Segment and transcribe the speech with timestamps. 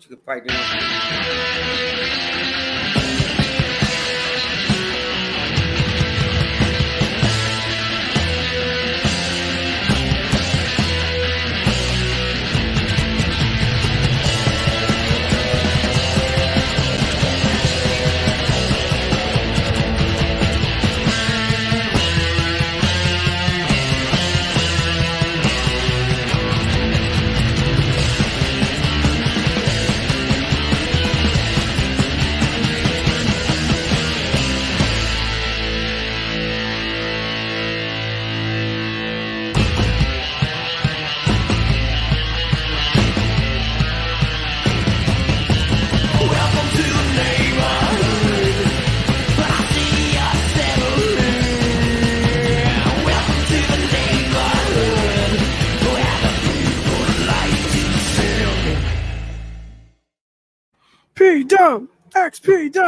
[0.00, 0.54] She could probably do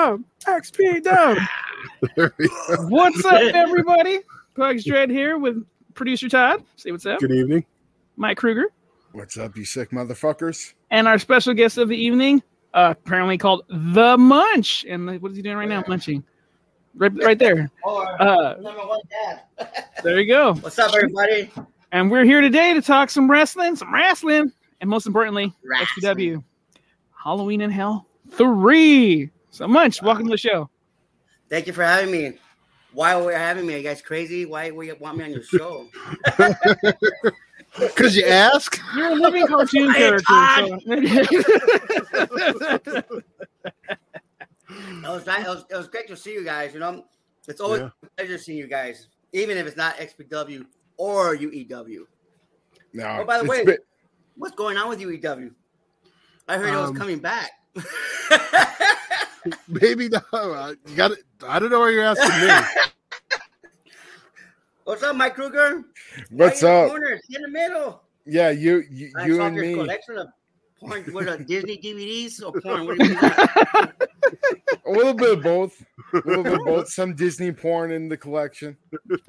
[0.00, 1.36] Dub, XP Dub.
[2.88, 4.20] what's up, everybody?
[4.54, 6.64] Pugs Dread here with producer Todd.
[6.76, 7.20] Say what's up.
[7.20, 7.66] Good evening.
[8.16, 8.68] Mike Kruger.
[9.12, 10.72] What's up, you sick motherfuckers?
[10.90, 14.86] And our special guest of the evening, uh, apparently called The Munch.
[14.88, 15.84] And what is he doing right now?
[15.86, 16.24] Munching.
[16.94, 17.70] Right, right there.
[17.86, 19.42] Uh, number one dad.
[20.02, 20.54] there you go.
[20.54, 21.50] What's up, everybody?
[21.92, 26.16] And we're here today to talk some wrestling, some wrestling, and most importantly, Wrestling.
[26.16, 26.44] XPW.
[27.22, 29.30] Halloween in Hell 3.
[29.50, 30.70] So Munch, welcome to the show.
[31.48, 32.38] Thank you for having me.
[32.92, 33.74] Why were you having me?
[33.74, 34.46] Are you guys crazy?
[34.46, 35.88] Why would you want me on your show?
[37.78, 38.80] Because you ask.
[38.96, 40.24] You're a living cartoon character.
[40.24, 40.80] So.
[40.86, 41.44] It
[45.04, 45.46] was, nice.
[45.46, 46.74] it was it was great to see you guys.
[46.74, 47.04] You know,
[47.46, 47.90] it's always Yeah.
[48.02, 52.06] a pleasure seeing you guys, even if it's not XPW or UEW.
[52.92, 53.18] No.
[53.20, 53.78] Oh, by the way, been-
[54.34, 55.52] what's going on with UEW?
[56.48, 57.52] I heard it was Um, coming back.
[59.68, 60.20] maybe no.
[60.32, 61.18] uh, You got it.
[61.46, 62.54] I don't know why you're asking me.
[64.84, 65.84] What's up, Mike Kruger?
[66.30, 66.90] What's Why you in the up?
[66.90, 67.20] corner?
[67.30, 68.02] In the middle.
[68.26, 69.74] Yeah, you, you, I you saw and your me.
[69.74, 70.28] collection of
[70.78, 71.04] porn.
[71.12, 72.86] What are Disney DVDs or porn?
[72.86, 73.20] What do you mean?
[74.86, 75.80] A little bit of both.
[76.12, 76.88] A little bit of both.
[76.88, 78.76] Some Disney porn in the collection.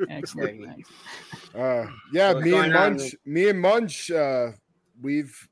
[0.09, 0.83] Excellent.
[1.53, 3.15] Uh, yeah, What's me and going on, Munch.
[3.25, 4.09] Me and Munch.
[4.11, 4.47] Uh,
[5.01, 5.47] we've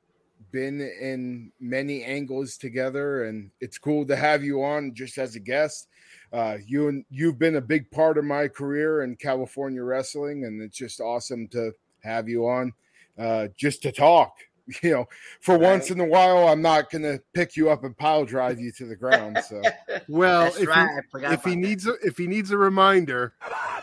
[0.51, 5.39] been in many angles together, and it's cool to have you on just as a
[5.39, 5.87] guest.
[6.31, 10.61] Uh, you and you've been a big part of my career in California wrestling, and
[10.61, 11.71] it's just awesome to
[12.03, 12.71] have you on,
[13.17, 14.33] uh, just to talk.
[14.83, 15.05] You know,
[15.41, 18.71] for once in a while, I'm not gonna pick you up and pile drive you
[18.73, 19.39] to the ground.
[19.49, 19.63] So
[20.07, 21.01] Well, That's if, right.
[21.11, 21.55] He, if he that.
[21.55, 23.33] needs a, if he needs a reminder,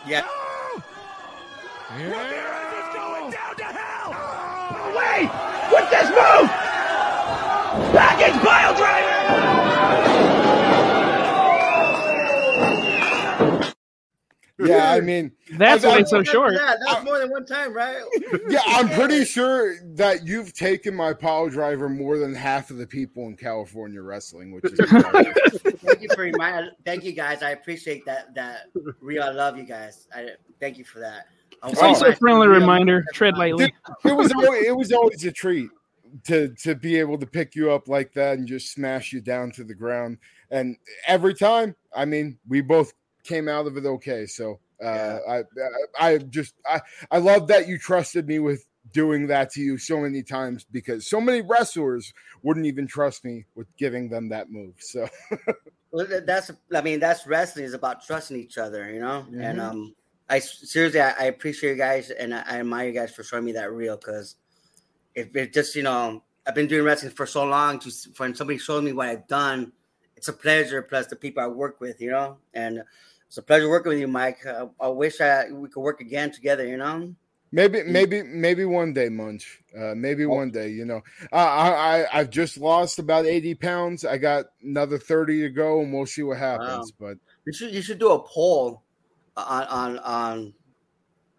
[0.07, 0.25] Yeah.
[1.99, 2.66] Wait!
[5.73, 6.51] With this move!
[7.93, 10.37] Package pile driver!
[14.59, 16.55] yeah, I mean, That's why I- it's so short.
[16.55, 18.01] Yeah, that's more than one time, right?
[18.49, 22.87] yeah, I'm pretty sure that you've taken my pile driver more than half of the
[22.87, 25.33] people in California wrestling, which is incredible.
[25.79, 26.71] thank you for reminding.
[26.87, 27.43] Thank you guys.
[27.43, 28.35] I appreciate that.
[28.35, 28.69] That
[29.01, 29.23] real.
[29.25, 30.09] I love you guys.
[30.15, 31.27] I thank you for that.
[31.67, 33.73] I was Also, a friendly reminder: tread lightly.
[34.05, 35.69] it was always, it was always a treat
[36.25, 39.51] to to be able to pick you up like that and just smash you down
[39.53, 40.19] to the ground.
[40.51, 42.93] And every time, I mean, we both
[43.25, 44.27] came out of it okay.
[44.27, 45.19] So uh, Yeah.
[45.29, 49.61] I, I I just I I love that you trusted me with doing that to
[49.61, 54.29] you so many times because so many wrestlers wouldn't even trust me with giving them
[54.29, 54.75] that move.
[54.79, 55.09] So
[55.93, 56.51] Well, that's.
[56.75, 59.25] I mean, that's wrestling is about trusting each other, you know.
[59.33, 59.71] And Mhm.
[59.71, 59.95] um,
[60.29, 63.45] I seriously, I, I appreciate you guys, and I, I admire you guys for showing
[63.45, 63.97] me that real.
[63.97, 64.37] Because
[65.15, 67.77] if it just, you know, I've been doing wrestling for so long.
[67.77, 69.73] S- when somebody shows me what I've done,
[70.17, 70.83] it's a pleasure.
[70.83, 72.83] Plus the people I work with, you know, and
[73.27, 74.45] it's a pleasure working with you, Mike.
[74.47, 77.15] Uh, I wish I, we could work again together, you know.
[77.53, 79.63] Maybe, maybe, maybe one day, Munch.
[79.75, 80.69] Uh, maybe one day.
[80.69, 81.71] You know, uh, I,
[82.03, 84.05] I, I've just lost about eighty pounds.
[84.05, 86.93] I got another thirty to go, and we'll see what happens.
[86.99, 88.83] But You should you should do a poll
[89.37, 90.55] on on on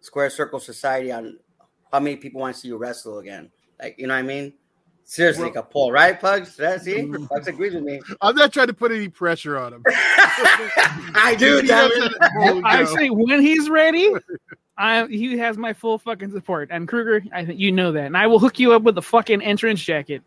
[0.00, 1.38] Squared Circle Society on
[1.92, 3.50] how many people want to see you wrestle again.
[3.80, 4.52] Like you know what I mean?
[5.04, 6.54] Seriously, like a poll, right, Pugs?
[6.56, 7.26] That's see, mm.
[7.30, 7.98] Pugs agrees with me.
[8.20, 9.82] I'm not trying to put any pressure on him.
[9.88, 12.12] I do, He damn does it.
[12.20, 14.12] that at full I say when he's ready,
[14.76, 16.68] I he has my full fucking support.
[16.70, 19.02] And Kruger, I think you know that, and I will hook you up with a
[19.02, 20.22] fucking entrance jacket.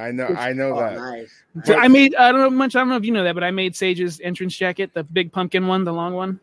[0.00, 0.96] I know, I know Oh, that.
[0.96, 1.32] nice.
[1.64, 2.76] So I made I don't know much.
[2.76, 5.32] I don't know if you know that, but I made Sage's entrance jacket, the big
[5.32, 6.38] pumpkin one, the long one.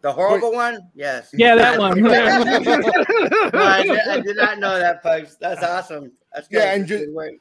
[0.00, 0.90] The horrible one?
[0.94, 1.30] Yes.
[1.32, 2.00] Yeah, that one.
[2.00, 5.36] No, I, did, I did not know that, Pugs.
[5.40, 6.12] That's awesome.
[6.32, 6.58] That's good.
[6.58, 7.38] Yeah, and ju-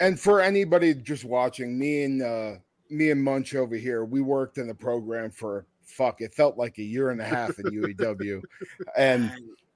[0.00, 2.52] and for anybody just watching, me and uh,
[2.88, 6.20] me and Munch over here, we worked in the program for fuck.
[6.20, 8.42] It felt like a year and a half in UEW,
[8.96, 9.30] and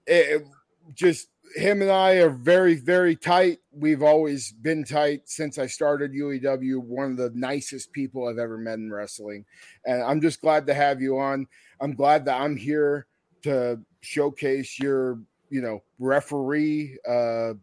[0.06, 0.46] it, it
[0.94, 3.58] just him and I are very, very tight.
[3.72, 6.78] We've always been tight since I started UEW.
[6.78, 9.44] One of the nicest people I've ever met in wrestling.
[9.84, 11.46] And I'm just glad to have you on.
[11.82, 13.06] I'm glad that I'm here
[13.42, 15.18] to showcase your,
[15.50, 17.54] you know, referee, uh,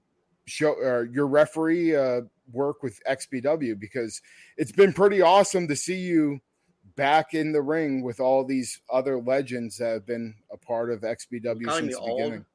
[0.45, 2.21] show or your referee uh,
[2.51, 4.21] work with XPW because
[4.57, 6.39] it's been pretty awesome to see you
[6.95, 11.01] back in the ring with all these other legends that have been a part of
[11.01, 12.17] XPW Calling me since the old.
[12.17, 12.45] beginning.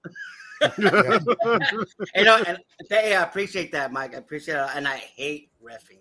[2.14, 2.58] you know, and
[2.90, 4.14] hey, I appreciate that, Mike.
[4.14, 5.99] I appreciate it, and I hate refing.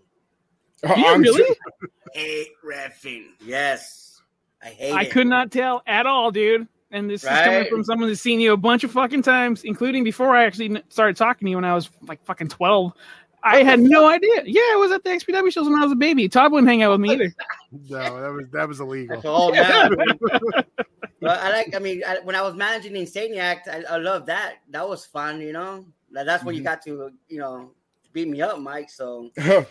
[0.94, 1.44] Do you I'm really?
[1.46, 1.56] sure-
[2.14, 3.24] Hate refing.
[3.44, 4.13] Yes,
[4.64, 4.94] I hate.
[4.94, 5.12] I it.
[5.12, 6.68] could not tell at all, dude.
[6.92, 10.04] And this is coming from someone who's seen you a bunch of fucking times, including
[10.04, 12.94] before I actually started talking to you when I was like fucking 12.
[13.46, 14.44] I had no idea.
[14.46, 16.30] Yeah, I was at the XPW shows when I was a baby.
[16.30, 17.34] Todd wouldn't hang out with me either.
[17.90, 19.16] No, that was that was illegal.
[19.16, 19.90] That's all now.
[20.30, 21.76] but I like.
[21.76, 24.58] I mean, I, when I was managing the Insaniac, I, I love that.
[24.70, 25.42] That was fun.
[25.42, 26.66] You know, that's when you Mhm.
[26.66, 27.72] got to, you know,
[28.14, 28.90] beat me up, Mike.
[28.90, 29.32] So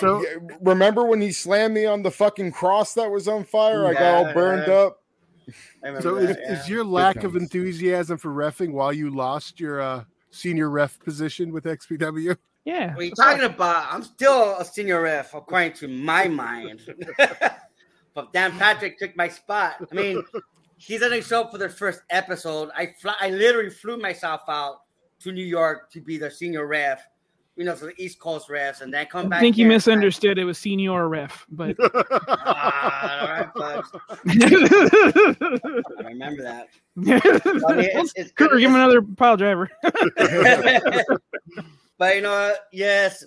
[0.00, 0.24] So-
[0.60, 3.86] remember when he slammed me on the fucking cross that was on fire?
[3.86, 4.74] I got all burned yeah.
[4.74, 5.02] up.
[6.00, 6.52] So is, yeah.
[6.52, 11.52] is your lack of enthusiasm for refing while you lost your uh, senior ref position
[11.52, 12.36] with XPW?
[12.64, 12.88] Yeah.
[12.94, 13.86] What are you talking about?
[13.92, 16.80] I'm still a senior ref, according to my mind.
[18.14, 19.76] but Dan Patrick took my spot.
[19.90, 20.24] I mean,
[20.76, 22.70] he doesn't show up for the first episode.
[22.74, 24.80] I fly, I literally flew myself out
[25.20, 27.06] to New York to be the senior ref,
[27.56, 29.38] you know, for the East Coast refs, and then come back.
[29.38, 29.74] I think you here.
[29.74, 30.38] misunderstood.
[30.38, 33.90] It was senior ref, but ah, all right, folks.
[35.98, 36.66] I remember that.
[36.98, 39.70] I mean, it's- it's- Kurt, give him another pile driver.
[41.98, 43.24] but you know, yes,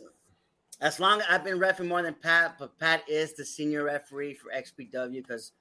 [0.81, 4.35] as long as I've been refing more than Pat, but Pat is the senior referee
[4.35, 5.51] for XPW because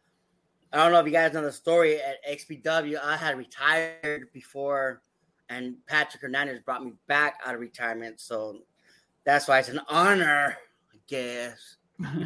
[0.72, 2.98] I don't know if you guys know the story at XPW.
[3.02, 5.02] I had retired before,
[5.48, 8.20] and Patrick Hernandez brought me back out of retirement.
[8.20, 8.58] So
[9.24, 10.56] that's why it's an honor,
[10.92, 11.76] I guess,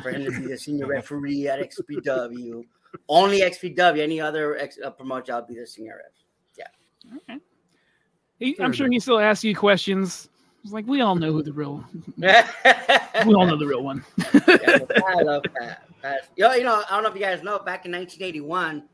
[0.02, 2.64] for him to be the senior referee at XPW.
[3.08, 4.00] Only XPW.
[4.00, 6.12] Any other ex- uh, promotion, I'll be the senior ref.
[8.38, 8.94] He, Fair I'm sure enough.
[8.94, 10.28] he still asks you questions.
[10.64, 11.84] It's like we all know who the real,
[12.16, 12.26] we
[13.26, 14.04] we all know the real one.
[14.48, 15.88] Yeah, I love Pat.
[16.02, 16.28] Pat.
[16.36, 18.84] You you know, I don't know if you guys know, back in 1981,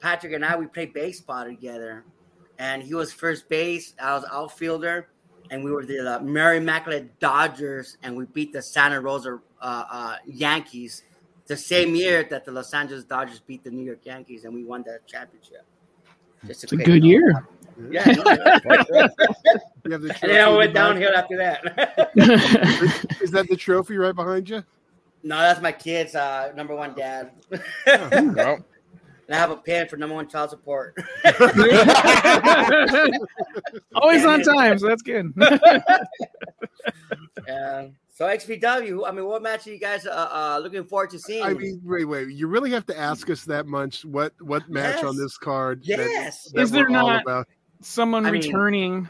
[0.00, 2.04] Patrick and I we played baseball together,
[2.58, 5.08] and he was first base, I was outfielder,
[5.50, 9.84] and we were the uh, Mary Immaculate Dodgers, and we beat the Santa Rosa uh,
[9.90, 11.02] uh, Yankees
[11.46, 14.64] the same year that the Los Angeles Dodgers beat the New York Yankees, and we
[14.64, 15.64] won that championship.
[16.46, 17.44] Just It's a good year.
[17.90, 18.04] Yeah.
[19.84, 20.74] You have the and then I went in the back?
[20.74, 23.20] downhill after that.
[23.22, 24.62] Is that the trophy right behind you?
[25.22, 27.30] no, that's my kid's uh, number one dad.
[27.86, 28.58] No.
[29.28, 30.96] And I have a pen for number one child support.
[33.94, 35.32] Always on time, so that's good.
[37.46, 37.88] Yeah.
[38.12, 41.42] So XPW, I mean, what match are you guys uh, uh, looking forward to seeing?
[41.42, 42.28] I mean, wait, wait.
[42.30, 44.04] You really have to ask us that much.
[44.04, 45.80] What what match on this card?
[45.84, 46.50] that- yes.
[46.52, 47.48] that Is there not- about?
[47.80, 49.08] Someone I mean- returning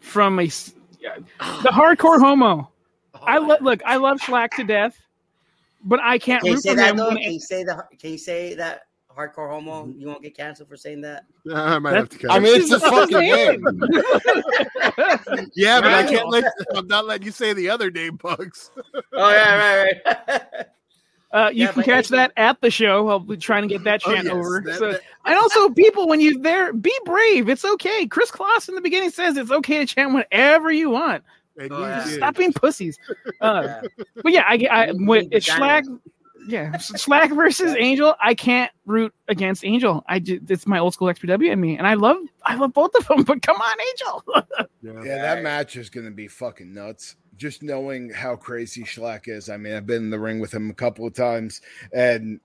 [0.00, 0.46] from a
[1.00, 2.70] the hardcore homo.
[3.14, 3.80] I lo- look.
[3.84, 4.96] I love Shlak to death,
[5.84, 6.96] but I can't Can you say that him.
[6.98, 7.10] though?
[7.16, 7.84] Can you say the?
[7.98, 8.82] Can you say that
[9.28, 9.84] hardcore homo?
[9.86, 10.00] Mm-hmm.
[10.00, 11.24] You won't get canceled for saying that.
[11.54, 13.62] I might have to cut I mean, it's his That's his fucking name.
[13.62, 15.50] name.
[15.54, 16.44] yeah, but I can't let.
[16.74, 18.70] I'm not letting you say the other name, Pugs.
[19.12, 19.94] Oh yeah, right,
[20.28, 20.42] right.
[21.32, 23.06] Uh, you Yeah, can catch Angel- that at the show.
[23.08, 24.60] I'll be trying to get that Oh, chant yes, over.
[24.66, 27.48] that- So- that- and also, people, when you're there, be brave.
[27.48, 28.04] It's okay.
[28.08, 31.22] Kris Kloss in the beginning says it's okay to chant whatever you want.
[31.60, 32.04] Oh, yeah.
[32.04, 32.98] Stop being pussies.
[33.40, 34.04] Uh, Yeah.
[34.24, 35.84] But yeah, I, I You when it's Shlak,
[36.46, 38.14] yeah, Shlak versus Angel.
[38.22, 40.04] I can't root against Angel.
[40.08, 42.94] I just, it's my old school XPW in me, and I love I love both
[42.94, 43.24] of them.
[43.30, 44.24] But come on, Angel.
[44.82, 45.02] Yeah.
[45.04, 47.16] Yeah, that match is going to be fucking nuts.
[47.36, 49.50] Just knowing how crazy Shlak is.
[49.50, 51.60] I mean, I've been in the ring with him a couple of times,
[51.92, 52.40] and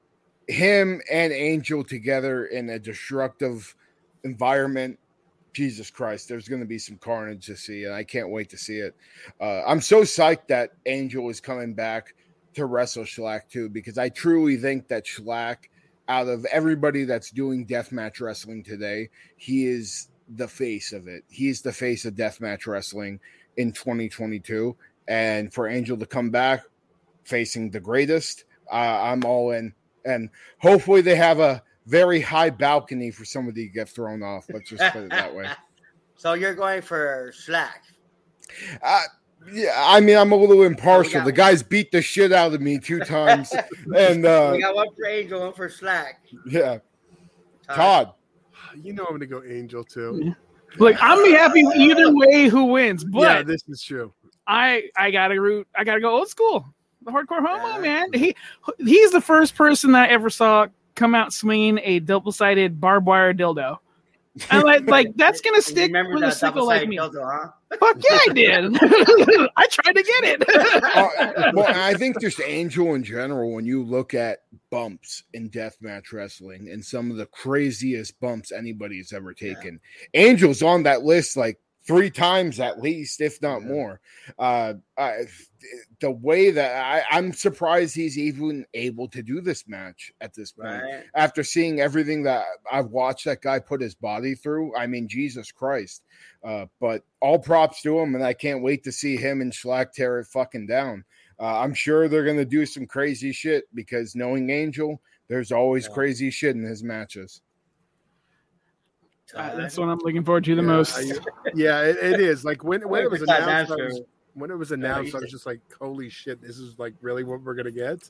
[0.48, 3.76] him and Angel together in a destructive
[4.24, 5.00] environment.
[5.54, 8.58] Jesus Christ, there's going to be some carnage to see, and I can't wait to
[8.58, 8.94] see it.
[9.40, 12.14] Uh, I'm so psyched that Angel is coming back
[12.56, 15.58] to wrestle Shlak too, because I truly think that Shlak,
[16.08, 21.24] out of everybody that's doing deathmatch wrestling today, he is the face of it.
[21.30, 23.20] He's the face of deathmatch wrestling
[23.58, 24.76] in 2022.
[25.08, 26.64] And for Angel to come back
[27.24, 29.74] facing the greatest, uh, I'm all in.
[30.04, 34.46] And hopefully they have a very high balcony for somebody to get thrown off.
[34.52, 35.48] Let's just put it that way.
[36.18, 37.74] So you're going for Shlak.
[38.82, 39.02] Uh,
[39.52, 41.14] Yeah, I mean, I'm a little impartial.
[41.20, 43.54] got- The guys beat the shit out of me two times,
[43.96, 46.14] and uh, we got one for Angel, one for Shlak.
[46.48, 46.80] yeah,
[47.72, 48.14] Todd.
[48.82, 50.36] You know I'm gonna go Angel too.
[50.78, 54.12] Like I'm be happy either way who wins, but yeah, this is true.
[54.48, 55.68] I I gotta root.
[55.76, 56.66] I gotta go old school.
[57.04, 57.80] The hardcore homo Yeah.
[57.80, 58.14] man.
[58.14, 58.36] He
[58.80, 63.06] he's the first person that I ever saw come out swinging a double sided barbed
[63.08, 63.78] wire dildo.
[64.50, 66.98] And like like that's gonna stick remember with a that sickle like me.
[66.98, 67.52] dildo, huh?
[67.80, 68.78] Fuck yeah, I did.
[69.58, 70.44] I tried to get it.
[70.50, 74.40] Uh, well, I think just Angel in general, when you look at
[74.70, 79.80] bumps in deathmatch wrestling and some of the craziest bumps anybody's ever taken,
[80.14, 83.68] Angel's on that list like three times at least, if not Yeah.
[83.68, 84.02] more.
[84.40, 85.26] Uh, I,
[86.00, 90.52] the way that I, I'm surprised he's even able to do this match at this
[90.52, 90.84] point.
[90.84, 91.04] Right.
[91.16, 95.52] After seeing everything that I've watched that guy put his body through, I mean, Jesus
[95.52, 96.04] Christ.
[96.44, 99.92] Uh, but all props to him, and I can't wait to see him and Shlak
[99.92, 101.04] tear it fucking down.
[101.40, 105.94] Uh, I'm sure they're gonna do some crazy shit because knowing Angel, there's always Yeah.
[105.94, 107.42] crazy shit in his matches.
[109.34, 110.98] Uh, that's what I'm looking forward to the Yeah, most.
[110.98, 111.20] I-
[111.56, 112.46] yeah, it, it is.
[112.46, 114.02] Like when when it was announced, I was,
[114.34, 116.42] when it was announced, I was just like, "Holy shit!
[116.42, 118.10] This is like really what we're gonna get."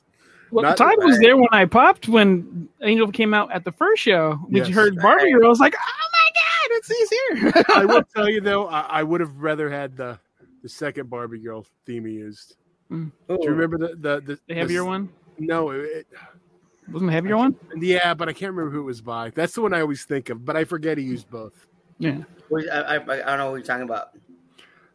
[0.50, 4.02] Well, Not- Todd was there when I popped when Angel came out at the first
[4.02, 4.32] show.
[4.46, 4.68] When Yes.
[4.68, 8.02] you heard Barbie Girl, I was like, "Oh my god, it's he's here!" I will
[8.14, 10.18] tell you though, I, I would have rather had the
[10.62, 12.56] the second Barbie Girl theme he used.
[12.90, 15.08] Do you remember the the the, the heavier the- one
[15.38, 16.06] No, it,
[16.90, 17.56] wasn't the heavier one.
[17.76, 19.30] yeah, but I can't remember who it was by.
[19.30, 21.66] That's the one I always think of, but I forget he used both.
[21.98, 22.18] Yeah,
[22.72, 24.08] I, I, I don't know what you're talking about.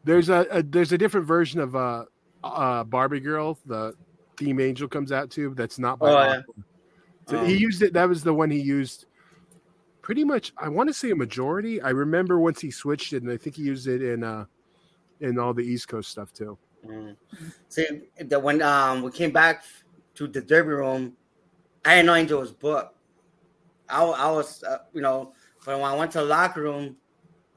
[0.04, 2.06] There's a, a there's a different version of uh
[2.44, 3.94] uh Barbie Girl, the
[4.38, 5.54] theme Angel comes out to.
[5.54, 6.38] That's not by Oh, yeah.
[6.40, 6.54] Aqua.
[7.28, 7.94] So he Um, used it.
[7.94, 9.06] That was the one he used.
[10.02, 11.80] Pretty much, I want to say a majority.
[11.82, 14.46] I remember once he switched it, and I think he used it in uh
[15.20, 16.58] in all the East Coast stuff too.
[16.86, 17.16] Mm.
[17.70, 17.88] See,
[18.20, 19.64] the, when um we came back
[20.16, 21.14] to the derby room,
[21.86, 22.96] I didn't know Angel was booked.
[23.90, 25.34] I, I was, uh, you know,
[25.66, 26.96] but when I went to the locker room,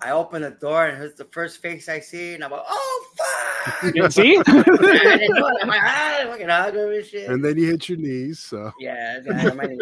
[0.00, 3.06] I opened the door and here's the first face I see, and I'm like, oh
[3.16, 3.94] fuck!
[3.94, 5.56] Yeah, see, I didn't know it.
[5.62, 7.30] I'm like, ah, fucking hug and shit.
[7.30, 8.40] And then you hit your knees.
[8.40, 9.78] So yeah, yeah, I mean-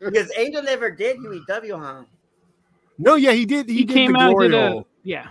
[0.00, 2.04] because Angel never did UEW, huh?
[2.98, 3.68] no, yeah, he did.
[3.68, 4.86] He, he did came the out glory did a hole.
[5.02, 5.28] Yeah.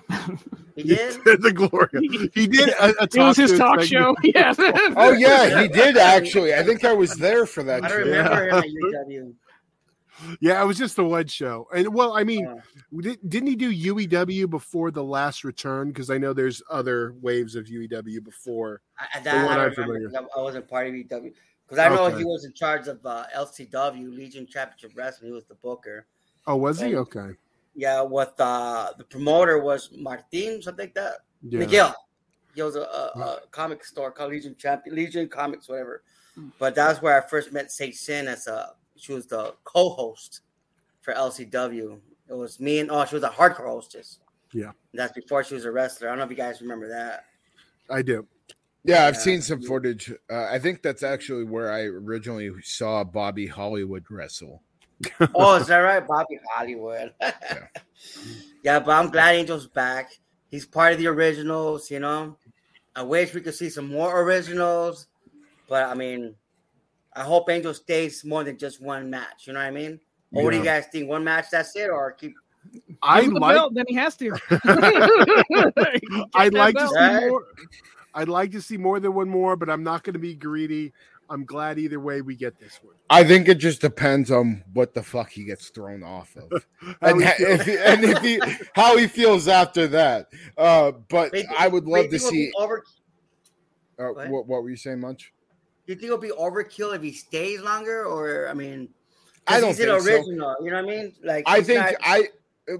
[0.75, 1.23] He He did.
[1.23, 2.29] did the glory.
[2.33, 3.87] He did a, a It was his talk segment.
[3.89, 4.15] show.
[4.23, 4.53] Yeah.
[4.97, 6.53] Oh yeah, he did actually.
[6.53, 7.83] I think I was there for that.
[7.83, 7.95] I show.
[7.97, 9.33] remember him at UEW.
[10.41, 11.65] Yeah, it was just the one show.
[11.73, 12.61] And well, I mean.
[12.99, 15.87] Did, didn't he do UEW before the last return?
[15.89, 18.81] Because I know there's other waves of UEW before.
[18.99, 20.09] I, The that, one I I'm don't remember familiar.
[20.09, 21.33] 'cause I I wasn't part of UEW
[21.65, 22.17] because I know Okay.
[22.17, 25.29] he was in charge of uh, LCW Legion Championship Wrestling.
[25.29, 26.05] He was the booker.
[26.47, 26.95] Oh, was he?
[26.95, 26.99] Oh.
[27.01, 27.29] Okay.
[27.79, 31.19] Yeah, with uh, the promoter was Martin, something like that.
[31.47, 31.59] Yeah.
[31.59, 31.95] Miguel.
[32.53, 36.03] He was a, a, a comic store called Legion Champion, Legion Comics, whatever.
[36.59, 38.73] But that's where I first met Sage Sin as a.
[38.97, 40.41] She was the co-host
[40.99, 41.97] for LCW.
[42.27, 44.19] It was me and oh, she was a hardcore hostess.
[44.51, 44.71] Yeah.
[44.93, 46.09] that's before she was a wrestler.
[46.09, 47.25] I don't know if you guys remember that.
[47.89, 48.27] I do.
[48.83, 49.19] Yeah, I've Yeah.
[49.21, 50.11] seen some footage.
[50.29, 54.63] Uh, I think that's actually where I originally saw Bobby Hollywood wrestle.
[55.35, 56.05] Oh, is that right?
[56.05, 57.13] Bobby Hollywood.
[58.63, 58.79] yeah.
[58.79, 60.11] but I'm glad Angel's back.
[60.49, 62.37] He's part of the originals, you know.
[62.95, 65.07] I wish we could see some more originals,
[65.67, 66.35] but I mean,
[67.15, 69.45] I hope Angel stays more than just one match.
[69.47, 69.99] You know what I mean?
[70.33, 71.07] Or what do you guys think?
[71.09, 72.35] One match, that's it, or keep?
[73.01, 73.55] I Give him the like.
[73.55, 74.31] belt, then he has to.
[76.35, 77.27] I'd like to see Right.
[77.29, 77.43] more.
[78.13, 80.93] I'd like to see more than one more, but I'm not going to be greedy.
[81.29, 82.95] I'm glad either way we get this one.
[83.09, 86.65] I think it just depends on what the fuck he gets thrown off of,
[87.01, 88.39] and, we ha- if he, and if he
[88.73, 90.27] how he feels after that.
[90.57, 92.51] Uh, but Wait, I would wait, love to see.
[92.57, 92.83] Over,
[93.99, 94.29] Uh, What?
[94.29, 95.31] what, what were you saying, Munch?
[95.85, 98.89] do you think it'll be overkill if he stays longer, or I mean,
[99.47, 100.31] I 'cause don't he's an think so.
[100.31, 101.13] You know what I mean?
[101.23, 102.27] Like I think not- I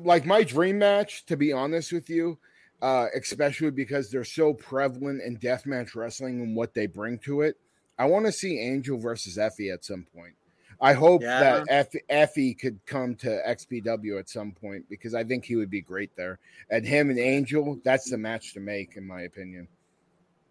[0.02, 2.38] like my dream match, to be honest with you,
[2.82, 7.58] uh, especially because they're so prevalent in deathmatch wrestling and what they bring to it.
[8.00, 10.34] I want to see Angel versus Effie at some point.
[10.82, 11.40] I hope Yeah.
[11.42, 15.70] that Effie, Effie could come to XPW at some point because I think he would
[15.70, 16.40] be great there.
[16.70, 19.68] And him and Angel, that's the match to make, in my opinion.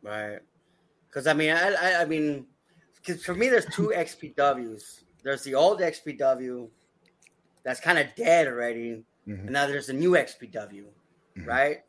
[0.02, 0.40] Right.
[1.08, 2.46] Because I mean, I, I, I mean,
[2.96, 5.04] because for me, there's two XPWs.
[5.22, 6.68] There's the old XPW
[7.64, 9.40] that's kind of dead already, Mhm.
[9.40, 10.84] and now there's the new XPW,
[11.38, 11.46] Mhm.
[11.46, 11.82] right?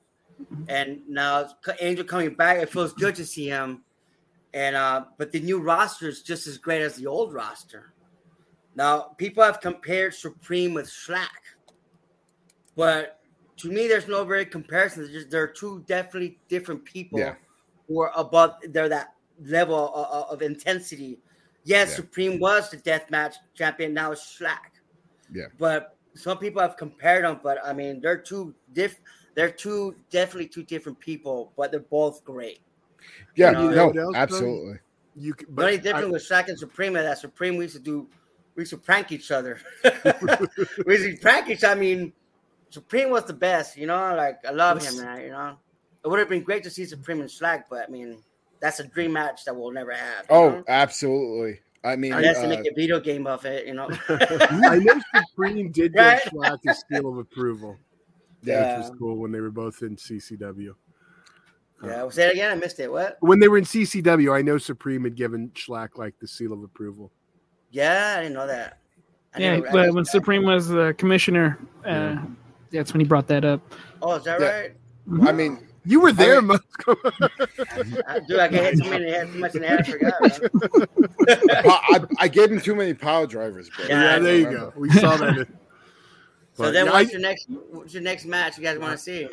[0.69, 1.49] And now
[1.81, 3.83] Angel coming back, it feels good to see him.
[4.53, 7.93] And uh, but the new roster is just as great as the old roster.
[8.75, 11.27] Now people have compared Supreme with Shlak,
[12.75, 13.19] but
[13.57, 15.03] to me, there's no very comparison.
[15.03, 17.35] There's just they're two definitely different people Yeah.
[17.87, 18.55] who are above.
[18.69, 19.13] They're that
[19.43, 21.19] level of, of intensity.
[21.65, 21.95] Yes, Yeah.
[21.97, 23.93] Supreme was the deathmatch champion.
[23.93, 24.79] Now it's Shlak.
[25.31, 25.45] Yeah.
[25.57, 27.39] But some people have compared them.
[27.43, 28.99] But I mean, they're two diff.
[29.35, 32.59] They're two definitely two different people, but they're both great.
[33.35, 34.17] Yeah, You know no, what else, Tony?
[34.21, 34.79] absolutely.
[35.15, 37.65] You c- The only but difference I- with Shlak and Supreme is that Supreme we
[37.65, 38.07] used to do,
[38.55, 39.59] we used to prank each other.
[40.85, 41.63] we used to prank each.
[41.63, 42.13] I mean,
[42.69, 43.77] Supreme was the best.
[43.77, 45.21] You know, like I love him, man.
[45.21, 45.57] You know,
[46.03, 48.17] it would have been great to see Supreme and Shlak, but I mean,
[48.61, 50.25] that's a dream match that we'll never have.
[50.29, 50.63] Oh, know?
[50.67, 51.59] absolutely.
[51.83, 53.89] I mean, unless uh, they make a video game of it, you know.
[54.09, 56.21] I know Supreme did give Right?
[56.21, 57.77] Shlak a seal of approval,
[58.43, 58.67] Yeah.
[58.77, 60.75] which was cool when they were both in CCW.
[61.83, 62.51] Yeah, well, say it again.
[62.51, 62.91] I missed it.
[62.91, 63.17] What?
[63.21, 66.61] When they were in CCW, I know Supreme had given Shlak like the seal of
[66.63, 67.11] approval.
[67.71, 68.79] Yeah, I didn't know that.
[69.33, 70.07] I Yeah, never- but when that.
[70.09, 72.17] Supreme was the commissioner, uh,
[72.71, 73.61] that's when he brought that up.
[74.01, 74.47] Oh, is that Yeah.
[74.61, 74.71] right?
[75.27, 76.95] I mean, You were there, I- Moscow.
[78.07, 79.79] I- Dude, I get hit too many, too much in the head.
[79.79, 81.65] I forgot.
[81.65, 83.85] I, I, I gave him too many power drivers, bro.
[83.87, 84.73] Yeah, yeah, I there you go.
[84.75, 85.29] We saw that.
[85.37, 87.47] in- So But, then, yeah, what's I- your next?
[87.71, 89.29] What's your next match you guys want to see?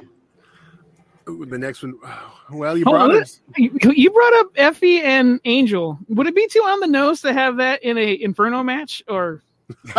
[1.29, 1.95] Ooh, the next one.
[2.49, 3.23] Well, you Oh, brought what?
[3.23, 3.41] us.
[3.57, 5.99] You you brought up Effie and Angel.
[6.09, 9.43] Would it be too on the nose to have that in a Inferno match, or
[9.83, 9.97] because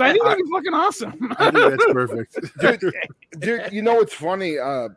[0.00, 1.34] I think that'd be fucking awesome?
[1.38, 2.38] I think that's perfect.
[2.60, 2.94] dude,
[3.40, 4.58] dude, you know what's funny?
[4.60, 4.90] Uh,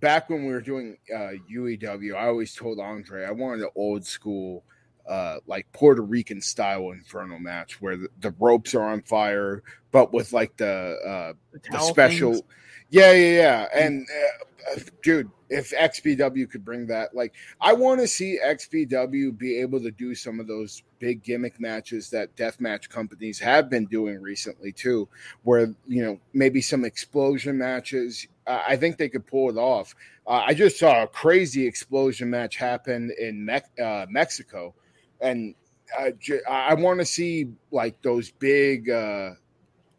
[0.00, 4.06] back when we were doing uh, UEW, I always told Andre I wanted an old
[4.06, 4.64] school,
[5.10, 10.12] uh, like Puerto Rican style Inferno match where the, the ropes are on fire, but
[10.12, 12.32] with like the uh, the towel special.
[12.34, 12.44] things?
[12.90, 13.66] Yeah, yeah, yeah.
[13.74, 19.36] And uh, uh, dude, if XPW could bring that, like, I want to see XPW
[19.36, 23.86] be able to do some of those big gimmick matches that deathmatch companies have been
[23.86, 25.08] doing recently too,
[25.42, 28.28] where you know maybe some explosion matches.
[28.46, 29.94] Uh, I think they could pull it off.
[30.26, 34.74] Uh, I just saw a crazy explosion match happen in Mex- uh, Mexico,
[35.20, 35.54] and
[35.98, 36.12] I,
[36.48, 38.90] I want to see like those big.
[38.90, 39.32] Uh,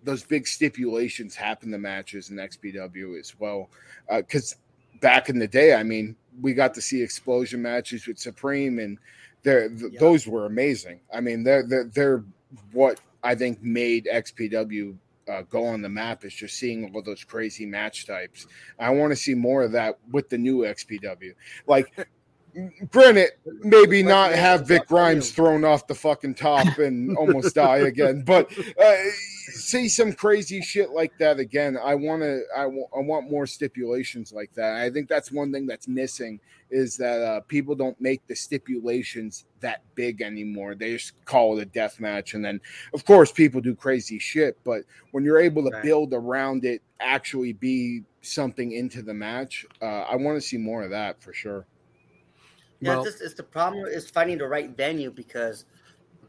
[0.03, 3.69] those big stipulations happen to matches in XPW as well.
[4.09, 4.55] Because
[4.99, 8.97] back in the day, I mean, we got to see explosion matches with Supreme, and
[9.43, 9.99] they're, th- Yeah.
[9.99, 11.01] those were amazing.
[11.13, 12.23] I mean, they're, they're they're
[12.71, 14.97] what I think made XPW
[15.29, 18.47] uh, go on the map is just seeing all those crazy match types.
[18.79, 21.33] I want to see more of that with the new XPW.
[21.67, 22.07] Like,
[22.91, 23.29] granted,
[23.61, 28.51] maybe not have Vic Grimes thrown off the fucking top and almost die again, but
[28.81, 28.95] uh,
[29.53, 31.77] see some crazy shit like that again.
[31.81, 32.41] I want to.
[32.55, 34.75] I wa- I want more stipulations like that.
[34.75, 39.45] I think that's one thing that's missing is that uh, people don't make the stipulations
[39.59, 40.73] that big anymore.
[40.75, 42.59] They just call it a death match, and then
[42.93, 44.57] of course people do crazy shit.
[44.63, 45.83] But when you're able to Right.
[45.83, 50.83] build around it, actually be something into the match, uh, I want to see more
[50.83, 51.65] of that for sure.
[52.81, 55.65] Yeah, Well- it's, just, it's the problem is finding the right venue because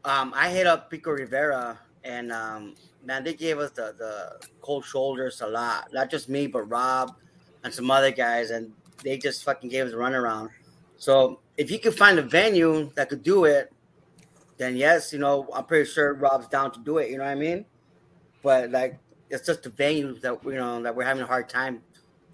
[0.05, 4.85] um, I hit up Pico Rivera and um, man, they gave us the, the cold
[4.85, 5.89] shoulders a lot.
[5.93, 7.15] Not just me, but Rob
[7.63, 8.71] and some other guys, and
[9.03, 10.49] they just fucking gave us a runaround.
[10.97, 13.71] So if you could find a venue that could do it,
[14.57, 17.09] then yes, you know, I'm pretty sure Rob's down to do it.
[17.09, 17.65] You know what I mean?
[18.43, 21.81] But like, it's just the venue that you know that we're having a hard time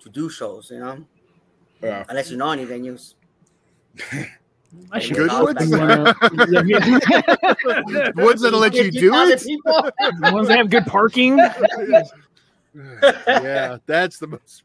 [0.01, 0.69] to do shows.
[0.71, 1.05] You know,
[1.81, 2.03] Yeah.
[2.09, 3.13] unless you know any venues.
[4.91, 6.13] I should Good I'll- Uh,
[6.47, 8.11] yeah, yeah.
[8.15, 9.43] That'll let you do it.
[9.43, 9.73] People.
[9.73, 11.37] the ones that have good parking.
[13.27, 14.63] yeah, that's the most.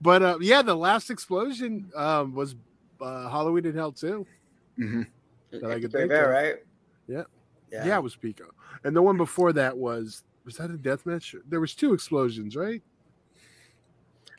[0.00, 2.54] but uh, yeah, the last explosion um, was
[3.00, 4.26] uh, Halloween in Hell too.
[4.76, 5.02] hmm
[5.50, 6.30] That I could think fair, of.
[6.30, 6.56] right?
[7.06, 7.24] Yeah.
[7.70, 7.86] Yeah.
[7.86, 7.98] Yeah.
[7.98, 8.46] it was Pico,
[8.84, 11.34] and the one before that was was that a death match?
[11.48, 12.82] There was two explosions, right?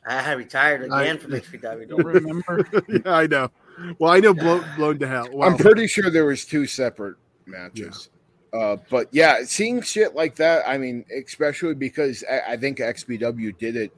[0.07, 1.87] I had retired I- again from XPW.
[1.89, 2.67] Don't remember.
[2.87, 3.51] yeah, I know.
[3.97, 5.29] Well, I know blown, blown to hell.
[5.31, 7.15] Well, I'm pretty sure there was two separate
[7.45, 8.09] matches.
[8.51, 13.57] Uh, but yeah, seeing shit like that, I mean, especially because I, I think XPW
[13.57, 13.93] did it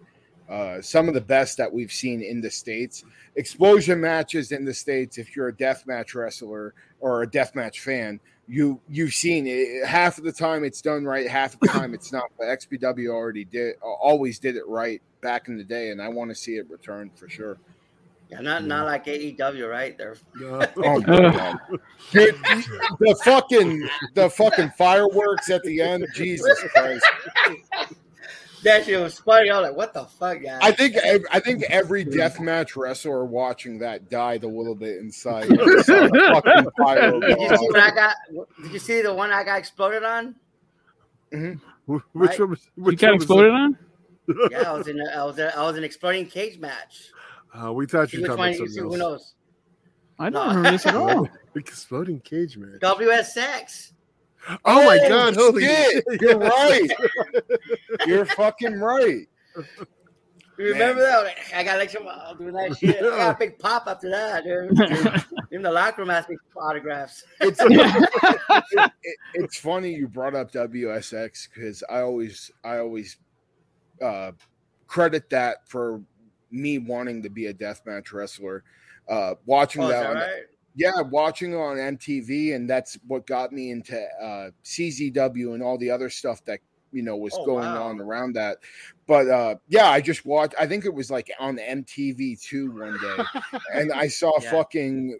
[0.51, 3.05] uh, some of the best that we've seen in the states.
[3.37, 5.17] Explosion matches in the states.
[5.17, 9.85] If you're a deathmatch wrestler or a deathmatch fan, you you've seen it.
[9.85, 12.25] Half of the time it's done right, half of the time it's not.
[12.37, 16.31] But XPW already did, always did it right back in the day, and I want
[16.31, 17.57] to see it return for sure.
[18.31, 19.97] Yeah, not not like AEW, right?
[19.97, 20.15] They're
[20.77, 21.59] Oh god,
[22.11, 22.35] dude!
[22.99, 26.07] The fucking the fucking fireworks at the end.
[26.15, 27.05] Jesus Christ!
[28.63, 29.49] that shit was funny.
[29.49, 30.59] I was like, what the fuck, guys?
[30.61, 35.49] I think ev- I think every deathmatch wrestler watching that died a little bit inside.
[35.49, 38.15] when they saw the fucking firework did you see what I got?
[38.63, 40.35] Did you see the one I got exploded on?
[41.33, 41.59] Mhm.
[41.85, 42.39] Which Right.
[42.39, 42.69] one was?
[42.77, 43.77] You got exploded on?
[44.51, 44.99] Yeah, I was in.
[45.01, 45.37] A, I was.
[45.39, 47.09] A, I was an exploding cage match.
[47.53, 47.65] That?
[47.67, 48.99] Uh, we thought you were which talking about You see, something who else.
[48.99, 49.33] knows?
[50.19, 50.47] I don't No.
[50.49, 51.27] remember this at all.
[51.55, 52.77] Exploding cage man.
[52.81, 53.91] WSX.
[54.65, 55.35] Oh my Oh, god!
[55.35, 56.21] Holy shit, shit!
[56.21, 56.89] You're right.
[58.07, 59.27] You're fucking right.
[60.57, 61.35] You remember that?
[61.55, 62.97] I got like some uh, doing that shit.
[62.97, 64.71] I got a big pop after that, dude.
[65.51, 67.23] Even the locker room asked me for autographs.
[67.39, 68.91] It's it,
[69.35, 73.17] it's funny you brought up WSX because I always I always
[74.01, 74.31] uh,
[74.87, 76.01] credit that for
[76.51, 78.63] me wanting to be a deathmatch wrestler.
[79.09, 80.43] Uh, watching Oh, that, that right?
[80.75, 85.91] yeah, watching on MTV, and that's what got me into uh, CZW and all the
[85.91, 86.59] other stuff that
[86.93, 87.83] you know was Oh, going wow.
[87.89, 88.57] on around that.
[89.07, 90.55] But uh, yeah, I just watched.
[90.59, 93.23] I think it was like on MTV two one day,
[93.73, 94.51] and I saw Yeah.
[94.51, 95.19] fucking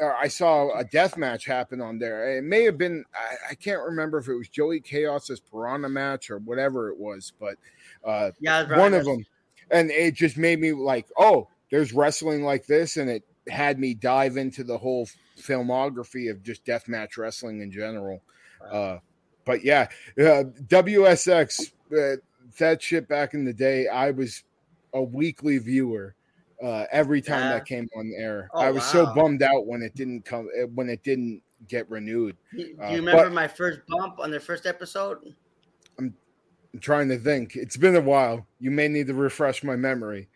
[0.00, 2.38] I saw a death match happen on there.
[2.38, 3.04] It may have been.
[3.14, 7.32] I, I can't remember if it was Joey Chaos's Piranha match or whatever it was,
[7.38, 7.56] but
[8.04, 8.78] uh, Yeah, right.
[8.78, 9.24] one of them,
[9.70, 13.94] and it just made me like, oh, there's wrestling like this, and it had me
[13.94, 18.22] dive into the whole filmography of just deathmatch wrestling in general.
[18.70, 18.98] Uh,
[19.44, 22.16] but yeah, uh, WSX, uh,
[22.58, 24.42] that shit back in the day, I was
[24.92, 26.14] a weekly viewer.
[26.62, 27.52] Uh, every time Yeah.
[27.54, 30.90] that came on air, Oh, I was so bummed out when it didn't come when
[30.90, 32.36] it didn't get renewed.
[32.52, 35.34] Do you Uh, remember but- my first bump on the first episode?
[36.72, 37.56] I'm trying to think.
[37.56, 38.46] It's been a while.
[38.60, 40.28] You may need to refresh my memory.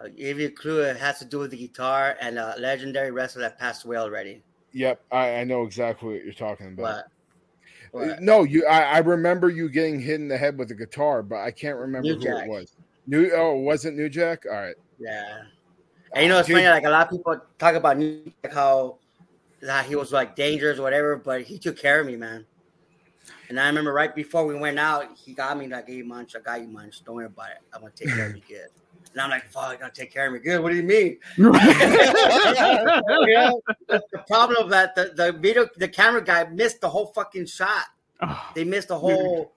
[0.00, 0.80] I'll give you a clue.
[0.82, 4.42] It has to do with the guitar and a legendary wrestler that passed away already.
[4.72, 6.82] Yep, I, I know exactly what you're talking about.
[6.82, 8.02] What?
[8.02, 8.20] Uh, What?
[8.20, 8.66] No, you.
[8.66, 11.78] I, I remember you getting hit in the head with a guitar, but I can't
[11.78, 12.46] remember New who Jack.
[12.46, 12.74] it was.
[13.06, 13.30] New.
[13.34, 14.44] Oh, it wasn't New Jack.
[14.50, 14.74] All right.
[14.98, 15.42] Yeah.
[16.12, 16.56] And you know, it's Dude.
[16.56, 16.68] funny.
[16.68, 18.98] Like a lot of people talk about New Jack, how
[19.62, 22.44] that he was like dangerous or whatever, but he took care of me, man.
[23.48, 26.40] And I remember right before we went out, he got me like, "Hey, munch, I
[26.40, 27.04] got you, munch.
[27.04, 27.58] Don't worry about it.
[27.72, 28.68] I'm gonna take care of you good."
[29.12, 31.18] And I'm like, "Fuck, I gotta take care of me good." What do you mean?
[31.36, 31.52] Know,
[33.88, 37.84] the the problem that the, the video, the camera guy missed the whole fucking shot.
[38.20, 39.52] Oh, They missed the whole.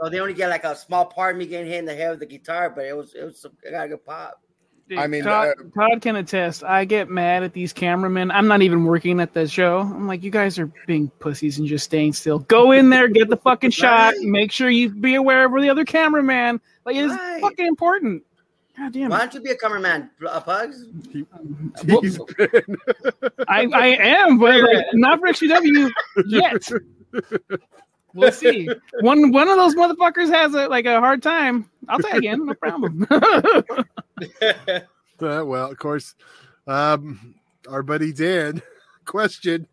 [0.00, 2.10] So they only get like a small part of me getting hit in the head
[2.10, 4.42] with the guitar, but it was it was I got a good pop.
[4.88, 6.64] Dude, I mean, Todd, uh, Todd can attest.
[6.64, 8.30] I get mad at these cameramen.
[8.30, 9.80] I'm not even working at the show.
[9.80, 12.40] I'm like, you guys are being pussies and just staying still.
[12.40, 14.14] Go in there, get the fucking shot.
[14.14, 14.22] Right.
[14.26, 16.60] Make sure you be aware of the other cameraman.
[16.84, 17.40] Like it is Right.
[17.40, 18.22] fucking important.
[18.76, 20.86] God damn Why don't you be a cameraman, uh, Pugs?
[21.86, 22.76] Well, He's been-
[23.46, 25.90] I, I am, but like, not for XPW
[26.26, 26.68] yet.
[28.14, 28.68] We'll see.
[29.00, 31.68] One one of those motherfuckers has a like a hard time.
[31.88, 33.06] I'll tag in, no problem.
[35.20, 36.16] Uh, well, of course,
[36.66, 37.36] um,
[37.68, 38.60] our buddy Dan.
[39.04, 39.68] Question: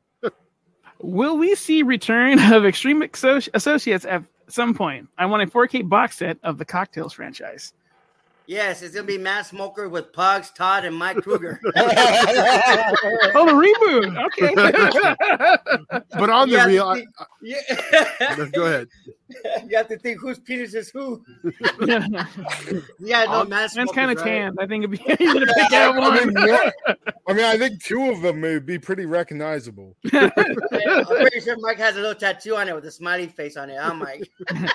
[1.01, 5.07] Will we see return of Extreme Associates at some point?
[5.17, 7.73] I want a 4K box set of the Cocktails franchise.
[8.49, 11.61] Yes, it's gonna be Matt Smoker with Pugs, Todd, and Mike Kruger.
[13.35, 14.25] Oh, the reboot.
[14.25, 14.53] Okay.
[16.19, 17.09] But on You the have to real, I, think-
[17.41, 18.45] yeah.
[18.51, 18.87] go ahead.
[19.69, 21.23] you have to think whose penis is who.
[22.99, 24.25] Yeah, no, Matt Man's Smoker's kind of right.
[24.25, 24.57] tanned.
[24.59, 26.47] I think it'd be easy to pick out I mean, one.
[26.47, 26.71] yeah.
[27.27, 29.95] I mean, I think two of them would be pretty recognizable.
[30.11, 33.55] Yeah, I'm pretty sure Mike has a little tattoo on it with a smiley face
[33.57, 33.77] on it.
[33.77, 34.29] I'm like,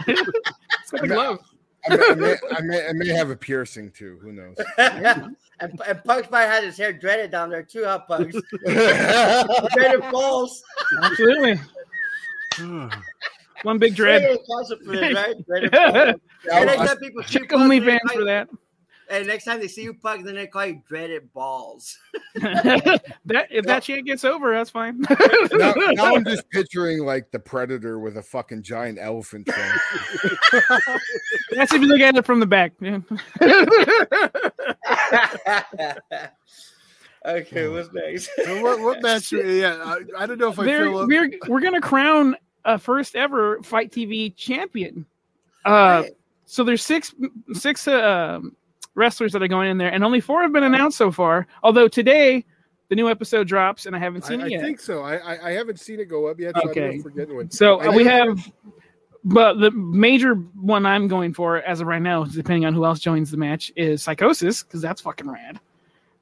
[0.06, 1.38] It's got the glove.
[1.88, 4.18] I may, I, may, I, may, I may have a piercing too.
[4.22, 4.56] Who knows?
[4.78, 8.40] and, and Pugs probably had his hair dreaded down there too, huh, Pugs?
[8.64, 10.62] dreaded balls.
[11.02, 11.60] Absolutely.
[13.62, 14.22] One big dread.
[14.22, 15.46] Dreaded concept right?
[15.46, 16.20] Dreaded balls.
[16.52, 18.48] And next time people see Check Pugs, they OnlyFans for that.
[19.10, 21.98] And next time they see you Pugs, then they call you dreaded balls.
[22.34, 25.00] that if that shit gets over, that's fine.
[25.52, 29.80] now, now I'm just picturing like the predator with a fucking giant elephant trunk.
[31.52, 32.72] That's if you look at it from the back.
[32.80, 33.00] Yeah.
[37.26, 38.30] okay, what's next?
[38.44, 39.32] So what, what match?
[39.32, 40.98] Yeah, I, I don't know if I They're- feel.
[40.98, 45.04] up- we're we're gonna crown a first ever Fight TV champion.
[45.64, 45.70] Uh,
[46.04, 46.12] Right.
[46.46, 47.14] so there's six
[47.54, 48.40] six uh,
[48.94, 51.46] wrestlers that are going in there, and only four have been announced so far.
[51.62, 52.44] Although today
[52.88, 54.61] the new episode drops, and I haven't seen I it yet.
[54.61, 55.02] I think so.
[55.02, 56.54] I, I I haven't seen it go up yet.
[56.54, 56.96] So I don't know Okay.
[56.98, 57.50] if we're getting one.
[57.50, 58.50] So I uh, we have,
[59.24, 63.00] but the major one I'm going for as of right now, depending on who else
[63.00, 65.61] joins the match, is Psychosis because that's fucking rad.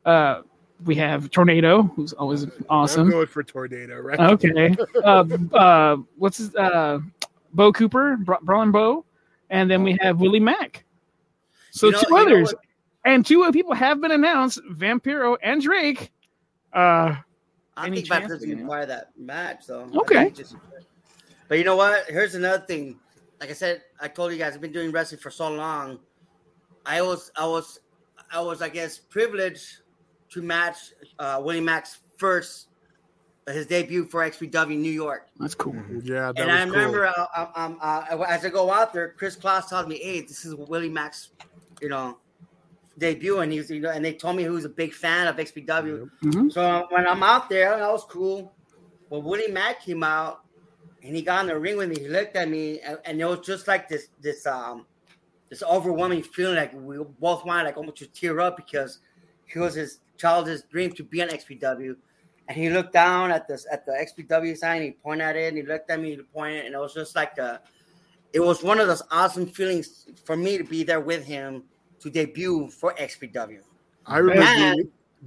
[0.05, 0.43] Uh,
[0.85, 3.03] we have Tornado, who's always awesome.
[3.03, 4.01] I'm going for tornado.
[4.01, 4.19] Right.
[4.19, 4.77] Okay.
[5.05, 6.99] Uh, uh, what's his, uh,
[7.55, 9.05] Bo Cooper, Bra- Braun Bo,
[9.51, 10.85] and then we have Willie Mack.
[11.75, 12.55] So You know- two others,
[13.05, 16.13] and two other people have been announced: Vampiro and Drake.
[16.73, 17.17] Uh,
[17.77, 18.63] I Any think Viper chance doesn't again?
[18.65, 19.89] require that match, though.
[19.95, 20.31] Okay.
[20.31, 20.57] just-
[21.49, 22.05] but you know what?
[22.07, 22.99] Here's another thing.
[23.41, 25.99] like I said, I told you guys I've been doing wrestling for so long.
[26.87, 27.81] I was, I was,
[28.31, 29.79] I was, I guess, privileged
[30.31, 30.77] to match
[31.19, 32.69] uh, Willie Mack's first,
[33.49, 35.27] his debut for XPW New York.
[35.41, 35.75] That's cool.
[36.05, 37.27] Yeah, that and was I remember cool.
[37.35, 40.55] uh, um, uh, as I go out there, Kris Kloss tells me, "Hey, this is
[40.55, 41.31] Willie Mack's,
[41.83, 42.19] you know,
[42.97, 45.37] debut," and he's, you know, and they told me he was a big fan of
[45.37, 46.09] XPW.
[46.23, 46.53] Mhm.
[46.53, 48.55] So when I'm out there, that was cool.
[49.09, 50.45] When Willie Mack came out
[51.03, 53.27] and he got in the ring with me, he looked at me, and, and it
[53.27, 54.87] was just like this, this, um,
[55.51, 59.01] this overwhelming feeling, like we both wanted, like almost to tear up because
[59.45, 61.95] he was his childhood dream to be on XPW.
[62.49, 64.83] And he looked down at this at the XPW sign.
[64.83, 66.17] He pointed at it, and he looked at me.
[66.17, 67.61] He pointed, and it was just like a.
[68.33, 71.65] It was one of those awesome feelings for me to be there with him
[72.03, 73.61] to debut for XPW.
[74.07, 74.77] I remember Man.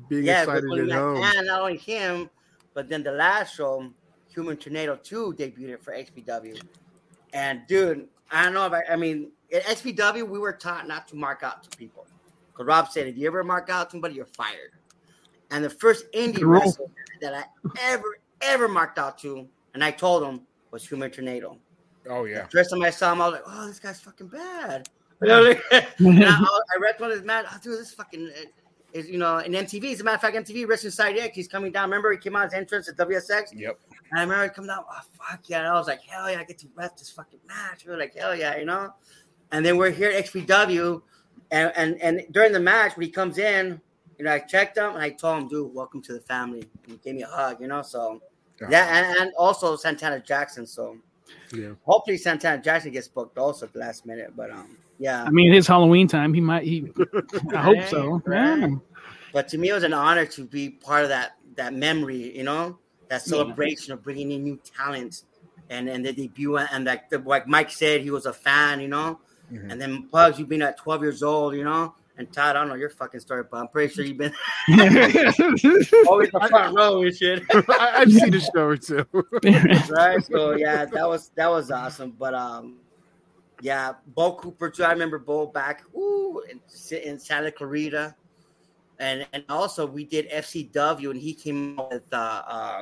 [0.10, 2.30] being, Yeah, excited Willie at and not only him,
[2.74, 3.90] but then the last show,
[4.30, 6.62] Human Tornado 2 debuted for XPW.
[7.34, 11.08] And dude, I don't know if I, I mean, at XPW, we were taught not
[11.10, 12.06] to mark out to people.
[12.52, 14.72] Because Rob said, if you ever mark out somebody, you're fired.
[15.52, 16.88] And the first indie wrestler
[17.22, 17.44] that I
[17.82, 21.58] ever, ever marked out to, and I told him, was Human Tornado.
[22.10, 22.48] Oh yeah.
[22.48, 24.90] First time I saw him, I was like, "Oh, this guy's fucking bad."
[25.22, 25.62] You know, like,
[26.00, 26.30] and I,
[26.76, 27.46] I read one of his man.
[27.50, 28.46] Oh, dude, this fucking uh,
[28.94, 29.94] is you know in MTV.
[29.94, 31.36] As a matter of fact, MTV Wrestling Society X.
[31.36, 31.90] He's coming down.
[31.90, 33.80] Remember, he came out his entrance at WSX, Yep.
[34.12, 34.84] and I remember coming down.
[34.90, 35.60] Oh fuck yeah!
[35.60, 37.86] And I was like, hell yeah, I get to ref this fucking match.
[37.86, 38.94] We were like, hell yeah, you know.
[39.52, 41.02] And then we're here at XPW,
[41.52, 43.80] and and and during the match when he comes in,
[44.18, 46.62] you know, I checked him and I told him, dude, welcome to the family.
[46.84, 47.82] And he gave me a hug, you know.
[47.82, 48.22] So
[48.70, 50.66] yeah, and, and also Santana Jackson.
[50.66, 50.98] So
[51.54, 51.72] Yeah.
[51.84, 54.34] hopefully Santana Jackson gets booked also at the last minute.
[54.36, 55.24] But um, yeah.
[55.24, 56.64] I mean, his Halloween time, he might.
[56.64, 56.92] He,
[57.54, 58.22] I hope so.
[58.26, 58.76] Right, Yeah.
[59.34, 62.36] But to me, it was an honor to be part of that that memory.
[62.38, 62.78] You know,
[63.10, 65.24] that celebration of bringing in new talent,
[65.70, 68.80] and and the debut, and like the, like Mike said, he was a fan.
[68.80, 69.20] You know,
[69.52, 69.72] Mhm.
[69.72, 71.56] and then Pugs, you've been at twelve years old.
[71.56, 71.96] You know.
[72.18, 74.34] And Todd, I don't know your fucking story, but I'm pretty sure you've been
[74.70, 77.44] always the front row and shit.
[77.52, 79.06] I, I've seen a show or two.
[79.90, 80.24] right?
[80.26, 82.12] So yeah, that was that was awesome.
[82.18, 82.78] But um,
[83.62, 84.84] yeah, Bo Cooper too.
[84.86, 86.62] I remember Bo back ooh in,
[86.98, 88.16] in Santa Clarita,
[89.00, 92.82] and and also we did FCW, and he came with uh,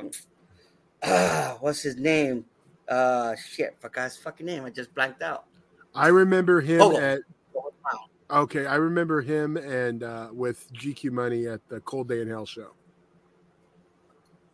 [1.02, 2.44] um, what's his name?
[2.88, 4.64] Uh, shit, forgot his fucking name.
[4.64, 5.46] I just blanked out.
[5.94, 6.96] I remember him Oh.
[6.98, 7.20] at
[8.30, 8.66] okay.
[8.66, 12.70] I remember him and uh, with GQ Money at the Cold Day in Hell show.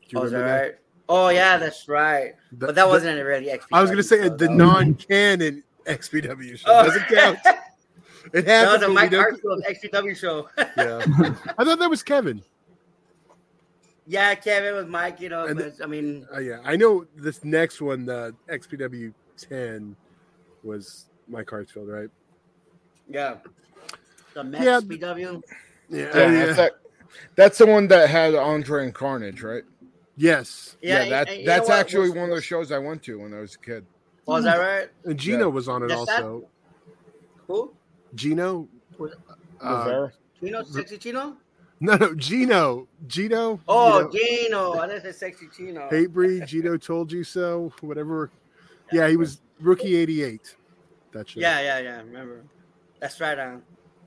[0.08, 0.74] Do you Oh, that right?
[1.08, 2.34] Oh yeah, that's right.
[2.52, 3.66] The- But that the- wasn't a really XPW.
[3.72, 6.84] I was going to say show, the non-canon XPW show Oh.
[6.86, 7.38] doesn't count.
[8.34, 8.82] It that happened.
[8.82, 10.46] was a Mike don't- XPW show.
[10.76, 10.98] Yeah,
[11.58, 12.42] I thought that was Kevin.
[14.06, 15.20] yeah, Kevin was Mike.
[15.22, 19.96] You know, but, I mean, Uh, yeah, I know this next one, the XPW 10,
[20.62, 22.10] was Mike Hartsfield, right?
[23.10, 23.36] Yeah.
[24.34, 24.80] The Met Yeah.
[24.80, 25.42] BW.
[25.88, 26.44] Yeah, Yeah, yeah.
[26.46, 26.72] That's, that,
[27.34, 29.64] that's the one that had Andre and Carnage, right?
[30.16, 30.76] yes.
[30.82, 33.02] Yeah, and- that, and you that's know actually Was- one of those shows I went
[33.04, 33.84] to when I was a kid.
[34.26, 34.88] Was that right?
[35.04, 35.44] And Gino Yeah.
[35.46, 36.48] was on it That's that- also.
[37.48, 37.72] Who?
[38.14, 38.68] Gino?
[38.98, 39.14] Was-
[39.60, 40.08] Uh,
[40.40, 41.36] Gino, Sexy Chino?
[41.80, 42.86] no, no, Gino.
[43.08, 43.60] Gino.
[43.66, 44.72] Oh, you know, Gino.
[44.80, 45.88] I didn't say Sexy Gino.
[45.90, 46.46] Hate breed.
[46.46, 47.72] Gino told you so.
[47.80, 48.30] Whatever.
[48.92, 50.54] Yeah, he was rookie '88.
[51.12, 51.40] That show.
[51.40, 51.96] Yeah, yeah, yeah.
[51.98, 52.42] Remember?
[53.00, 53.38] That's right.
[53.38, 53.62] On.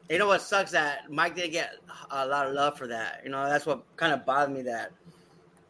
[0.10, 1.76] You know what sucks that Mike didn't get
[2.12, 3.22] a lot of love for that.
[3.24, 4.62] You know, that's what kind of bothered me.
[4.62, 4.92] That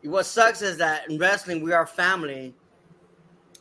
[0.03, 2.53] what sucks is that in wrestling we are family.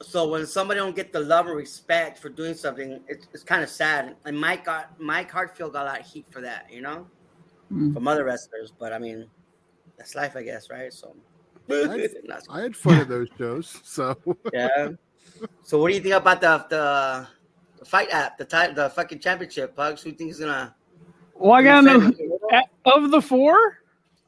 [0.01, 3.63] So when somebody don't get the love and respect for doing something, it's, it's kind
[3.63, 4.17] of sad.
[4.25, 6.67] And Mike got Mike Hartfield got a lot of heat for that.
[6.71, 7.07] You know.
[7.73, 7.95] Mm.
[7.95, 9.27] from other wrestlers, but I mean,
[9.97, 10.93] that's life, I guess, right?
[10.93, 11.17] So,
[11.71, 12.07] I-
[12.51, 13.81] I had fun at those shows.
[13.83, 14.15] So
[14.53, 14.89] yeah.
[15.63, 17.27] So, what do you think about the, the
[17.85, 19.75] fight app, the type, the fucking championship?
[19.77, 20.75] Pugs, who do you think is gonna?
[21.35, 22.41] Well, I gotta know defend it?
[22.53, 22.65] at-
[22.97, 23.79] of the four.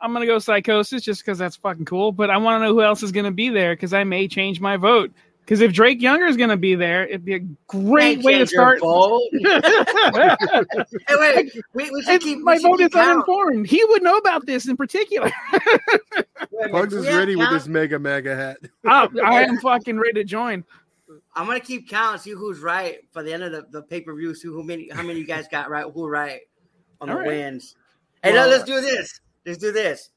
[0.00, 2.12] I'm gonna go Psychosis just because that's fucking cool.
[2.12, 4.60] But I want to know who else is gonna be there because I may change
[4.60, 5.12] my vote.
[5.40, 8.80] Because if Drake Younger is gonna be there, it'd be a great way to start.
[8.80, 9.20] vote.
[9.32, 10.36] hey,
[11.10, 12.38] wait, we, we should It's- keep.
[12.38, 13.10] we my should vote keep is count.
[13.10, 13.66] uninformed.
[13.66, 15.30] He would know about this in particular.
[16.50, 17.54] Wait, Pugs is have ready with count.
[17.60, 18.58] his mega mega hat.
[18.86, 20.64] Oh, I am fucking ready to join.
[21.34, 24.14] I'm gonna keep count, see who's right for the end of the, the pay per
[24.14, 24.34] view.
[24.34, 26.40] See who many, how many you guys got right, who right
[27.00, 27.28] on the All right.
[27.28, 27.76] wins.
[28.22, 29.20] Hey, Well- now let's do this.
[29.46, 30.10] Let's do this.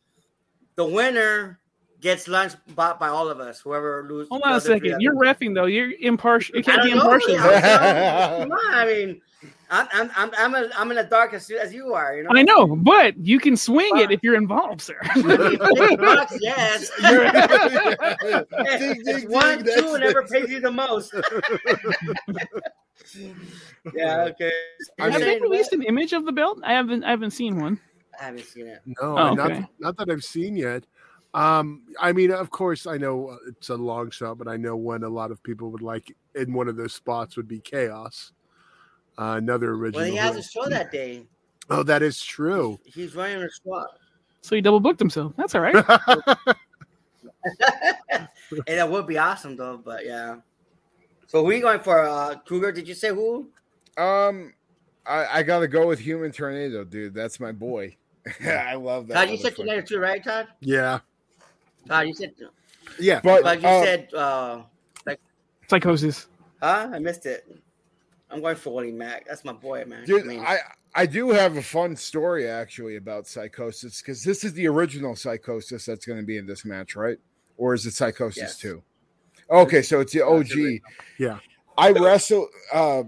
[0.76, 1.60] The winner
[2.00, 3.60] gets lunch bought by all of us.
[3.60, 4.30] Whoever loses.
[4.30, 5.02] Hold on a second.
[5.02, 5.66] You're refing though.
[5.66, 6.56] You're impartial.
[6.56, 7.36] You can't be impartial.
[7.36, 8.52] Come on.
[8.74, 9.22] I mean,
[9.70, 12.16] I'm I'm I'm I'm, a, I'm in the dark as, as you are.
[12.16, 12.30] You know.
[12.34, 14.98] I know, but you can swing it if you're involved, sir.
[15.04, 16.90] I mean, big bucks, yes.
[18.80, 21.14] Ding, ding, one, ding, two, and never pays you the most.
[23.94, 24.52] yeah, okay.
[25.00, 26.60] I Have mean- they released an image of the belt?
[26.64, 27.04] I haven't.
[27.04, 27.80] I haven't seen one.
[28.20, 28.82] I haven't seen it.
[28.86, 29.66] No, Oh, not, okay.
[29.80, 30.86] not that I've seen yet.
[31.34, 34.76] Um, I mean, of course, I know uh, it's a long shot, but I know
[34.76, 38.32] one a lot of people would like in one of those spots would be Chaos,
[39.18, 40.02] uh, another original.
[40.02, 41.26] Well, he has who- a show that day.
[41.70, 42.80] Oh, that is true.
[42.86, 43.88] He's running a squad.
[44.42, 45.34] So he double booked himself.
[45.36, 45.76] That's all right.
[48.66, 50.38] Hey, that would be awesome though, but yeah.
[51.28, 52.00] So who are you going for?
[52.00, 53.50] Uh Kruger, did you say who?
[53.98, 54.54] Um,
[55.06, 57.14] I, I gotta go with Human Tornado, dude.
[57.14, 57.96] That's my boy.
[58.46, 59.14] I love that.
[59.16, 59.56] Todd, you said motherfucker.
[59.58, 60.48] Tornado too, right, Todd?
[60.62, 61.00] yeah,
[61.88, 62.34] Todd, you said
[63.00, 63.20] yeah.
[63.24, 64.62] But, but you uh, said uh
[65.70, 66.28] Psychosis.
[66.62, 66.90] huh?
[66.94, 67.46] I missed it.
[68.30, 69.26] I'm going for Willie Mack.
[69.26, 70.06] That's my boy, man.
[70.06, 70.60] Dude, I mean, I
[70.94, 75.86] I do have a fun story actually about Psychosis because this is the original Psychosis
[75.86, 77.18] that's going to be in this match, right?
[77.58, 78.58] Or is it Psychosis Yes.
[78.60, 78.84] two?
[79.50, 80.82] Okay, so it's the OG.
[81.18, 81.40] Yeah.
[81.78, 82.50] I wrestle.
[82.74, 83.04] Uh,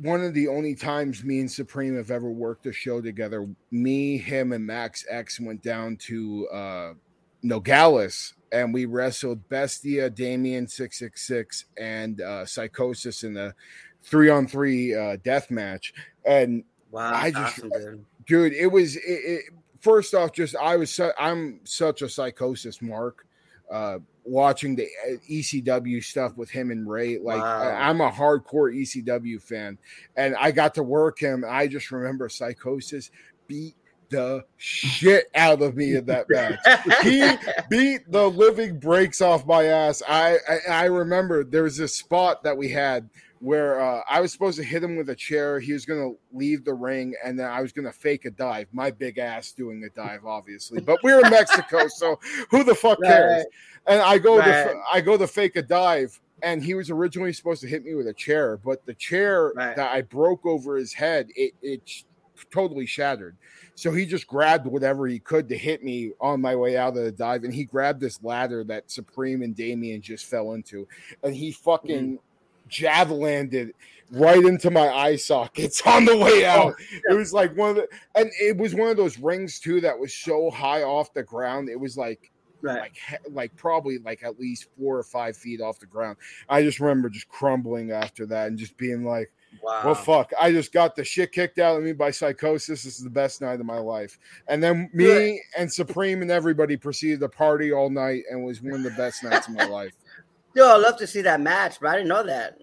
[0.00, 3.48] one of the only times me and Supreme have ever worked a show together.
[3.70, 6.92] Me, him, and Max X went down to uh,
[7.44, 13.54] Nogales and we wrestled Bestia, Damien six six six, and uh, Psychosis in the
[14.02, 15.94] three on three uh, death match.
[16.24, 18.52] And wow, I just- awesome, dude.
[18.52, 19.44] it was it, it,
[19.80, 23.26] first off just i was su- i'm such a psychosis mark
[23.72, 27.62] uh watching the uh, ecw stuff with him and ray like Wow.
[27.62, 29.76] I, i'm a hardcore ecw fan
[30.16, 33.10] and i got to work him i just remember psychosis
[33.48, 33.74] beat
[34.08, 36.60] the shit out of me in that match
[37.02, 37.28] he
[37.68, 40.00] beat the living breaks off my ass.
[40.06, 43.08] I, I I remember there was this spot that we had
[43.42, 45.58] where uh, I was supposed to hit him with a chair.
[45.58, 48.30] He was going to leave the ring, and then I was going to fake a
[48.30, 48.68] dive.
[48.72, 50.80] My big ass doing a dive, obviously.
[50.80, 52.20] But we're in Mexico, so
[52.52, 53.38] who the fuck cares?
[53.38, 53.46] Right.
[53.88, 54.46] And I go Right.
[54.46, 57.94] to I go to fake a dive, and he was originally supposed to hit me
[57.96, 59.74] with a chair, but the chair Right.
[59.74, 61.82] that I broke over his head, it it
[62.52, 63.36] totally shattered.
[63.74, 67.02] So he just grabbed whatever he could to hit me on my way out of
[67.02, 70.86] the dive, and he grabbed this ladder that Supreme and Damien just fell into,
[71.24, 72.20] and he fucking
[72.72, 73.70] javelanded
[74.10, 76.74] right into my eye sockets on the way oh, out.
[77.08, 79.98] It was like one of the, and it was one of those rings too that
[79.98, 81.68] was so high off the ground.
[81.68, 82.30] It was like
[82.60, 82.80] right.
[82.80, 86.16] like like probably like at least four or five feet off the ground.
[86.48, 89.32] I just remember just crumbling after that and just being like,
[89.62, 89.82] Wow.
[89.84, 90.32] "Well, fuck!
[90.40, 92.84] I just got the shit kicked out of me by psychosis.
[92.84, 95.38] This is the best night of my life." And then me Good.
[95.58, 99.22] and Supreme and everybody proceeded to party all night and was one of the best
[99.22, 99.92] nights of my life.
[100.54, 102.58] Yo, I'd love to see that match, but I didn't know that.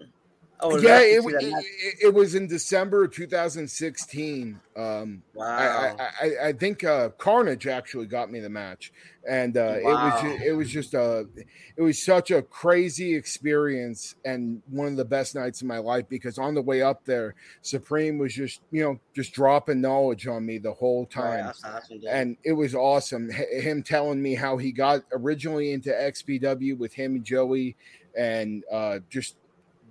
[0.62, 4.60] Would yeah, it, it, it- was in December 2016.
[4.76, 5.46] Um, Wow.
[5.46, 8.92] I, I, I, I think uh, Carnage actually got me the match,
[9.28, 11.26] and uh, it was it was just a
[11.76, 16.06] it was such a crazy experience and one of the best nights of my life
[16.08, 20.44] because on the way up there, Supreme was just you know just dropping knowledge on
[20.44, 21.46] me the whole time.
[21.64, 22.00] awesome.
[22.08, 23.30] And it was awesome.
[23.32, 27.76] H- him telling me how he got originally into XPW with him and Joey,
[28.16, 29.36] and uh, just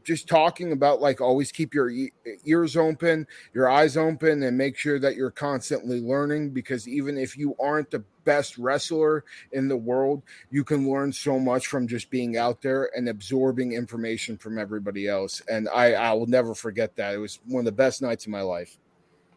[0.04, 2.12] just talking about like always keep your e-
[2.46, 7.38] ears open, your eyes open, and make sure that you're constantly learning because even if
[7.38, 12.10] you aren't the best wrestler in the world, you can learn so much from just
[12.10, 15.42] being out there and absorbing information from everybody else.
[15.50, 17.14] And I, I will never forget that.
[17.14, 18.78] It was one of the best nights of my life.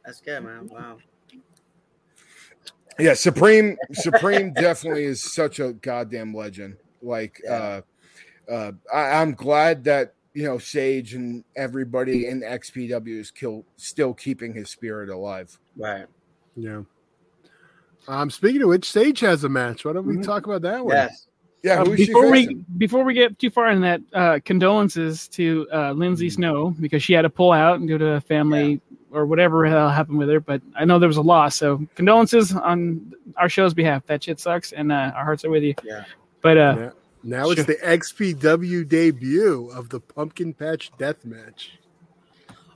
[0.04, 0.68] that's good, man.
[0.68, 0.98] Wow.
[2.98, 6.76] Yeah, Supreme Supreme definitely is such a goddamn legend.
[7.00, 7.52] Like Yeah.
[7.54, 7.80] uh
[8.50, 14.14] uh I, I'm glad that you know Sage and everybody in XPW is kill, still
[14.14, 15.58] keeping his spirit alive.
[15.76, 16.06] Right.
[16.56, 16.82] Yeah.
[18.08, 19.84] Um, speaking of which, Sage has a match.
[19.84, 20.24] Why don't we Mhm.
[20.24, 20.94] talk about that one?
[20.96, 21.26] Yes.
[21.62, 25.92] Yeah, Uh, before we before we get too far in that, uh, condolences to uh,
[25.92, 26.32] Lindsay Mm.
[26.32, 28.80] Snow because she had to pull out and go to a family
[29.12, 30.40] or whatever hell happened with her.
[30.40, 34.04] But I know there was a loss, so condolences on our show's behalf.
[34.06, 35.74] That shit sucks, and uh, our hearts are with you.
[35.84, 36.04] Yeah.
[36.40, 36.90] But uh, Yeah.
[37.22, 41.78] Now it's the XPW debut of the Pumpkin Patch Death Match.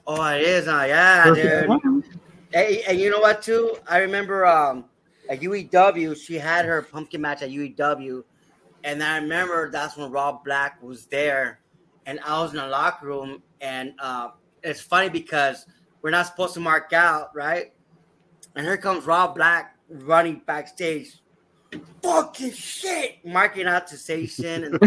[0.07, 0.69] Oh, it is.
[0.69, 1.83] Uh, yeah, perfect.
[1.83, 2.05] dude.
[2.53, 3.77] Hey, and you know what too?
[3.89, 4.85] I remember um
[5.29, 8.23] at UEW, she had her pumpkin match at UEW,
[8.85, 11.61] and I remember that's when Rob Black was there,
[12.07, 14.29] and I was in the locker room, and uh,
[14.63, 15.67] it's funny because
[16.03, 17.73] we're not supposed to mark out, right?
[18.55, 21.21] And here comes Rob Black running backstage.
[22.03, 24.75] Fucking shit, marking out to Station and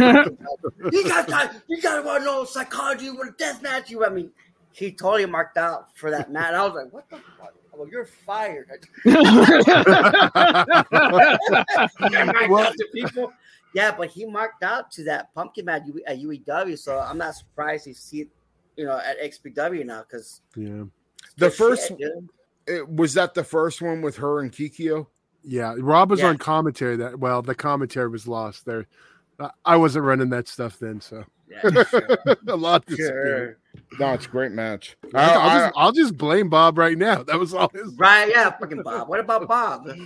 [0.91, 1.55] you got that.
[1.67, 3.89] You got to want to know psychology with a death match.
[3.89, 4.31] You, I mean,
[4.71, 6.53] he totally marked out for that match.
[6.53, 7.53] I was like, what the fuck?
[7.73, 8.87] Oh, well, you're fired.
[9.05, 9.69] Marked
[12.67, 13.33] out to people.
[13.73, 17.85] Yeah, but he marked out to that pumpkin match at UEW, so I'm not surprised
[17.85, 18.29] to see it,
[18.75, 20.83] you know, at XPW now because Yeah.
[21.37, 21.91] The first
[22.67, 25.07] it, was that the first one with her and Kikyo.
[25.43, 25.75] Yeah.
[25.77, 26.27] Rob was Yeah.
[26.27, 28.87] on commentary that well, the commentary was lost there.
[29.39, 32.17] I- I wasn't running that stuff then, so Yeah, sure.
[32.47, 33.57] a lot disappeared.
[33.99, 34.97] No, it's a great match.
[35.15, 37.23] I'll, I- I- just, I'll just blame Bob right now.
[37.23, 37.93] That was all his.
[37.97, 38.29] right?
[38.29, 39.07] Yeah, fucking Bob.
[39.07, 39.87] What about Bob?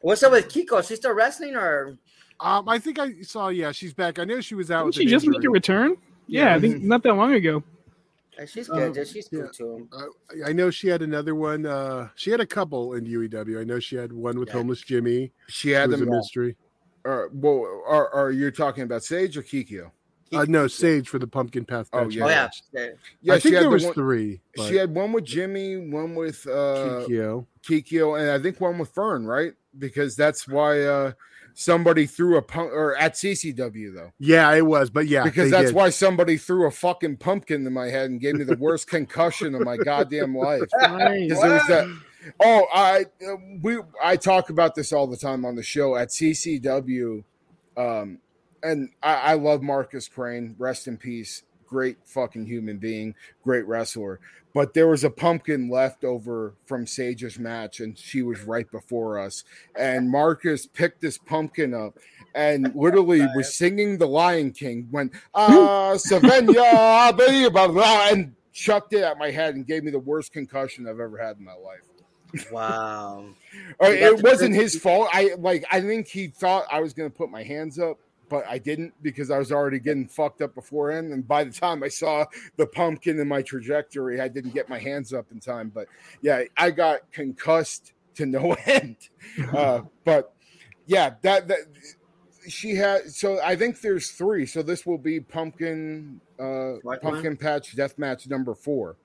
[0.00, 0.86] What's up with Kikyo?
[0.86, 1.98] She's still wrestling or?
[2.38, 3.48] Um, I think I saw.
[3.48, 4.18] Yeah, she's back.
[4.18, 4.78] I know she was out.
[4.80, 5.52] Didn't with she an just make a injury.
[5.52, 5.96] return?
[6.26, 7.62] Yeah, I think not that long ago.
[8.38, 8.82] Yeah, She's good.
[8.90, 9.40] Um, yeah, she's yeah.
[9.42, 9.88] good too.
[10.44, 11.64] I know she had another one.
[11.66, 13.60] Uh, she had a couple in UEW.
[13.60, 14.54] I know she had one with Yeah.
[14.54, 15.32] homeless Jimmy.
[15.48, 16.56] she had was a mystery.
[17.04, 19.90] Uh, well, are, are you talking about Sage or Kikyo?
[20.32, 21.88] Uh, no, Sage for the Pumpkin Path.
[21.92, 22.24] Oh, yeah.
[22.24, 22.48] Oh yeah.
[22.72, 22.88] yeah.
[23.22, 24.40] Yeah, I think there the was one, three.
[24.56, 27.46] But She had one with Jimmy, one with uh, Kikyo.
[27.62, 29.52] Kikyo, and I think one with Fern, right?
[29.78, 31.12] Because that's why uh,
[31.56, 34.12] somebody threw a pump or at CCW though.
[34.18, 34.90] Yeah, it was.
[34.90, 35.74] But yeah, because that's did.
[35.74, 39.54] why somebody threw a fucking pumpkin in my head and gave me the worst concussion
[39.54, 40.62] of my goddamn life.
[40.76, 41.28] Nice.
[41.28, 41.98] Because it was that.
[42.42, 46.08] Oh, I uh, we I talk about this all the time on the show at
[46.08, 47.24] CCW,
[47.76, 48.18] um,
[48.62, 50.54] and I, I love Marcus Crane.
[50.58, 51.42] Rest in peace.
[51.66, 54.20] Great fucking human being, great wrestler.
[54.56, 59.18] But there was a pumpkin left over from Sage's match, and she was right before
[59.18, 59.44] us.
[59.78, 61.98] And Marcus picked this pumpkin up
[62.34, 66.54] and literally was singing the Lion King when ah Savenya,
[67.14, 70.88] blah, blah, blah, and chucked it at my head and gave me the worst concussion
[70.88, 72.50] I've ever had in my life.
[72.50, 73.26] Wow.
[73.52, 75.10] See, that's it wasn't his fault.
[75.12, 77.98] I like I think he thought I was gonna put my hands up,
[78.28, 81.12] but I didn't because I was already getting fucked up beforehand.
[81.12, 82.24] And by the time I saw
[82.56, 85.70] the pumpkin in my trajectory, I didn't get my hands up in time.
[85.74, 85.88] But
[86.22, 88.96] yeah, I got concussed to no end.
[89.52, 90.34] Uh, but
[90.86, 91.60] yeah, that that
[92.48, 94.46] she had so I think there's three.
[94.46, 98.96] So this will be pumpkin uh pumpkin patch death match number four.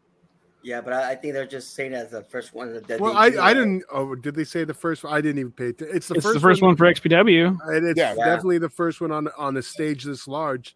[0.64, 2.74] Yeah, but I, I think they're just saying as the first one.
[2.88, 3.84] That Well, they I, I didn't.
[3.92, 5.04] Oh, did they say the first?
[5.04, 5.12] one?
[5.14, 5.70] I didn't even pay.
[5.70, 5.82] It.
[5.82, 6.34] It's the It's first.
[6.36, 7.58] the first one for XPW.
[7.68, 8.14] and it's Yeah.
[8.16, 8.26] Yeah.
[8.26, 10.76] definitely the first one on on a stage this large.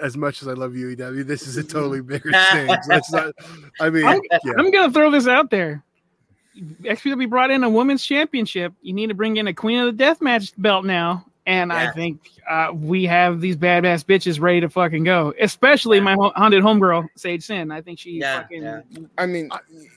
[0.00, 2.78] As much as I love UEW, this is a totally bigger stage.
[2.88, 3.34] That's not.
[3.80, 4.52] I mean, I'm- yeah.
[4.56, 5.82] I'm gonna throw this out there.
[6.82, 8.72] XPW brought in a women's championship.
[8.82, 12.20] You need to bring in a Queen of the Deathmatch belt now, and I think
[12.48, 15.34] uh, we have these badass bitches ready to fucking go.
[15.40, 17.70] Especially my ho- haunted homegirl Sage Sin.
[17.72, 18.80] I think she Yeah, fucking yeah.
[19.18, 19.50] I mean,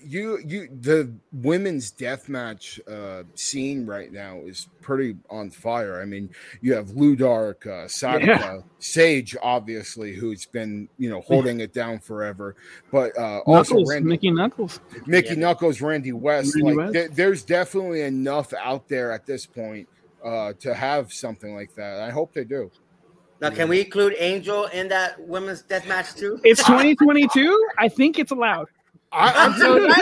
[0.03, 6.01] you you the women's deathmatch uh, scene right now is pretty on fire.
[6.01, 6.29] I mean,
[6.61, 11.99] you have Lou Dark, uh, Sadika, Sage, obviously, who's been you know holding it down
[11.99, 12.55] forever,
[12.91, 14.79] but uh, also Knuckles, Randi, Mickey Knuckles.
[15.05, 15.39] Mickey Yeah.
[15.41, 16.55] Knuckles, Randi West.
[16.55, 16.93] Randi like, West.
[16.93, 19.87] there- there's definitely enough out there at this point
[20.25, 22.01] uh, to have something like that.
[22.01, 22.71] I hope they do.
[23.41, 26.39] Now, can we include Angel in that women's death match too?
[26.43, 27.69] It's 2022.
[27.77, 28.67] I think it's allowed.
[29.11, 29.93] I, I'm, telling you,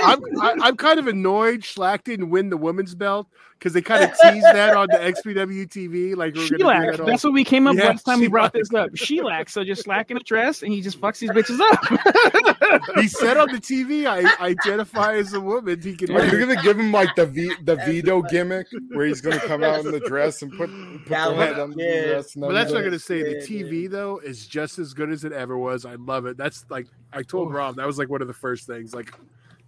[0.42, 3.28] I'm, I'm kind of annoyed Shlak didn't win the women's belt
[3.64, 6.18] because they kind of teased that on the XPW TV.
[6.18, 8.74] Like we're gonna that That's what we came up Yeah, last time we brought this
[8.74, 8.92] up.
[8.92, 9.50] Shlak.
[9.50, 12.96] So just slacking a dress and he just fucks these bitches up.
[12.96, 16.12] he said on the TV, "I identify as a woman." He can.
[16.12, 19.64] Are you gonna give him like the v, the Vito gimmick where he's gonna come
[19.64, 22.02] out in the dress and put, put That the would- head under yeah.
[22.02, 22.36] the dress?
[22.36, 23.16] and But that's not everything?
[23.16, 25.86] going to say the TV though is just as good as it ever was.
[25.86, 26.36] I love it.
[26.36, 28.94] That's like I told Rob that was like one of the first things.
[28.94, 29.14] Like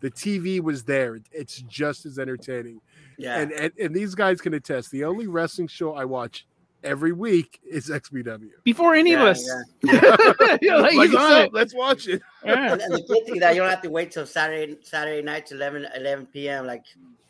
[0.01, 1.19] the TV was there.
[1.31, 2.81] It's just as entertaining.
[3.17, 3.39] Yeah.
[3.39, 4.91] And, and and these guys can attest.
[4.91, 6.45] The only wrestling show I watch
[6.83, 8.49] every week is XPW.
[8.63, 9.49] Before any Yeah, of us.
[9.83, 10.57] yeah.
[10.61, 11.53] Yeah, like, Like, he's on "Oh, it.
[11.53, 12.21] let's watch it.
[12.45, 12.73] Yeah.
[12.73, 15.45] and, and the good thing that you don't have to wait till Saturday Saturday night
[15.47, 16.67] to 11, 11 p.m.
[16.67, 16.83] like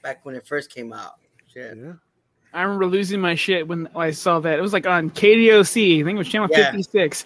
[0.03, 1.13] back when it first came out.
[1.53, 1.77] Shit.
[1.77, 1.93] Yeah.
[2.53, 4.57] I remember losing my shit when I saw that.
[4.57, 6.01] It was like on KDOC.
[6.01, 6.71] I think it was channel Yeah.
[6.71, 7.25] 56.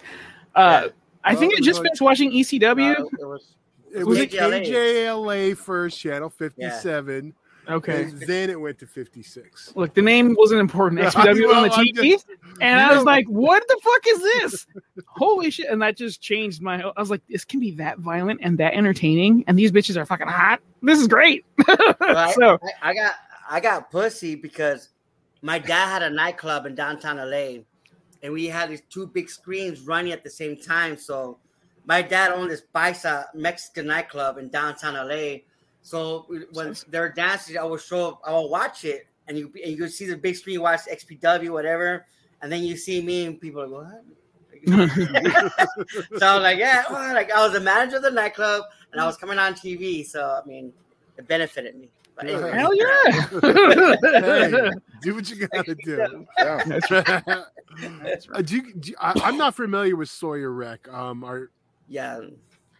[0.54, 0.88] Uh, Yeah.
[1.22, 2.98] I think Oh, I just like- finished watching ECW.
[2.98, 3.54] Uh, it was
[3.92, 4.66] It Was was it KJLA?
[4.66, 7.34] KJLA first, channel 57.
[7.68, 8.04] Okay.
[8.04, 9.72] And then it went to 56.
[9.76, 11.00] Look, the name wasn't important.
[11.12, 12.12] XPW Well, on the I'm TV.
[12.12, 12.26] just-
[12.60, 14.66] and you I was like, what the fuck is this?
[15.06, 15.68] Holy shit.
[15.68, 16.82] And that just changed my.
[16.82, 19.44] I was like, this can be that violent and that entertaining.
[19.46, 20.60] And these bitches are fucking hot.
[20.82, 21.44] This is great.
[21.66, 22.34] Right.
[22.34, 23.14] so, I, I got
[23.50, 24.90] I got pussy because
[25.42, 27.62] my dad had a nightclub in downtown LA,
[28.22, 30.96] and we had these two big screens running at the same time.
[30.96, 31.38] So
[31.86, 35.38] my dad owned this Paisa Mexican nightclub in downtown LA.
[35.82, 39.72] So when they're dancing, I will show up, I will watch it, and you and
[39.72, 42.06] you could see the big screen, you watch XPW, whatever,
[42.42, 44.04] and then you see me, and people are like, what?
[46.18, 49.00] so I was like, yeah, well, like I was the manager of the nightclub, and
[49.00, 50.04] I was coming on TV.
[50.06, 50.72] So I mean,
[51.16, 51.88] it benefited me.
[52.14, 53.12] But anyway, hell yeah.
[54.20, 54.70] Hey,
[55.00, 56.26] do what you got to do.
[56.38, 56.62] Yeah.
[56.66, 57.28] That's right.
[58.34, 60.88] Uh, do you, do you- I, I'm not familiar with Sawyer Wreck.
[60.92, 61.50] Um, are
[61.88, 62.20] Yeah,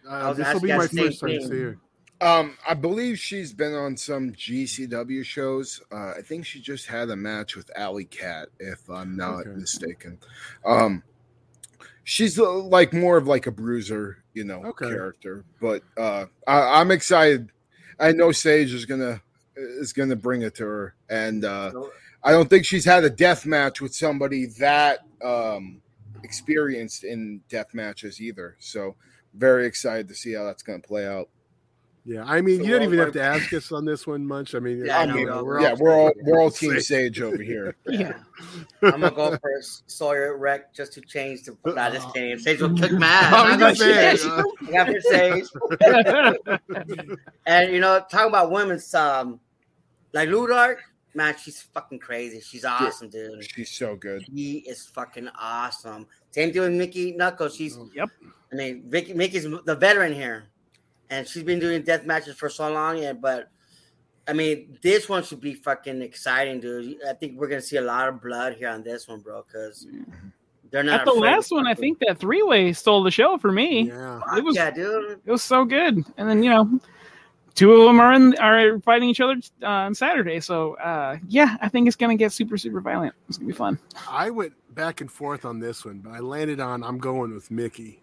[0.07, 1.79] uh, this will be my first time to see her.
[2.21, 5.81] Um, I believe she's been on some GCW shows.
[5.91, 9.51] Uh, I think she just had a match with Allie Kat, if I'm not Okay.
[9.51, 10.19] mistaken.
[10.65, 11.03] Um,
[12.05, 14.87] she's uh, like more of like a bruiser, you know, Okay.
[14.87, 15.45] character.
[15.61, 17.51] But uh, I, I'm excited.
[17.99, 19.23] I know Sage is gonna
[19.57, 21.73] is gonna bring it to her, and uh,
[22.23, 25.81] I don't think she's had a death match with somebody that um,
[26.23, 28.57] experienced in death matches either.
[28.59, 28.97] So
[29.35, 31.29] very excited to see how that's gonna play out.
[32.07, 34.27] Yeah, I mean, So you don't even my- have to ask us on this one
[34.27, 34.55] much.
[34.55, 36.51] I mean, Yeah, I I know, we all- we're yeah, all we're all we're all
[36.61, 37.77] team Sage over here.
[37.91, 38.15] Yeah.
[38.83, 41.57] I'm gonna go for Sawyer Wreck just to change the.
[41.67, 42.39] Nah, just kidding.
[42.39, 43.33] Sage will kick my I ass.
[43.33, 44.29] was I'm gonna gonna say, say-
[44.67, 45.01] I got for
[46.71, 47.01] Sage.
[47.47, 49.41] And you know, talking about women's, um,
[50.13, 50.77] like Ludark,
[51.15, 52.41] man, she's fucking crazy.
[52.41, 53.45] She's awesome, dude.
[53.45, 54.23] She's so good.
[54.35, 56.07] He is fucking awesome.
[56.31, 57.57] Same thing with Mickey Knuckles.
[57.57, 58.09] She's, Yep.
[58.53, 60.47] I mean, Vicky, Mickey's the veteran here,
[61.11, 62.99] and she's been doing death matches for so long.
[62.99, 63.51] Yeah, but
[64.29, 66.97] I mean, this one should be fucking exciting, dude.
[67.09, 69.87] I think we're gonna see a lot of blood here on this one, bro, because
[70.71, 71.01] they're not.
[71.01, 73.89] At the last one, I think that three way stole the show for me.
[73.89, 74.21] yeah.
[74.37, 75.19] it was- yeah, dude.
[75.25, 75.97] It was so good.
[76.17, 76.79] And then you know,
[77.55, 80.39] two of them are in, are fighting each other uh, on Saturday.
[80.39, 83.15] So uh, yeah, I think it's gonna get super super violent.
[83.29, 83.79] It's gonna be fun.
[84.09, 87.51] I went back and forth on this one, but I landed on I'm going with
[87.51, 88.01] Mickey.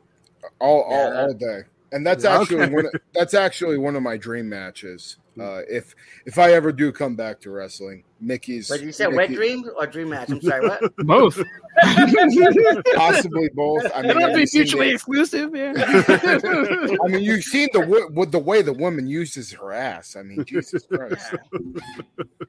[0.59, 1.21] all all, Yeah.
[1.21, 1.61] all day.
[1.91, 2.73] And that's Yeah, actually okay.
[2.73, 5.17] one of, that's actually one of my dream matches.
[5.39, 5.93] Uh, if
[6.25, 9.85] if I ever do come back to wrestling, Mickey's But you said wet dream or
[9.85, 10.29] dream match?
[10.31, 10.95] I'm sorry, what?
[11.05, 11.39] Both.
[12.95, 13.85] possibly both.
[13.95, 15.55] I mean, It'll have be mutually the- exclusive.
[15.55, 15.73] Yeah.
[17.05, 20.15] I mean, you've seen the with the way the woman uses her ass.
[20.15, 21.31] I mean, Jesus Christ.
[21.31, 21.81] Dude, Well,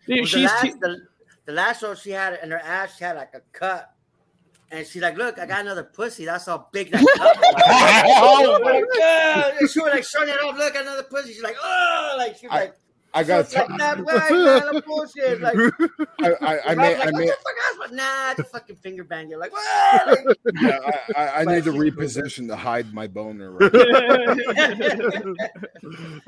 [0.07, 0.99] the, she's last, the,
[1.47, 3.93] the last show she had in her ass, she had like a cut.
[4.70, 6.24] And she's like, Look, I got another pussy.
[6.26, 7.54] That's how big that cut was.
[8.20, 9.54] oh my God.
[9.60, 10.56] And she was like showing it off.
[10.58, 11.32] Look, another pussy.
[11.32, 12.74] She's like, Oh, like, she was I- like,
[13.14, 13.48] I got.
[13.48, 14.82] "Just like that way, man.
[14.86, 15.40] Bullshit.
[15.40, 15.56] Like,
[16.20, 16.98] I, I, I I may.
[16.98, 17.36] like, I what the
[17.78, 19.30] fuck nah, it's a fucking finger bang.
[19.30, 20.78] You're like, "Whoa," like, Yeah,
[21.16, 23.52] I, I, I need to reposition to hide my boner.
[23.52, 23.72] Right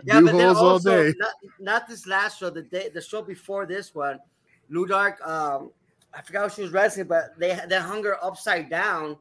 [0.05, 1.15] Yeah, New but then holes all also day.
[1.19, 4.19] not, not this last show, the day the show before this one,
[4.73, 5.71] Ludark, um,
[6.13, 9.17] I forgot what she was wrestling, but they they hung her upside down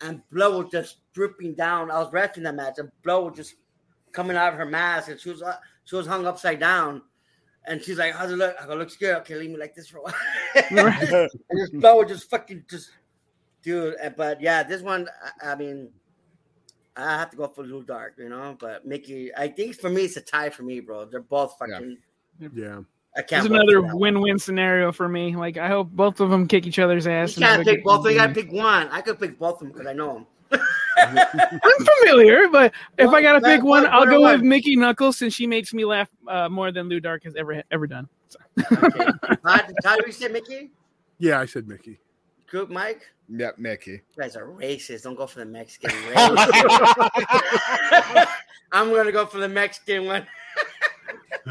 [0.00, 1.90] and blood was just dripping down.
[1.90, 3.54] I was wrestling that match and blood was just
[4.12, 7.02] coming out of her mask and she was uh, she was hung upside down.
[7.66, 8.56] And she's like, How's it look?
[8.60, 9.16] I go, looks good.
[9.16, 10.14] Okay, leave me like this for a while.
[10.70, 12.90] and this blood was just fucking just
[13.62, 13.96] dude.
[14.16, 15.08] But yeah, this one,
[15.42, 15.90] I, I mean,
[16.96, 18.56] I have to go for Lou Dark, you know.
[18.58, 21.04] But Mickey, I think for me, it's a tie for me, bro.
[21.04, 21.98] They're both fucking.
[22.54, 22.80] Yeah.
[23.16, 23.44] I can't.
[23.46, 24.14] It's another for that one.
[24.14, 25.34] win-win scenario for me.
[25.36, 27.36] Like I hope both of them kick each other's ass.
[27.36, 28.06] You can't pick good- both.
[28.06, 28.88] You gotta pick one.
[28.88, 30.26] I could pick both of them because I know them.
[30.98, 34.42] I'm familiar, but if Well, I gotta pick one, I'll go are with?
[34.42, 37.86] Mickey Knuckles since she makes me laugh uh, more than Lou Dark has ever ever
[37.86, 38.08] done.
[38.28, 38.38] So.
[38.72, 39.04] Okay.
[39.44, 40.70] How, how do we say Mickey?
[41.18, 41.98] Yeah, I said Mickey.
[42.48, 43.02] Group Mike?
[43.28, 43.90] yeah, Mickey.
[43.90, 45.02] You guys are racist.
[45.02, 46.16] Don't go for the Mexican race.
[48.72, 50.26] I'm gonna go for the Mexican one.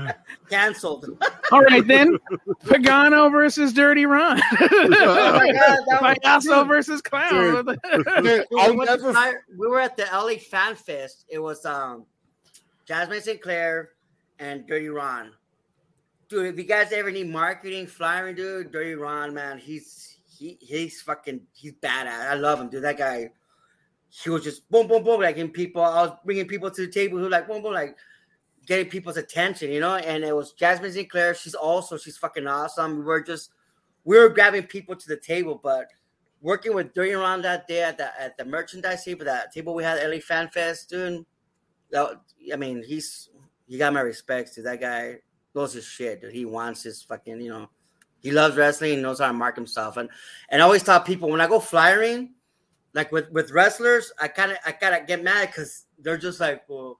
[0.49, 1.21] Cancelled.
[1.51, 2.17] All right then,
[2.65, 4.41] Pagano versus Dirty Ron.
[4.61, 7.65] Oh my God, that was- Payaso versus Clown.
[7.65, 7.79] Dude,
[8.51, 9.11] We I'll went never.
[9.13, 11.25] Fly- we were at the LA Fan Fest.
[11.29, 12.05] It was um
[12.85, 13.41] Jasmine St.
[13.41, 13.89] Clair
[14.39, 15.31] and Dirty Ron.
[16.29, 21.01] Dude, if you guys ever need marketing, flyering, dude, Dirty Ron, man, he's he he's
[21.01, 22.29] fucking he's badass.
[22.29, 22.83] I love him, dude.
[22.83, 23.29] That guy,
[24.09, 25.81] he was just boom, boom, boom, like in people.
[25.81, 27.95] I was bringing people to the table who were like boom, boom, like
[28.67, 29.95] getting people's attention, you know.
[29.95, 31.09] And it was Jasmine St.
[31.09, 31.33] Clair.
[31.33, 32.99] She's also she's fucking awesome.
[32.99, 33.51] We were just
[34.03, 35.87] we were grabbing people to the table, but
[36.41, 39.83] working with Dirty Ron that day at the at the merchandise table, that table we
[39.83, 41.25] had LA Fan Fest, dude.
[41.91, 42.19] That,
[42.53, 43.29] I mean, he's
[43.67, 44.65] he got my respects, dude.
[44.65, 45.15] That guy
[45.55, 46.33] knows his shit, dude.
[46.33, 47.69] He wants his fucking, you know,
[48.19, 49.97] he loves wrestling, he knows how to mark himself.
[49.97, 50.09] And
[50.49, 52.33] and I always tell people when I go flyering,
[52.93, 56.63] like with with wrestlers, I kind of I gotta get mad because they're just like,
[56.67, 56.99] well,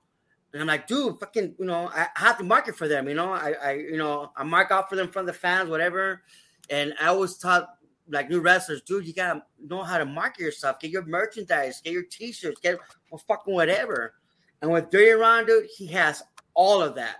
[0.57, 3.31] and I'm like, dude, fucking, you know, I, have to market for them, you know,
[3.31, 6.23] I I you know I mark out for them from the fans, whatever.
[6.71, 7.75] And I always taught
[8.09, 10.79] like new wrestlers, dude, you gotta know how to market yourself.
[10.79, 12.79] Get your merchandise, get your t-shirts, get
[13.11, 14.15] well, fucking whatever.
[14.63, 16.23] And with Dirty Ron, dude, he has
[16.55, 17.17] all of that.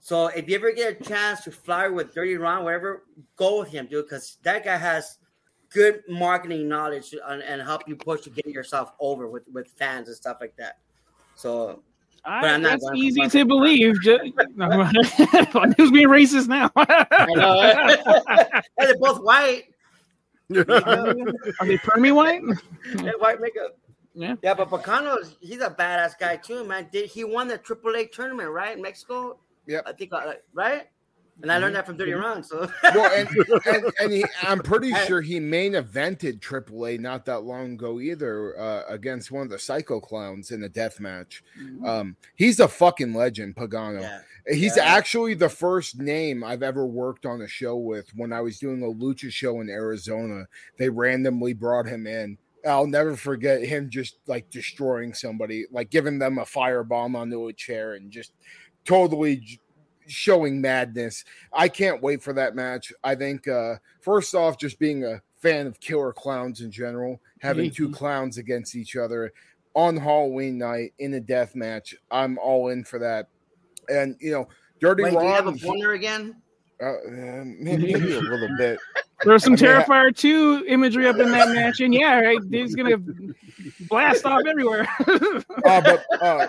[0.00, 3.04] So if you ever get a chance to fly with Dirty Ron, whatever,
[3.36, 5.18] go with him, dude, because that guy has
[5.68, 10.08] good marketing knowledge and, and help you push to get yourself over with with fans
[10.08, 10.78] and stuff like that.
[11.34, 11.82] So
[12.24, 14.00] I- But I'm not that's going easy to believe.
[14.02, 14.22] Just,
[15.76, 16.70] who's being racist now?
[16.76, 17.60] I know.
[17.62, 19.64] and they're both white.
[20.54, 21.14] Are
[21.66, 22.42] they permy white?
[23.02, 23.76] Yeah, white makeup.
[24.14, 24.34] Yeah.
[24.42, 26.88] Yeah, but Pagano, he's a badass guy too, man.
[26.90, 28.76] Did he won the AAA tournament, right?
[28.76, 29.38] In Mexico?
[29.66, 30.88] Yeah, I think, uh, right?
[31.40, 32.42] And I learned that from Dirty Ron.
[32.42, 33.28] So, well, and,
[33.66, 38.58] and, and he, I'm pretty sure he main evented AAA not that long ago either
[38.58, 41.44] uh, against one of the Psycho Clowns in a death match.
[41.84, 44.00] Um, he's a fucking legend, Pagano.
[44.00, 44.20] yeah.
[44.52, 44.84] He's Yeah.
[44.84, 48.08] actually the first name I've ever worked on a show with.
[48.16, 50.46] When I was doing a lucha show in Arizona,
[50.78, 52.36] they randomly brought him in.
[52.66, 57.52] I'll never forget him just like destroying somebody, like giving them a firebomb onto a
[57.52, 58.32] chair and just
[58.84, 59.60] totally
[60.08, 61.24] showing madness.
[61.52, 62.92] I can't wait for that match.
[63.04, 67.70] I think uh first off, just being a fan of killer clowns in general, having
[67.70, 67.94] two Mhm.
[67.94, 69.32] clowns against each other
[69.74, 73.28] on Halloween night in a death match, I'm all in for that.
[73.88, 74.48] And you know,
[74.80, 76.36] Dirty Wait, do you have a Ron, pointer again?
[76.82, 76.92] uh,
[77.44, 78.78] maybe, maybe a little bit.
[79.24, 82.38] There's some I mean, I- Terrifier 2 imagery up in that match, and yeah, right,
[82.52, 82.98] he's gonna
[83.88, 84.88] blast off everywhere.
[85.64, 86.46] Uh, but uh,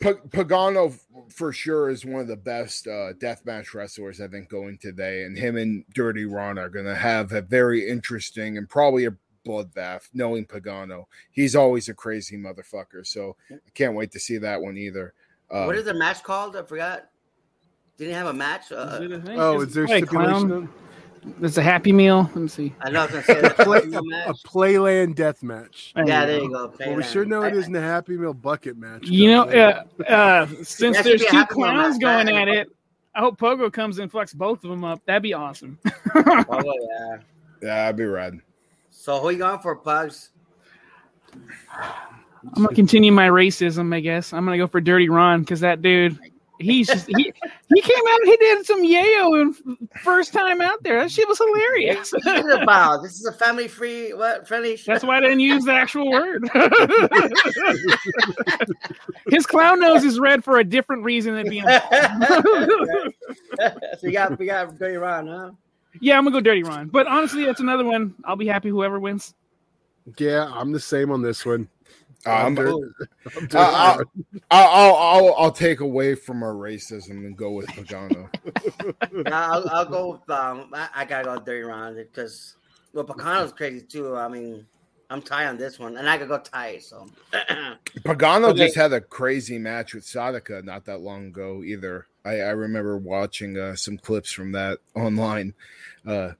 [0.00, 0.98] P- Pagano
[1.30, 5.36] for sure is one of the best uh, deathmatch wrestlers I think going today, and
[5.36, 9.14] him and Dirty Ron are going to have a very interesting and probably a
[9.46, 10.08] bloodbath.
[10.12, 14.76] Knowing Pagano, he's always a crazy motherfucker, so I can't wait to see that one
[14.76, 15.14] either.
[15.50, 16.56] Uh, what is the match called?
[16.56, 17.08] I forgot.
[17.96, 18.72] Didn't he have a match?
[18.72, 19.00] Uh,
[19.36, 20.68] Oh, is there Hey, stipulation?
[21.26, 21.34] Clown.
[21.34, 22.22] on- There's a Happy Meal.
[22.22, 22.74] Let me see.
[22.80, 23.56] I know I was gonna say that.
[23.58, 23.88] Play, Play,
[24.26, 25.92] a, a Playland death match.
[25.96, 26.72] Yeah, there you go.
[26.78, 29.06] Well, we sure know it I- isn't a Happy Meal bucket match.
[29.06, 32.68] You know, uh, uh, since there's two clowns going at it,
[33.14, 35.00] I hope Pogo comes and fucks both of them up.
[35.06, 35.78] That'd be awesome.
[36.18, 37.16] Oh, yeah.
[37.62, 38.40] yeah, I'd be rad.
[38.90, 40.30] So who you going for, Pugs?
[41.74, 44.32] I'm gonna continue my racism, I guess.
[44.32, 46.18] I'm gonna go for Dirty Ron because that dude,
[46.58, 47.32] he's just he
[47.74, 51.00] he came out and he did some yayo and first time out there.
[51.00, 52.12] That shit was hilarious.
[52.12, 53.02] What is it about?
[53.02, 54.78] This is a family free, what friendly?
[54.86, 56.48] That's why I didn't use the actual word.
[59.30, 61.64] His clown nose is red for a different reason than being.
[61.66, 62.42] so
[64.02, 65.50] you got we got Dirty Ron, huh?
[66.00, 66.88] yeah, I'm gonna go Dirty Ron.
[66.88, 68.14] But honestly, that's another one.
[68.24, 69.34] I'll be happy whoever wins.
[70.18, 71.68] yeah, I'm the same on this one.
[72.26, 72.70] Dirty-
[73.54, 74.04] I'll, I'm I'll,
[74.50, 78.28] I'll, I'll, I'll take away from our racism and go with Pagano.
[79.32, 80.70] I'll, I'll go with um.
[80.74, 82.56] I, I gotta go with Dirty Ron because
[82.92, 84.16] well, Pagano's crazy too.
[84.16, 84.66] I mean,
[85.10, 86.82] I'm tight on this one, and I could go tight.
[86.82, 87.06] So
[88.00, 88.58] Pagano Okay.
[88.66, 92.06] just had a crazy match with Sadika not that long ago either.
[92.24, 95.54] I, I remember watching uh, some clips from that online.
[96.06, 96.32] Uh,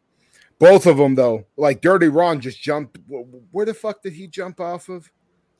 [0.59, 2.99] both of them though, like Dirty Ron just jumped.
[3.53, 5.11] Where the fuck did he jump off of?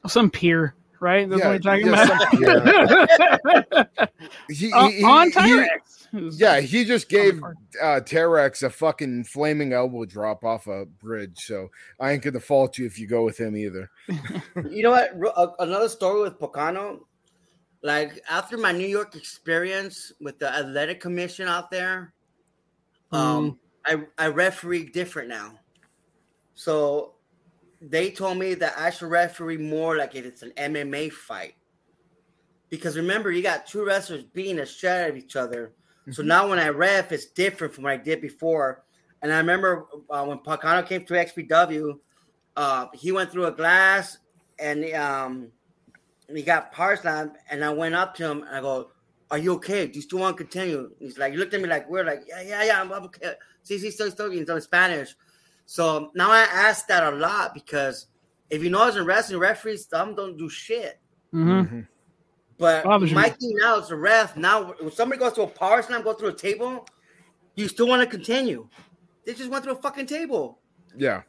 [0.09, 1.29] Some peer, right?
[1.29, 3.89] That's Yeah, what you're talking yeah, about.
[4.51, 5.93] He, Uh, he- he- on he- T-Rex.
[6.39, 7.57] Yeah, he just gave card.
[7.83, 11.45] uh, Terex a fucking flaming elbow drop off a bridge.
[11.45, 11.69] So
[12.01, 13.91] I ain't gonna fault you if you go with him either.
[14.71, 15.11] you know what?
[15.19, 17.01] Ro- uh, Another story with Pagano.
[17.83, 22.15] Like after my New York experience with the athletic commission out there,
[23.13, 25.59] um, I I referee different now.
[26.55, 27.16] So
[27.81, 31.55] they told me that I should referee more like if it's an MMA fight.
[32.71, 35.73] Because remember, you got two wrestlers beating the shit out of each other.
[36.11, 38.85] So now when I ref, it's different from what I did before.
[39.23, 41.99] And I remember uh, when Pagano came to XPW,
[42.57, 44.19] uh, he went through a glass
[44.59, 45.49] and um,
[46.33, 47.33] he got power slammed.
[47.51, 48.91] And I went up to him and I go,
[49.31, 49.87] "Are you okay?
[49.87, 52.23] Do you still want to continue?" He's like, he looked at me like we're like,
[52.29, 55.17] "Yeah, yeah, yeah, I'm, I'm okay." See, see, still, he's in Spanish.
[55.67, 58.07] So now I ask that a lot because
[58.51, 61.01] if you know notice in wrestling, referees some don't do shit.
[61.35, 61.87] Mhm.
[62.59, 63.31] But Bothers my me.
[63.31, 64.37] thing now is the ref.
[64.37, 66.87] Now, when somebody goes to a power slam, go through a table,
[67.55, 68.69] you still want to continue.
[69.25, 70.61] They just went through a fucking table.
[70.97, 71.23] Yeah.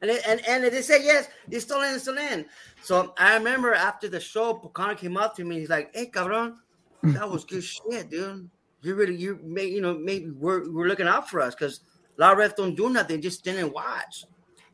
[0.00, 2.46] And it, and and they say yes, it's still in, it's still in.
[2.82, 5.58] So I remember after the show, Pagano came up to me.
[5.58, 6.56] He's like, "Hey, cabron,
[7.02, 8.48] that was good shit, dude.
[8.80, 11.80] You really, you may, you know, maybe we're we're looking out for us because
[12.20, 14.24] a lot of refs don't do nothing, just stand and watch.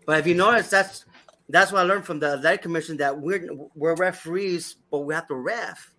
[0.05, 1.05] But if you notice, that's
[1.49, 5.28] that's what I learned from the athletic commission that we're we're referees, but we have
[5.28, 5.92] to ref.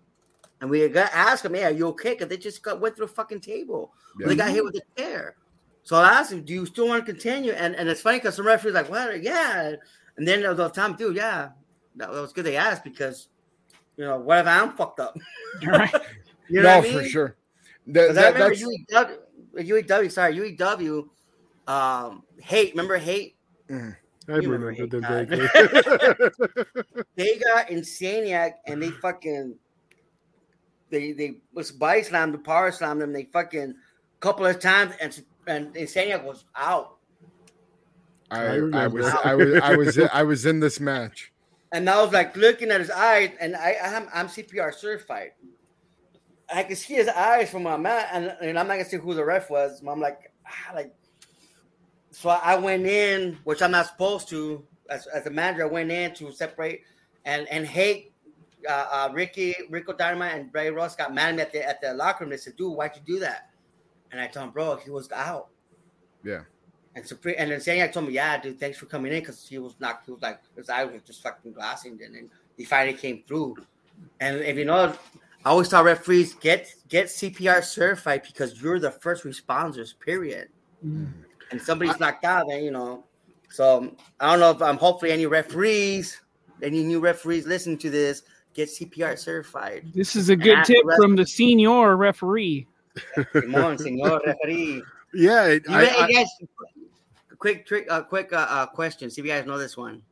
[0.60, 3.06] And we got ask them, "Hey, are you okay?" Because they just got went through
[3.06, 3.92] a fucking table.
[4.22, 5.36] Or They got hit with a chair.
[5.84, 8.34] So I asked him, "Do you still want to continue?" And and it's funny because
[8.34, 9.22] some referees like, "What?
[9.22, 9.74] Yeah."
[10.16, 11.50] And then there was a time, dude, yeah,
[11.96, 12.44] that was good.
[12.44, 13.28] They asked because,
[13.96, 15.16] you know, what if I'm fucked up?
[15.64, 15.94] Right.
[16.48, 17.02] You know no, what I mean?
[17.04, 17.36] for sure.
[17.86, 19.16] That, 'Cause I that- remember that's
[19.62, 21.08] UEW, UEW, sorry, UEW,
[21.68, 22.72] um, hate.
[22.72, 23.36] Remember hate?
[23.70, 27.04] I You remember remember them Hate vaguely.
[27.16, 29.54] They got Insaniac and they fucking
[30.90, 33.12] they they was body slammed, the power slammed them.
[33.12, 33.74] They fucking
[34.20, 36.96] couple of times and and Insaniac was out.
[38.30, 38.96] I, I I, remember.
[38.96, 41.32] was I was I was I was in this match.
[41.72, 45.32] And I was like looking at his eyes, and I, I'm, I'm CPR certified.
[46.50, 49.12] I could see his eyes from my I'm and, and I'm not gonna say who
[49.12, 49.80] the ref was.
[49.82, 50.94] but I'm like, ah, like.
[52.10, 54.64] So I went in, which I'm not supposed to.
[54.90, 56.82] As, as a manager, I went in to separate,
[57.24, 58.14] and and Hake,
[58.68, 61.80] uh, uh, Ricky, Rico Dynamite, and Bray Ross got mad at me at the at
[61.80, 62.30] the locker room.
[62.30, 63.50] They said, "Dude, why'd you do that?"
[64.10, 65.48] And I told him, "Bro, he was out."
[66.24, 66.40] Yeah.
[66.94, 69.46] And so, and then saying, I told me, "Yeah, dude, thanks for coming in," because
[69.46, 72.64] he was not, he was like, his eye was just fucking glassing, and then he
[72.64, 73.56] finally came through.
[74.20, 74.94] And if you know,
[75.44, 79.98] I always tell referees get get CPR certified because you're the first responders.
[79.98, 80.48] Period.
[81.50, 83.04] And somebody's knocked out, then you know.
[83.50, 84.76] So I don't know if I'm.
[84.76, 86.20] hopefully, any referees,
[86.62, 88.22] any new referees listening to this,
[88.54, 89.90] get CPR certified.
[89.94, 92.66] This is a good tip ref- from the senior referee.
[93.16, 94.82] Simón, señor referee.
[95.14, 96.26] Yeah, it, You I, hey, I- guys,
[97.38, 99.10] quick trick, uh, quick uh, uh, question.
[99.10, 100.02] See if you guys know this one.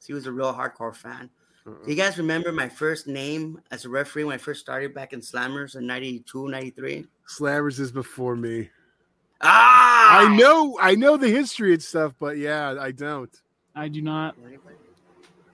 [0.00, 1.30] See who's a real hardcore fan.
[1.64, 5.12] Do you guys remember my first name as a referee when I first started back
[5.12, 7.06] in Slammers in 92, 93?
[7.28, 8.68] Slammers is before me.
[9.42, 10.20] Ah!
[10.20, 13.30] I know, I know the history and stuff, but yeah, I don't.
[13.74, 14.36] I do not.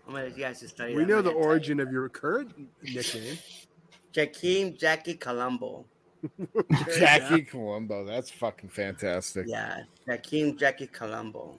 [0.07, 1.49] I'm gonna you guys just study We that know the and tell you.
[1.49, 3.39] origin of your current nickname.
[4.13, 5.85] Jakeem Jackie Colombo.
[6.99, 9.47] Jackie Colombo, that's fucking fantastic.
[9.47, 11.59] Yeah, Jakeem Jackie Colombo.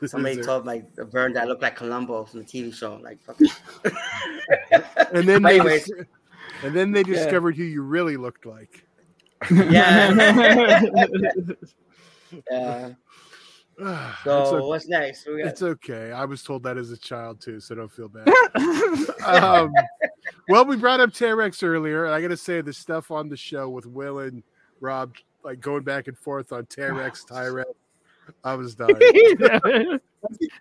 [0.00, 2.74] This Somebody is a- told my Vern that I looked like Columbo from the TV
[2.74, 2.96] show.
[3.02, 3.48] Like, fucking.
[5.12, 5.90] and then they anyways.
[6.64, 8.84] and then they discovered who you really looked like.
[9.50, 10.82] Yeah.
[12.50, 12.90] yeah.
[13.78, 14.66] It's So okay.
[14.66, 15.26] what's next?
[15.26, 16.12] We got- It's okay.
[16.12, 18.28] I was told that as a child too, so don't feel bad.
[19.26, 19.72] um,
[20.48, 23.36] well, we brought up T-Rex earlier, and I got to say the stuff on the
[23.36, 24.42] show with Will and
[24.80, 27.64] Rob, like going back and forth on T-Rex, Tyrex.
[28.44, 28.94] I was dying.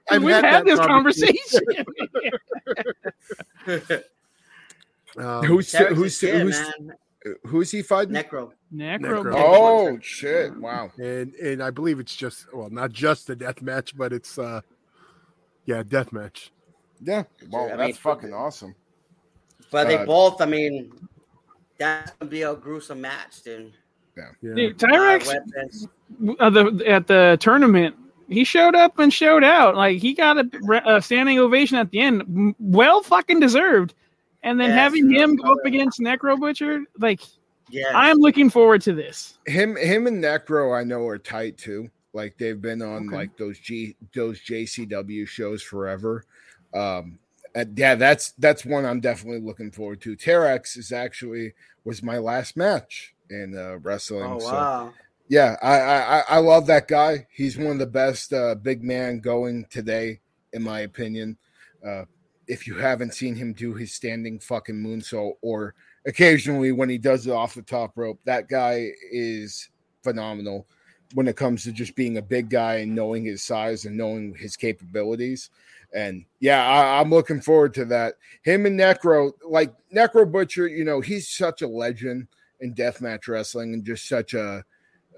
[0.10, 1.62] I've We've had had, this conversation.
[3.68, 4.04] conversation.
[5.18, 6.60] Um, Who's Terrence who's is good, who's
[7.26, 7.36] man.
[7.46, 8.14] who's he fighting?
[8.14, 8.52] Necro.
[8.74, 9.24] Necro.
[9.24, 9.34] Necro.
[9.38, 10.56] Oh shit!
[10.58, 10.92] Wow.
[10.98, 14.62] and and I believe it's just well, not just a death match, but it's uh,
[15.66, 16.52] yeah, death match.
[17.04, 17.24] Yeah.
[17.50, 18.76] Wow, I mean, that's fucking awesome.
[19.72, 20.92] But they Uh, both, I mean,
[21.78, 23.74] that's gonna be a gruesome match, dude.
[24.18, 25.88] Yeah, Dude, Uh, Tyrex
[26.40, 27.96] uh, the, at the tournament,
[28.28, 29.76] he showed up and showed out.
[29.76, 33.94] Like he got a, a standing ovation at the end, well fucking deserved.
[34.44, 37.22] And then Yes, having him go up against Necro Butcher, like
[37.70, 37.92] Yeah.
[37.94, 39.38] I'm looking forward to this.
[39.46, 41.90] Him him and Necro I know are tight too.
[42.14, 43.16] Like they've been on Okay.
[43.16, 46.26] like those G those JCW shows forever.
[46.74, 47.20] Um
[47.54, 50.16] and yeah, that's that's one I'm definitely looking forward to.
[50.16, 54.24] Terex is actually was my last match in uh, wrestling.
[54.32, 54.94] oh so wow.
[55.28, 57.28] yeah, I, I I- I love that guy.
[57.32, 60.20] He's one of the best uh, big man going today,
[60.54, 61.38] in my opinion.
[61.86, 62.04] Uh,
[62.52, 65.74] if you haven't seen him do his standing fucking moonsault, or
[66.06, 69.70] occasionally when he does it off the top rope, that guy is
[70.04, 70.68] phenomenal
[71.14, 74.36] when it comes to just being a big guy and knowing his size and knowing
[74.36, 75.50] his capabilities.
[75.94, 78.16] And yeah, I, I'm looking forward to that.
[78.42, 82.28] Him and Necro, like Necro Butcher, you know, he's such a legend
[82.60, 84.66] in deathmatch wrestling and just such a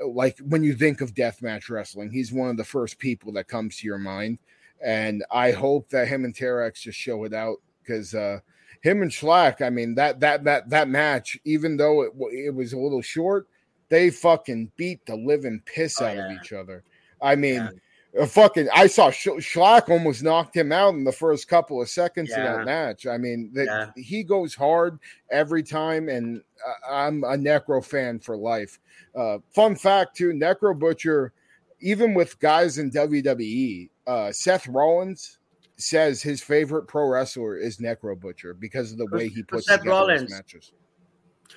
[0.08, 3.78] like when you think of deathmatch wrestling, he's one of the first people that comes
[3.78, 4.38] to your mind.
[4.84, 8.40] And I hope that him and Terex just show it out because uh,
[8.82, 12.74] him and Shlak, I mean that that that that match, even though it it was
[12.74, 13.48] a little short,
[13.90, 16.84] they fucking beat the living piss Oh, out of each other.
[17.22, 17.70] I mean,
[18.14, 18.24] Yeah.
[18.24, 21.90] uh, fucking, I saw Sch- Shlak almost knocked him out in the first couple of
[21.90, 23.08] seconds of that match.
[23.08, 23.92] I mean, that Yeah.
[24.04, 25.00] he goes hard
[25.32, 28.80] every time, and uh, I'm a Necro fan for life.
[29.16, 31.32] Uh, fun fact too, Necro Butcher,
[31.80, 35.40] even with guys in WWE, uh, Seth Rollins
[35.78, 39.82] says his favorite pro wrestler is Necro Butcher because of the way he puts Seth
[39.82, 40.32] together his Rollins?
[40.32, 40.72] matches.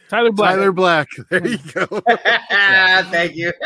[0.08, 0.54] Tyler Black.
[0.56, 1.08] Tyler Black.
[1.30, 1.86] There you go.
[2.50, 3.52] Thank you.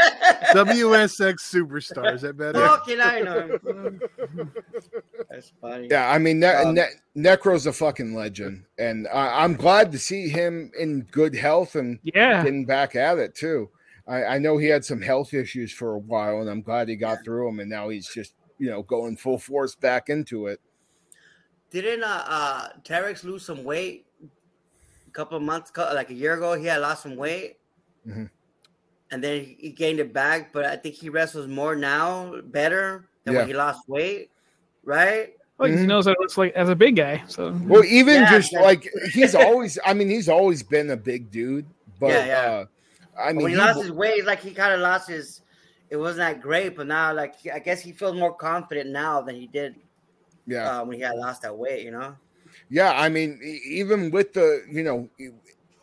[0.53, 2.15] WSX superstar.
[2.15, 2.59] Is that better?
[2.67, 3.59] Fucking I know.
[5.31, 5.89] That's funny.
[5.91, 9.99] Yeah, I mean, ne- Um, ne- Necro's a fucking legend, and I- I'm glad to
[9.99, 12.43] see him in good health and Yeah.
[12.43, 13.71] getting back at it too.
[14.07, 16.97] I, I know he had some health issues for a while, and I'm glad he
[16.97, 20.61] got through them, and now he's just you know going full force back into it.
[21.71, 26.55] Didn't uh, uh Terex lose some weight a couple of months, like a year ago?
[26.55, 27.59] He had lost some weight,
[28.07, 28.31] Mhm.
[29.11, 30.53] and then he he gained it back.
[30.53, 33.41] But I think he wrestles more now, better than Yeah.
[33.41, 34.31] when he lost weight,
[34.85, 35.35] right?
[35.59, 35.87] Well, he Mhm.
[35.87, 37.23] knows what it looks like as a big guy.
[37.29, 38.61] So Well, even Yeah, just yeah.
[38.63, 41.67] like he's always, I mean, he's always been a big dude,
[41.99, 42.51] but Yeah, yeah.
[42.51, 42.65] Uh,
[43.19, 45.09] I But mean, when he he lost w- his weight, like he kind of lost
[45.09, 45.43] his
[45.91, 46.77] it wasn't that great.
[46.77, 49.75] But now, like, I guess he feels more confident now than he did
[50.47, 50.81] Yeah.
[50.81, 51.85] uh, when he had lost that weight.
[51.85, 52.17] You know.
[52.69, 55.09] Yeah, I mean, even with the, you know,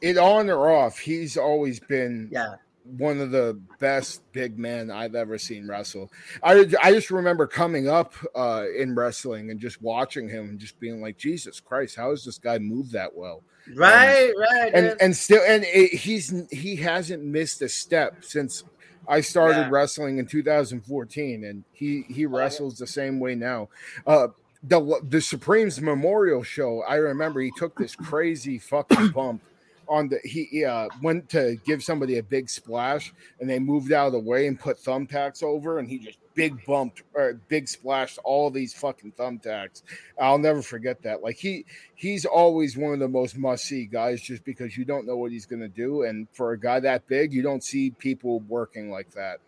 [0.01, 2.55] it on or off, he's always been Yeah.
[2.97, 6.11] one of the best big men I've ever seen wrestle.
[6.43, 10.79] I I just remember coming up uh, in wrestling and just watching him and just
[10.79, 13.43] being like, Jesus Christ, how does this guy move that well?
[13.75, 14.31] Right.
[14.39, 14.71] right.
[14.73, 15.01] And dude.
[15.01, 18.63] and still, and it, he's he hasn't missed a step since
[19.07, 19.69] I started Yeah.
[19.69, 23.69] wrestling in 2014, and he he wrestles the same way now.
[24.05, 24.29] Uh,
[24.63, 29.41] the the Supremes Memorial Show, I remember he took this crazy fucking bump
[29.89, 33.91] on the he he, uh, went to give somebody a big splash, and they moved
[33.91, 37.67] out of the way and put thumbtacks over, and he just big bumped or big
[37.67, 39.81] splashed all these fucking thumbtacks.
[40.19, 41.23] I'll never forget that.
[41.23, 41.65] Like he
[41.95, 45.31] he's always one of the most must see guys, just because you don't know what
[45.31, 49.11] he's gonna do, and for a guy that big, you don't see people working like
[49.11, 49.39] that.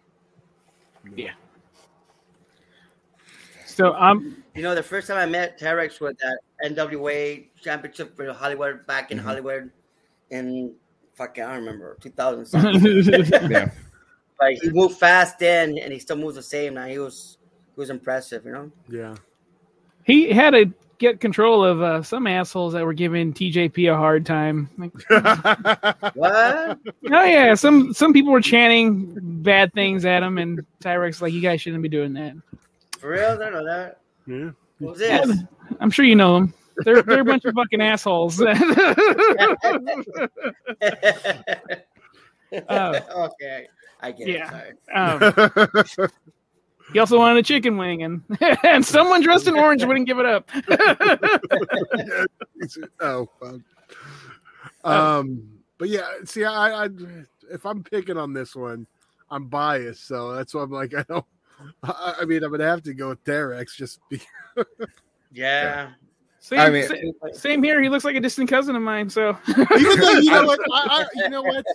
[1.15, 1.31] Yeah.
[3.65, 8.33] So I'm You know, the first time I met T-Rex was at NWA Championship for
[8.33, 9.21] Hollywood back in Mhm.
[9.21, 9.71] Hollywood
[10.31, 10.73] in
[11.15, 13.51] fucking I don't remember 2000 something.
[13.51, 13.71] Yeah.
[14.39, 16.85] but he moved fast then, and he still moves the same now.
[16.85, 17.37] He was
[17.75, 18.71] he was impressive, you know.
[18.87, 19.15] Yeah.
[20.05, 24.25] he had to get control of uh, some assholes that were giving TJP a hard
[24.25, 24.69] time.
[24.77, 24.91] Like,
[26.15, 26.77] What?
[27.11, 31.41] oh yeah, some some people were chanting bad things at him, and Tyrex like, you
[31.41, 32.33] guys shouldn't be doing that.
[32.99, 33.31] For real?
[33.31, 34.01] I don't know that.
[34.27, 34.49] yeah.
[34.79, 35.37] What was this?
[35.79, 36.53] I'm sure you know them.
[36.83, 38.39] They're they're a bunch of fucking assholes.
[38.41, 38.57] okay,
[44.01, 44.59] I get yeah.
[44.59, 44.77] it.
[44.91, 44.95] Sorry.
[44.95, 46.09] um,
[46.91, 48.21] he also wanted a chicken wing, and
[48.63, 50.49] and someone dressed in orange wouldn't give it up.
[52.99, 53.61] oh, well.
[54.83, 56.89] um, but yeah, see, I, I,
[57.51, 58.87] if I'm picking on this one,
[59.29, 61.25] I'm biased, so that's why I'm like, I don't.
[61.83, 64.21] I, I mean, I'm gonna have to go with Terex just be,
[65.31, 65.91] Yeah.
[66.39, 67.81] Same, I mean- sa- same here.
[67.81, 69.09] He looks like a distant cousin of mine.
[69.09, 71.65] So even though you know what, I, I, you know what,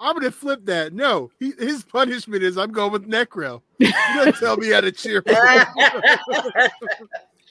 [0.00, 0.92] I'm gonna flip that.
[0.92, 3.62] No, he, his punishment is I'm going with Necro.
[3.78, 5.22] You don't tell me how to cheer.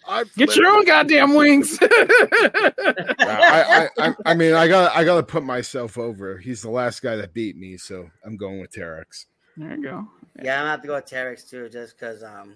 [0.07, 1.77] I get your own goddamn wings.
[1.81, 6.37] I, I, I, I mean, I got, I got to put myself over.
[6.39, 9.27] He's the last guy that beat me, so I'm going with Terex.
[9.55, 10.07] there you go.
[10.43, 12.55] yeah, I'm gonna have to go with T-Rex too, just because um,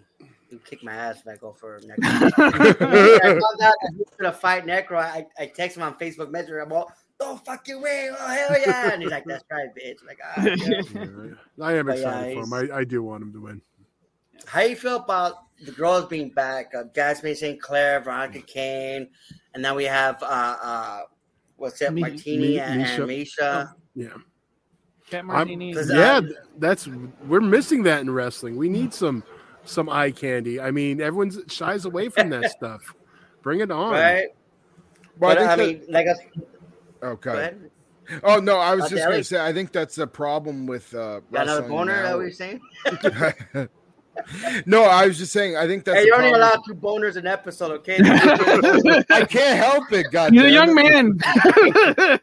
[0.50, 1.98] you kick my ass if I go for Necro.
[2.02, 4.98] yeah, I found out that he was gonna fight Necro.
[4.98, 6.60] I, I text him on Facebook Messenger.
[6.60, 8.10] I'm all, "Oh fuck your way!
[8.12, 10.82] Oh hell yeah!" And he's like, "That's right, bitch." Like, ah, yeah.
[10.94, 12.72] Yeah, I am But excited yeah, for him.
[12.72, 13.62] I, I do want him to win.
[14.46, 15.36] How you feel about
[15.66, 16.72] the girls being back?
[16.78, 17.60] Uh, Jasmine St.
[17.62, 19.08] Clair, Veronica Caine,
[19.54, 21.02] and now we have uh, uh,
[21.56, 23.08] what's it, Mi- Martini Mi- and, and Misha.
[23.08, 23.76] Misha.
[23.96, 24.10] Yeah,
[25.10, 25.74] Cat Martini.
[25.74, 26.22] Yeah.
[26.58, 26.88] That's
[27.28, 28.56] we're missing that in wrestling.
[28.58, 29.24] We need some
[29.66, 30.60] some eye candy.
[30.60, 32.94] I mean, everyone's shies away from that stuff.
[33.42, 33.92] Bring it on.
[33.92, 34.28] Right,
[35.20, 37.30] Well, but I, think mean, like, I, okay.
[37.32, 37.72] ahead.
[38.24, 40.94] Oh no, I was Uh, just going to say I think that's the problem with
[40.94, 42.04] uh, Got another boner?
[42.04, 42.62] That what you're saying?
[44.66, 46.50] no, I was just saying I think that's Hey, the you're only problem.
[46.52, 47.98] allowed two boners an episode, okay?
[49.10, 50.08] I can't help it.
[50.12, 51.18] God, you're a young man.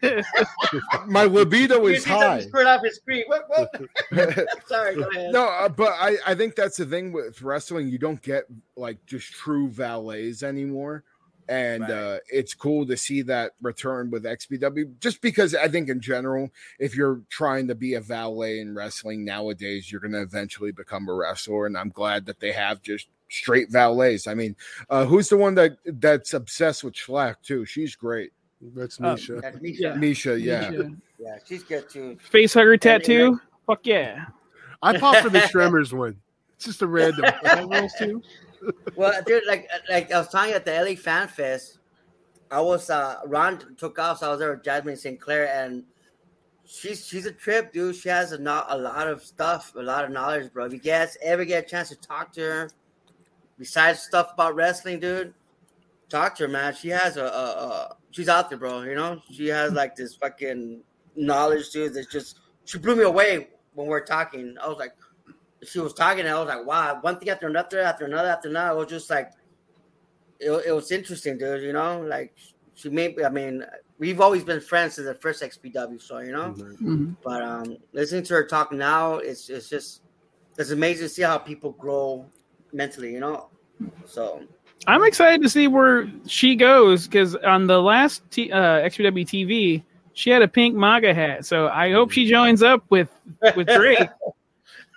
[1.07, 2.41] My libido You is see high.
[2.41, 3.25] squirt off his screen.
[3.27, 3.45] What?
[3.49, 3.71] What?
[4.67, 5.33] Sorry, go ahead.
[5.33, 7.89] no, uh, but I, I think that's the thing with wrestling.
[7.89, 8.45] You don't get
[8.77, 11.05] like just true valets anymore.
[11.49, 11.91] And Right.
[11.91, 16.51] uh, it's cool to see that return with XPW just because I think, in general,
[16.79, 21.09] if you're trying to be a valet in wrestling nowadays, you're going to eventually become
[21.09, 21.67] a wrestler.
[21.67, 24.27] And I'm glad that they have just straight valets.
[24.29, 24.55] I mean,
[24.89, 27.65] uh, who's the one that that's obsessed with Shlak, too?
[27.65, 28.33] She's great.
[28.77, 29.41] That's Uh, Misha.
[29.43, 29.83] That's Misha.
[29.83, 29.95] Yeah.
[29.97, 30.71] Misha, yeah.
[31.19, 32.17] Yeah, she's good too.
[32.31, 33.41] Face hugger Yeah, they tattoo.
[33.67, 34.27] Fuck yeah.
[34.81, 36.21] I pop for the Tremors one.
[36.57, 37.25] It's just a random.
[38.97, 41.79] Well, dude, like like I was telling you at the LA Fan Fest,
[42.51, 45.21] I was uh Ron took off, so I was there with Jasmine St.
[45.21, 45.85] Clair, and
[46.65, 47.97] she's she's a trip, dude.
[47.97, 50.67] She has a not a lot of stuff, a lot of knowledge, bro.
[50.67, 52.71] If you guys ever get a chance to talk to her,
[53.59, 55.35] besides stuff about wrestling, dude,
[56.09, 56.75] talk to her, man.
[56.75, 58.83] She has a, a, a she's out there, bro.
[58.83, 60.83] You know, she has like this fucking
[61.17, 61.95] knowledge, dude.
[61.95, 64.57] That's just she blew me away when we are talking.
[64.63, 64.93] I was like,
[65.65, 68.49] she was talking, and I was like, wow, one thing after another, after another, after
[68.49, 68.77] another.
[68.77, 69.31] It was just like,
[70.41, 71.63] it, it was interesting, dude.
[71.63, 72.35] You know, like
[72.75, 73.21] she made.
[73.23, 73.65] I mean,
[73.99, 76.55] we've always been friends since the first XPW show, you know.
[76.57, 77.17] Mhm.
[77.23, 80.03] But um, listening to her talk now, it's it's just
[80.59, 82.27] it's amazing to see how people grow
[82.73, 83.49] mentally, you know.
[84.05, 84.43] So
[84.87, 89.83] I'm excited to see where she goes because on the last T, uh, XPW TV,
[90.15, 91.47] she had a pink MAGA hat.
[91.47, 93.09] So I hope she joins up with
[93.55, 94.09] with Drake.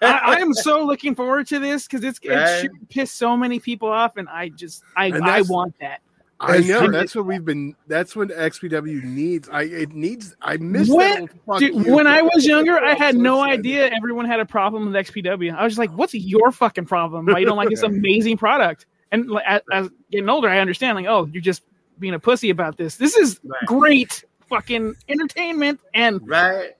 [0.06, 2.38] I, I am so looking forward to this because it's Right.
[2.38, 6.02] it should piss so many people off, and I just I I want that.
[6.40, 7.76] I know that's what we've been.
[7.88, 9.48] That's what XPW needs.
[9.50, 10.36] I it needs.
[10.42, 11.30] I miss When- that.
[11.46, 13.60] fuck Dude, when I was younger, I had so no excited.
[13.60, 15.56] idea everyone had a problem with XPW.
[15.56, 17.26] I was just like, "What's your fucking problem?
[17.28, 20.98] Why you don't like this amazing product?" And like, as, as getting older, I understand.
[20.98, 21.64] Like, oh, you're just
[22.00, 22.98] being a pussy about this.
[22.98, 23.62] This is Right.
[23.66, 26.72] great fucking entertainment, and right?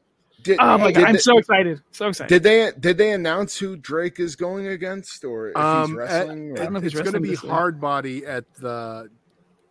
[0.46, 2.30] Did, oh my god, I'm they, so excited, so excited.
[2.30, 6.54] did they did they announce who Drake is going against, or if Um, he's wrestling?
[6.60, 7.52] I don't know if he's it's going to be this year.
[7.52, 9.10] hard body at the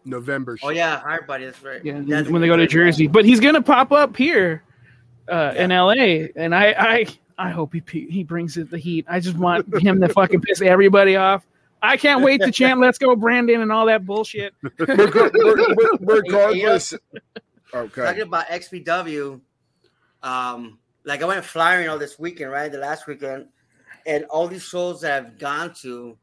[0.04, 0.58] November.
[0.62, 1.44] Oh yeah, hard body.
[1.46, 1.82] That's right.
[1.84, 2.66] Yeah, That's when they go to.
[2.66, 4.64] Jersey, but he's gonna pop up here
[5.28, 7.06] uh, in LA, and I, I,
[7.38, 9.06] I hope he he brings it the heat.
[9.08, 11.46] I just want him to fucking piss everybody off.
[11.80, 14.54] I can't wait to chant "Let's go, Brandon" and all that bullshit.
[14.62, 16.94] Reg- reg- reg- regardless.
[17.72, 18.02] Okay.
[18.04, 19.40] Talking about XPW,
[20.24, 22.72] um, like I went flying all this weekend, right?
[22.72, 23.46] The last weekend,
[24.06, 26.18] and all these shows that I've gone to,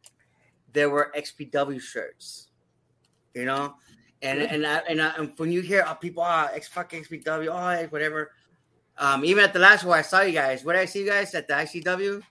[0.73, 2.49] there were XPW shirts,
[3.33, 3.75] you know,
[4.21, 7.47] and and I, and, I, and when you hear oh, people, oh, X fuck XPW,
[7.47, 8.31] oh, whatever.
[8.97, 10.63] Um, even at the last one, I saw you guys.
[10.65, 12.21] What did I see you guys at the ICW?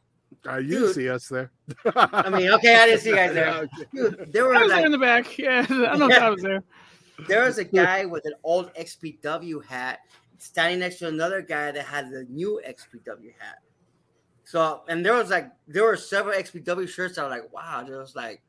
[0.49, 0.95] Uh, you Dude.
[0.95, 1.51] see us there.
[1.97, 3.69] I mean, okay, I didn't see you guys there.
[3.95, 5.27] Dude, there I were was there in the back.
[5.39, 6.63] Yeah, I know I was there.
[7.29, 10.01] there was a guy with an old XPW hat
[10.41, 13.59] standing next to another guy that had the new XPW hat.
[14.45, 17.19] So, and there was like, there were several XPW shirts.
[17.19, 18.43] I was like, wow, there was like,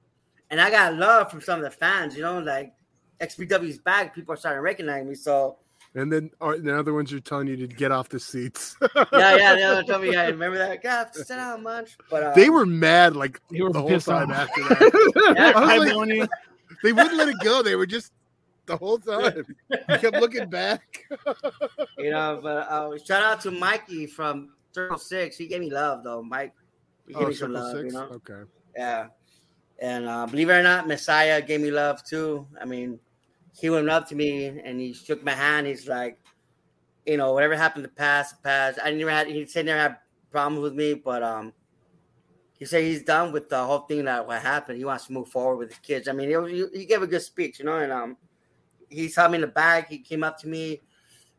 [0.50, 2.74] and I got love from some of the fans, you know, like
[3.20, 4.16] XPW's back.
[4.16, 5.14] People are starting to recognize me.
[5.16, 5.58] So,
[5.94, 8.76] And then uh, the other ones are telling you to get off the seats.
[8.96, 10.82] yeah, yeah, the other told me, yeah, remember that?
[10.82, 11.98] God, sit down, much.
[12.10, 14.50] But uh, they were mad like They were the whole time off.
[14.50, 15.34] after that.
[15.38, 16.30] Yeah, I was like-
[16.84, 17.62] they wouldn't let it go.
[17.62, 18.12] They were just
[18.72, 19.56] the whole time.
[19.70, 20.82] You kept looking back.
[21.98, 25.38] you know, but uh, shout out to Mikey from Circle Six.
[25.38, 26.24] He gave me love, though.
[26.24, 26.54] Mike,
[27.08, 27.86] he gave Oh, me some love, Six?
[27.86, 28.06] you know.
[28.06, 28.50] Okay.
[28.76, 29.08] Yeah.
[29.80, 32.48] And uh, believe it or not, Messiah gave me love too.
[32.62, 33.00] I mean,
[33.60, 35.68] he went up to me and he shook my hand.
[35.68, 36.20] He's like,
[37.06, 38.78] you know, whatever happened to past, past.
[38.84, 39.28] I never had.
[39.28, 39.98] He said never had
[40.30, 41.52] problems with me, but um,
[42.60, 44.78] he said he's done with the whole thing that what happened.
[44.78, 46.08] He wants to move forward with his kids.
[46.08, 48.18] I mean, he, he gave a good speech, you know, and um,
[48.92, 49.90] he saw me in the back.
[49.90, 50.82] He came up to me.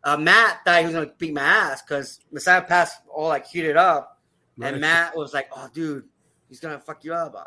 [0.05, 3.77] Uh, Matt thought he was gonna beat my ass because Messiah passed all like heated
[3.77, 4.21] up.
[4.57, 4.73] Right.
[4.73, 6.05] And Matt was like, "Oh, dude,
[6.49, 7.45] he's gonna fuck you up." Uh,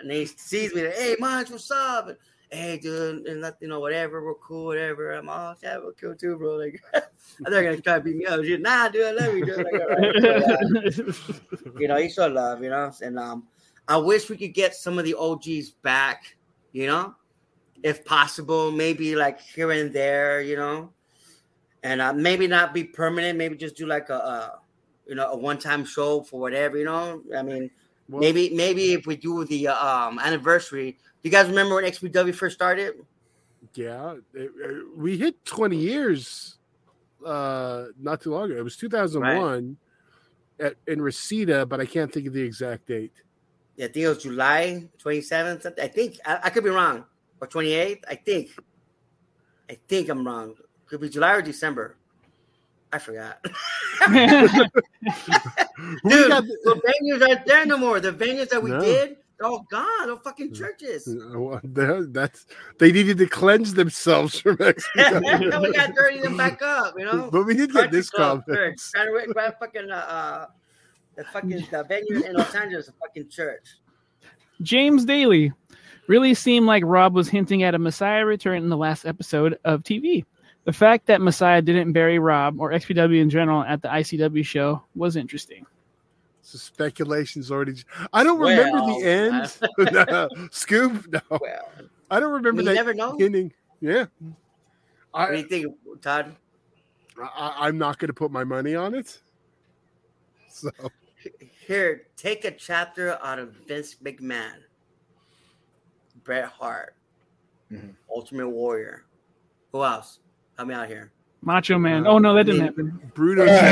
[0.00, 2.16] And he sees me, like, "Hey, Munch, what's up?" And,
[2.50, 5.12] hey, dude, and nothing, you know, whatever, we're cool, whatever.
[5.12, 6.56] I'm all, yeah, we're cool too, bro.
[6.56, 6.82] Like,
[7.40, 8.40] they're gonna try to beat me up.
[8.40, 9.56] Dude, nah, dude, I love you, dude.
[9.58, 10.14] Like, right.
[10.22, 13.46] But, uh, you know, he showed love, you know, and um,
[13.86, 16.36] I wish we could get some of the OGs back,
[16.72, 17.14] you know,
[17.82, 20.92] if possible, maybe like here and there, you know,
[21.82, 24.58] and uh, maybe not be permanent, maybe just do like a, a
[25.06, 27.22] you know, a one-time show for whatever, you know.
[27.36, 27.70] I mean,
[28.08, 30.92] Well, maybe maybe if we do the uh, um anniversary.
[30.92, 32.94] Do you guys remember when XPW first started?
[33.74, 36.58] Yeah, it- it- we hit 20 years
[37.24, 38.58] uh not too long ago.
[38.60, 39.76] It was 2001
[40.60, 43.12] at in Reseda, but I can't think of the exact date.
[43.76, 45.62] Yeah, I think it was July 27th.
[45.62, 45.84] something.
[45.84, 47.04] I think I, I could be wrong,
[47.40, 48.02] or 28th.
[48.08, 48.50] I think.
[49.70, 50.54] I think I'm wrong.
[50.86, 51.96] Could be July or December.
[52.92, 53.38] I forgot.
[53.44, 53.52] Dude,
[56.28, 58.00] got the venues aren't there no more.
[58.00, 58.80] The venues that we No.
[58.80, 60.06] did, they're all gone.
[60.06, 61.04] They're fucking churches.
[61.04, 62.46] the- the- that's
[62.78, 65.74] they needed to cleanse themselves from we XPW.
[65.74, 67.28] got dirty them back up, you know.
[67.30, 68.78] but we did get Country this club, comment.
[68.78, 68.90] church.
[68.94, 70.46] Trying to grab fucking uh, uh,
[71.16, 73.66] the fucking the venue in Los Angeles, a fucking church.
[74.62, 75.52] James Daly
[76.08, 79.84] really seemed like Rob was hinting at a Messiah return in the last episode of
[79.84, 80.24] TV.
[80.64, 84.82] The fact that Messiah didn't bury Rob or XPW in general at the ICW show
[84.96, 85.64] was interesting.
[86.42, 87.74] So speculation's already.
[88.12, 89.58] I don't remember Well, the end.
[90.08, 91.68] No, Scoop, no, Well,
[92.10, 93.16] I don't remember we that never know.
[93.20, 93.52] ending.
[93.80, 94.06] Yeah,
[95.12, 95.66] What do I, you think,
[96.02, 96.34] Todd?
[97.22, 99.20] I I'm not going to put my money on it.
[100.48, 100.70] So
[101.66, 104.54] Here, take a chapter out of Vince McMahon,
[106.28, 106.94] Bret Hart,
[107.72, 107.94] Mhm.
[108.14, 109.06] Ultimate Warrior.
[109.72, 110.20] Who else?
[110.58, 111.10] Help me out here.
[111.40, 112.06] Macho Man.
[112.06, 113.00] Oh no, that didn't happen.
[113.14, 113.46] Bruno.
[113.46, 113.70] hey,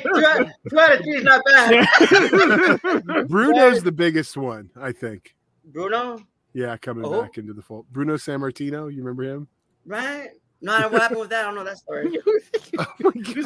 [0.00, 1.88] two out two out of three is not bad.
[3.28, 5.34] Bruno's the biggest one, I think.
[5.64, 6.20] Bruno,
[6.52, 7.22] Yeah, coming Oh.
[7.22, 7.86] back into the fold.
[7.92, 9.48] Bruno Sammartino, you remember him?
[9.86, 10.28] right?
[10.60, 11.40] No, what happened with that?
[11.44, 12.10] I don't know that story.
[12.24, 12.50] Who's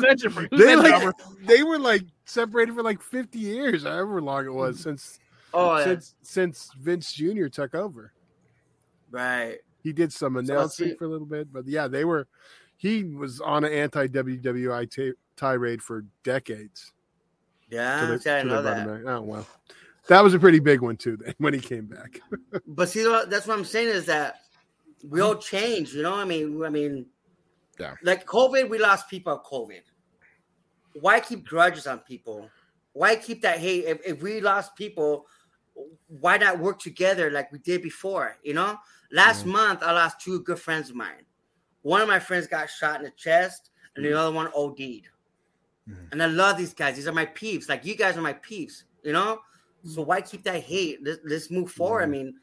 [0.00, 0.18] that?
[0.22, 1.14] Who's They that like
[1.46, 5.18] they were like separated for like 50 years, however long it was since
[5.54, 5.84] Oh, yeah.
[5.84, 7.46] since since Vince Jr.
[7.46, 8.12] took over.
[9.10, 9.58] right.
[9.82, 12.28] He did some announcing see- for a little bit, but yeah, they were
[12.76, 16.92] he was on an anti WWI ta- tirade for decades.
[17.68, 18.86] Yeah, till they- see, I know that.
[18.86, 19.00] back.
[19.06, 19.46] Oh well,
[20.06, 21.16] that was a pretty big one too.
[21.16, 22.20] Then when he came back,
[22.68, 24.36] But see, that's what I'm saying is that
[25.08, 25.92] we all change.
[25.94, 27.06] You know, I mean, I mean,
[27.80, 27.94] Yeah.
[28.04, 29.82] Like COVID, we lost people of COVID.
[31.00, 32.48] Why keep grudges on people?
[32.92, 33.84] Why keep that hate?
[33.86, 35.26] If, if we lost people,
[36.08, 38.36] why not work together like we did before?
[38.42, 38.78] You know,
[39.10, 39.52] last mm-hmm.
[39.52, 41.24] month I lost two good friends of mine.
[41.82, 44.12] One of my friends got shot in the chest, and mm-hmm.
[44.12, 44.78] the other one OD'd.
[44.78, 45.94] Mm-hmm.
[46.12, 46.96] And I love these guys.
[46.96, 47.68] These are my peeps.
[47.68, 48.84] Like you guys are my peeps.
[49.02, 49.40] You know.
[49.84, 51.00] So why keep that hate?
[51.02, 52.04] Let's, let's move forward.
[52.04, 52.34] I mean,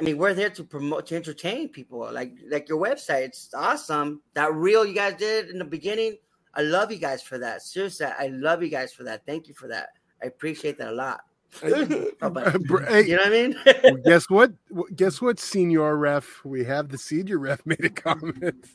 [0.00, 2.10] I mean, we're there to promote, to entertain people.
[2.12, 4.20] Like, like your website, it's awesome.
[4.34, 6.16] That reel you guys did in the beginning,
[6.54, 7.62] I love you guys for that.
[7.62, 9.24] Seriously, I love you guys for that.
[9.24, 9.90] Thank you for that.
[10.20, 11.20] I appreciate that a lot.
[11.62, 12.56] Oh, but-
[12.88, 13.56] Hey, you know what I mean?
[13.84, 14.52] well, guess what?
[14.96, 15.38] Guess what?
[15.38, 18.66] Senior ref, we have the senior ref made a comment.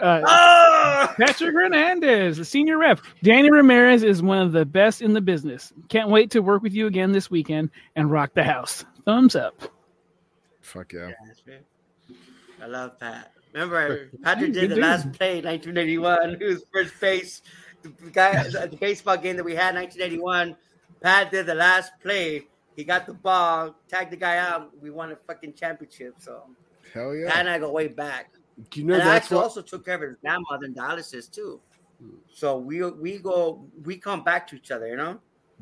[0.00, 1.14] Uh, oh!
[1.16, 3.00] Patrick Hernandez, the senior ref.
[3.22, 5.72] Danny Ramirez is one of the best in the business.
[5.88, 8.84] Can't wait to work with you again this weekend and rock the house.
[9.04, 9.54] Thumbs up.
[10.62, 11.10] Fuck yeah.
[12.60, 13.32] I love Pat.
[13.52, 16.36] Remember, Patrick did the last play in 1981.
[16.38, 17.42] He was first base.
[17.82, 20.56] The guy, the baseball game that we had in 1981.
[21.02, 22.46] Pat did the last play.
[22.76, 24.70] He got the ball, tagged the guy out.
[24.80, 26.14] We won a fucking championship.
[26.18, 26.44] So
[26.94, 27.38] Hell Pat yeah.
[27.38, 28.32] and I go way back.
[28.70, 29.44] Do you know and I that's actually what?
[29.44, 31.60] also took care of his grandmother in dialysis too.
[32.32, 35.20] So we we go we come back to each other, you know.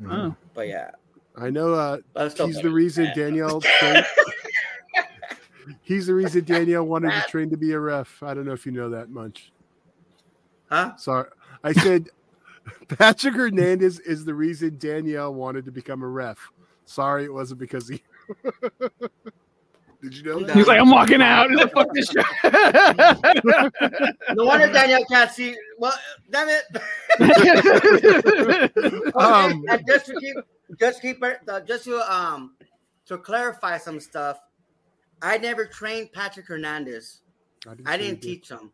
[0.09, 0.35] Oh.
[0.53, 0.91] But yeah,
[1.35, 1.73] I know.
[1.73, 3.61] Uh, but I'm still he's better the reason than Danielle.
[3.79, 4.05] Trained,
[5.81, 8.23] he's the reason Danielle wanted to train to be a ref.
[8.23, 9.51] I don't know if you know that much.
[10.69, 10.95] Huh?
[10.95, 11.29] Sorry,
[11.63, 12.09] I said
[12.89, 16.51] Patrick Hernandez is the reason Danielle wanted to become a ref.
[16.85, 18.01] Sorry, it wasn't because he.
[20.01, 20.55] Did you know that?
[20.55, 21.47] He's like, I'm walking out.
[21.73, 22.25] Fuck this shit.
[24.35, 25.55] No wonder Danielle can't see.
[25.77, 25.93] Well,
[26.29, 26.63] damn it.
[27.21, 30.35] Okay, Um, and just to keep,
[30.79, 32.55] just keep, it- uh, just to um,
[33.05, 34.39] to clarify some stuff.
[35.21, 37.19] I never trained Patrick Hernandez.
[37.67, 38.71] I say you didn't teach him.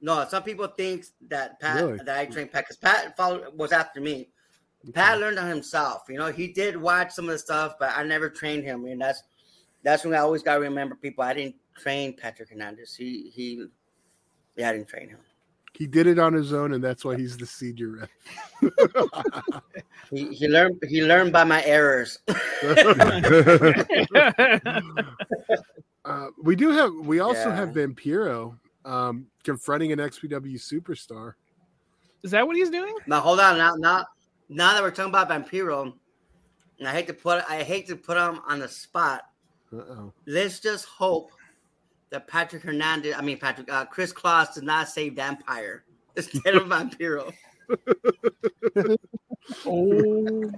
[0.00, 1.98] No, some people think that Pat Really?
[1.98, 4.28] that I trained Pat because Pat followed, was after me.
[4.92, 6.02] Pat learned on himself.
[6.08, 8.84] You know, he did watch some of the stuff, but I never trained him.
[8.86, 9.22] And that's
[9.82, 11.24] that's when I always got to remember people.
[11.24, 12.94] I didn't train Patrick Hernandez.
[12.94, 13.66] He he,
[14.56, 15.18] yeah, I didn't train him.
[15.74, 18.08] He did it on his own, and that's why he's the senior
[18.62, 18.72] ref.
[20.10, 22.18] He, he learned he learned by my errors.
[26.06, 26.92] Uh, we do have.
[26.92, 27.56] We also Yeah.
[27.56, 31.34] have Vampiro um, confronting an XPW superstar.
[32.22, 32.94] Is that what he's doing?
[33.06, 33.58] now hold on.
[33.58, 34.06] Now now
[34.48, 35.92] now that we're talking about Vampiro,
[36.78, 39.22] and I hate to put I hate to put him on the spot.
[39.72, 40.12] Uh oh.
[40.26, 41.32] let's just hope
[42.10, 45.84] that Patrick Hernandez, I mean Patrick, uh, Kris Kloss did not say vampire
[46.16, 47.32] instead of vampiro.
[49.66, 50.50] Oh.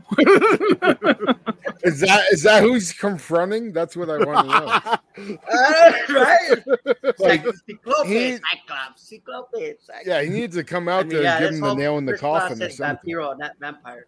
[1.82, 3.72] Is that is that who's confronting?
[3.72, 4.96] That's what I want to know.
[5.18, 6.62] Uh, right?
[7.02, 9.48] It's like Cyclope, he- Cyclops, Cyclope.
[9.54, 10.06] Cyclops.
[10.06, 11.96] Yeah, he needs to come I out mean, there yeah, and give him the nail
[11.96, 13.14] in the coffin or said something.
[13.14, 14.06] Vampiro, not vampire.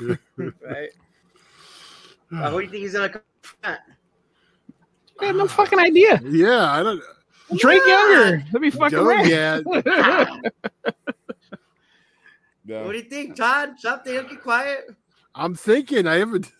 [0.36, 0.90] right?
[2.34, 3.80] Uh, who do you think he's gonna confront?
[5.20, 6.20] I have no fucking idea.
[6.24, 7.02] Yeah, I don't.
[7.56, 8.38] Drake Younger.
[8.46, 9.60] That'd be fucking Don't, yeah,
[12.64, 12.84] Yeah.
[12.84, 13.74] What do you think, Todd?
[13.78, 14.14] Something?
[14.14, 14.90] Don't get quiet.
[15.34, 16.06] I'm thinking.
[16.06, 16.52] I haven't.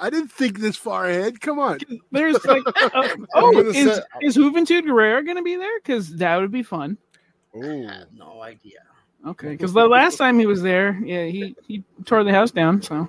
[0.00, 1.40] I didn't think this far ahead.
[1.40, 1.78] Come on.
[2.10, 5.78] There's like, uh, oh, gonna is say- is Juventud Guerrera going to be there?
[5.78, 6.98] Because that would be fun.
[7.56, 7.86] Ooh.
[7.86, 8.80] I have no idea.
[9.26, 12.82] Okay, because the last time he was there, yeah, he he tore the house down.
[12.82, 13.08] So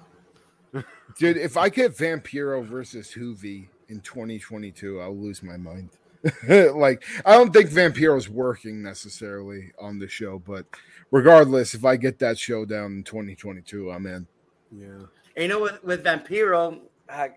[1.18, 5.90] Dude, if I get Vampiro versus Hoovy in 2022, I'll lose my mind.
[6.74, 10.66] like, I don't think Vampiro's working necessarily on the show, but
[11.11, 14.27] regardless, if I get that show down in 2022, I'm in.
[14.72, 14.88] Yeah.
[15.36, 16.80] And you know, with with Vampiro,
[17.10, 17.32] I,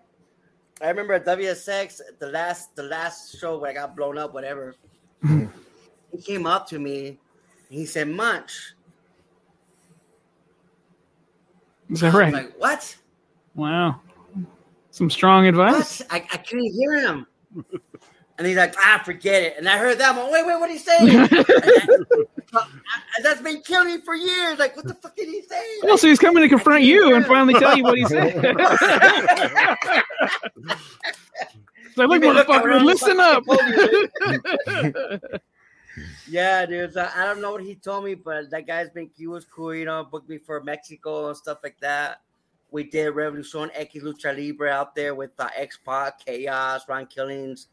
[0.81, 4.75] I remember at WSX the last the last show where I got blown up, whatever.
[5.27, 7.17] he came up to me, and
[7.69, 8.73] he said, "Munch."
[11.89, 12.33] is that I'm right?
[12.33, 12.95] like, "What?
[13.55, 13.99] Wow,
[14.91, 15.99] some strong advice.
[15.99, 16.13] What?
[16.13, 17.27] I, I couldn't hear him."
[18.37, 20.11] And he's like, "Ah, forget it." And I heard that.
[20.11, 24.59] I'm like, "Wait, wait, what did he say?" And that's been killing me for years.
[24.59, 25.63] Like, what the fuck did he say?
[25.83, 28.33] Well, so he's coming to confront you and finally tell you what he said.
[28.35, 28.43] It's
[31.97, 33.43] like, look, He been motherfucker, listen up.
[36.29, 36.93] Yeah, dude.
[36.93, 39.73] So I don't know what he told me, but that guy's been he was cool,
[39.73, 42.21] you know, booked me for Mexico and stuff like that.
[42.71, 47.67] We did Revolution X Lucha Libre out there with uh, X Pac, Kaos, Ron Killings,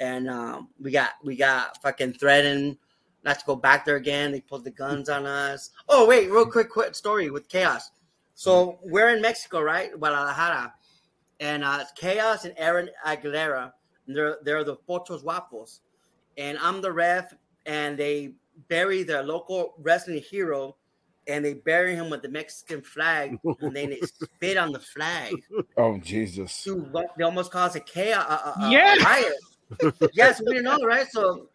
[0.00, 2.76] and um, we got we got fucking threatened
[3.24, 4.32] not to go back there again.
[4.32, 5.70] They pulled the guns on us.
[5.88, 7.90] Oh wait, real quick, quick story with Kaos.
[8.34, 10.72] So we're in Mexico, right, Guadalajara,
[11.40, 13.72] and uh, Kaos and Aaron Aguilera.
[14.08, 15.80] They're they're the Pochos Guapos,
[16.36, 17.32] and I'm the ref,
[17.66, 18.32] and they
[18.68, 20.76] bury their local wrestling hero,
[21.28, 24.00] and they bury him with the Mexican flag, and then they
[24.34, 25.34] spit on the flag.
[25.76, 26.64] Oh Jesus!
[26.64, 28.26] Dude, they almost caused a chaos.
[28.28, 28.96] A, a, a- Yeah.
[28.98, 30.10] a riot.
[30.14, 31.06] yes, we didn't know, right?
[31.10, 31.48] So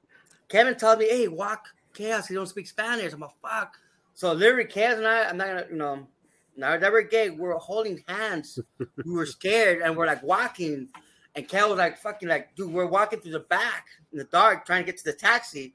[0.50, 2.28] Kevin told me, "Hey, walk Kaos.
[2.28, 3.78] He don't speak Spanish." I'm like, "Fuck."
[4.14, 6.08] So literally, Kaos and I, I'm not gonna, you know,
[6.56, 8.60] now that we're gay, we're holding hands.
[8.80, 10.90] we were scared, and we're like walking.
[11.36, 14.66] And Kel was like, "Fucking like, dude, we're walking through the back in the dark,
[14.66, 15.74] trying to get to the taxi."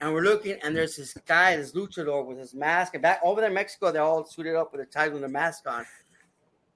[0.00, 2.94] And we're looking, and there's this guy, this luchador with his mask.
[2.94, 5.28] And back over there in Mexico, they're all suited up with a tie and a
[5.28, 5.84] mask on.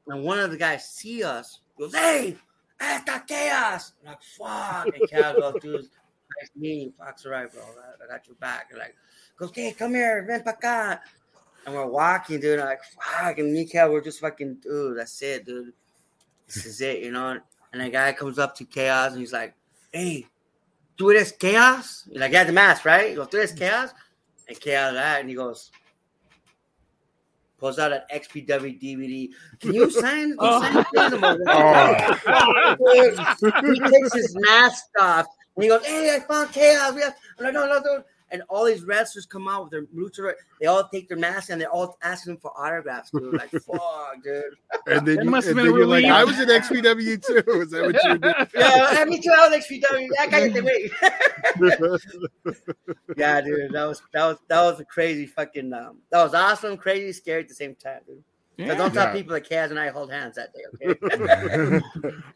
[0.09, 2.37] And one of the guys see us, goes, "Hey,
[2.81, 5.89] esta Kaos!" I'm like, "Fuck!" And Kaos goes, "Dude,
[6.41, 7.25] nice meeting Fox.
[7.25, 7.63] Alright, bro.
[7.63, 8.95] I, I got your back." And like,
[9.37, 11.01] goes, "Hey, come here, ven pa acá."
[11.65, 12.59] And we're walking, dude.
[12.59, 14.99] I'm like, "Fuck!" And me, Kaos, we're just fucking, dude.
[14.99, 15.73] That's it, dude.
[16.47, 17.39] This is it, you know.
[17.73, 19.55] And the guy comes up to Kaos and he's like,
[19.93, 20.27] "Hey,
[20.99, 23.91] tú eres Kaos?" He's like, "Yeah, the mask, right?" He goes, "Tú eres Kaos?"
[24.49, 25.71] And Kaos that, and he goes,
[27.63, 29.31] pulls out an XPW DVD.
[29.61, 30.35] Can you sign?
[30.41, 30.61] Oh.
[30.63, 31.39] sign this?
[31.47, 31.93] Oh.
[33.73, 35.27] he takes his mask off
[35.57, 38.05] and he goes, "Hey, I found Kaos." We have, I'm like, no, no, no.
[38.31, 40.33] And all these wrestlers come out with their luchador.
[40.59, 43.35] They all take their masks and they're all asking for autographs, dude.
[43.35, 44.45] Like, fuck, dude.
[44.87, 46.07] And then, you, must have and been then you're like.
[46.07, 47.61] I was in XPW too.
[47.61, 48.49] Is that what you did?
[48.55, 49.31] Yeah, I mean, too.
[49.37, 50.09] I was XPW.
[50.15, 52.57] Yeah, cállate, wait.
[53.19, 55.71] yeah, dude, that was that was that was a crazy fucking.
[55.75, 58.25] Um, that was awesome, crazy, scary at the same time, dude.
[58.59, 58.75] So Yeah.
[58.77, 59.13] don't tell Yeah.
[59.13, 61.81] people that Kaz and I hold hands that day, okay?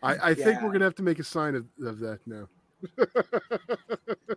[0.03, 0.65] I, I think Yeah.
[0.65, 2.49] we're gonna have to make a sign of, of that now.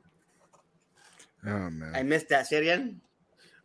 [1.46, 1.96] Oh man.
[1.96, 2.48] I missed that.
[2.48, 3.00] Say again.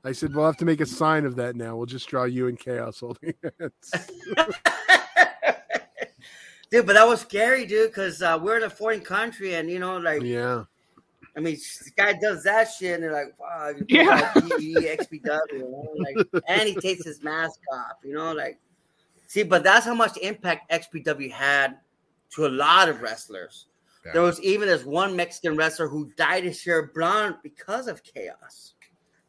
[0.04, 1.76] I said we'll have to make a sign of that now.
[1.76, 3.90] We'll just draw you and Kaos holding hands.
[6.70, 9.78] dude, but that was scary, dude, because uh, we're in a foreign country, and you
[9.78, 10.64] know, like, yeah.
[11.36, 14.30] I mean, this guy does that shit, and they're like, "Wow, Yeah.
[14.34, 15.88] like XPW," you know?
[15.96, 16.16] like,
[16.48, 18.58] and he takes his mask off, you know, like,
[19.26, 21.78] see, but that's how much impact XPW had
[22.34, 23.66] to a lot of wrestlers.
[24.04, 24.12] Yeah.
[24.12, 28.74] There was even this one Mexican wrestler who died Sierra Blonde because of Kaos.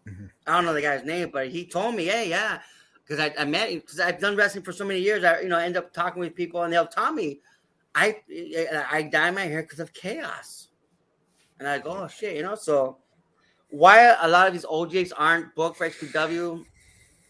[0.07, 0.29] Mhm.
[0.45, 2.61] I don't know the guy's name, but he told me, "Hey, yeah."
[3.03, 5.47] Because I, I met him because I've done wrestling for so many years, I you
[5.47, 7.39] know end up talking with people and they'll tell me,
[7.93, 8.17] I
[8.91, 10.69] I dye my hair because of Kaos.
[11.59, 12.55] And I go, oh shit, you know.
[12.55, 12.97] So
[13.69, 16.65] why a lot of these OJs aren't booked for XPW?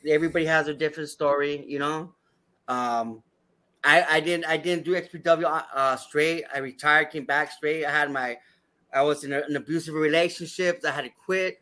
[0.07, 2.13] Everybody has a different story, you know.
[2.67, 3.21] Um,
[3.85, 6.43] I I didn't I didn't do XPW uh, straight.
[6.53, 7.85] I retired, came back straight.
[7.85, 8.37] I had my
[8.93, 10.81] I was in a, an abusive relationship.
[10.85, 11.59] I had to quit.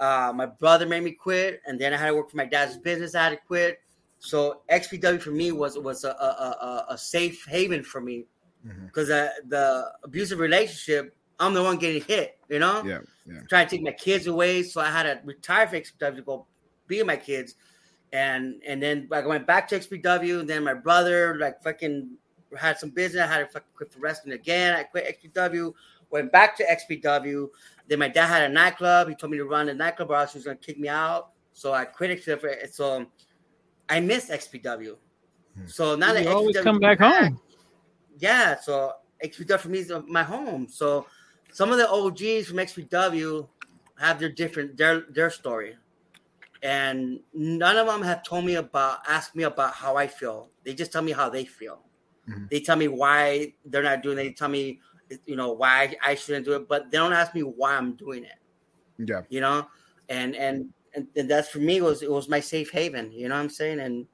[0.00, 2.76] Uh, my brother made me quit, and then I had to work for my dad's
[2.76, 3.14] business.
[3.14, 3.80] I had to quit.
[4.18, 8.26] So XPW for me was was a a, a, a safe haven for me
[8.86, 12.82] because uh, the abusive relationship, I'm the one getting hit, you know?
[12.84, 13.40] Yeah, yeah.
[13.48, 14.62] Trying to take my kids away.
[14.62, 16.46] So I had to retire from XPW to go
[16.86, 17.54] be with my kids.
[18.12, 20.40] And and then like, I went back to XPW.
[20.40, 22.10] And then my brother, like, fucking
[22.56, 23.22] had some business.
[23.22, 24.74] I had to fucking quit for wrestling again.
[24.74, 25.72] I quit XPW,
[26.10, 27.48] went back to XPW.
[27.88, 29.08] Then my dad had a nightclub.
[29.08, 30.88] He told me to run the nightclub or else he was going to kick me
[30.88, 31.30] out.
[31.52, 32.72] So I quit XPW.
[32.72, 33.06] So
[33.88, 34.96] I missed XPW.
[35.56, 35.66] Hmm.
[35.66, 37.40] So now that you always XPW come back home.
[38.18, 38.92] yeah, so
[39.24, 40.68] XPW for me is my home.
[40.68, 41.06] So
[41.52, 43.48] some of the OGs from XPW
[43.98, 45.76] have their different their their story,
[46.62, 50.50] and none of them have told me about asked me about how I feel.
[50.64, 51.82] They just tell me how they feel.
[52.28, 52.50] Mhm.
[52.50, 54.22] They tell me why they're not doing it.
[54.22, 54.80] They tell me
[55.24, 58.24] you know why I shouldn't do it, but they don't ask me why I'm doing
[58.24, 58.38] it.
[58.98, 59.22] Yeah.
[59.28, 59.66] You know,
[60.08, 63.12] and and and, and that's for me was it was my safe haven.
[63.12, 63.80] You know what I'm saying?
[63.80, 64.06] And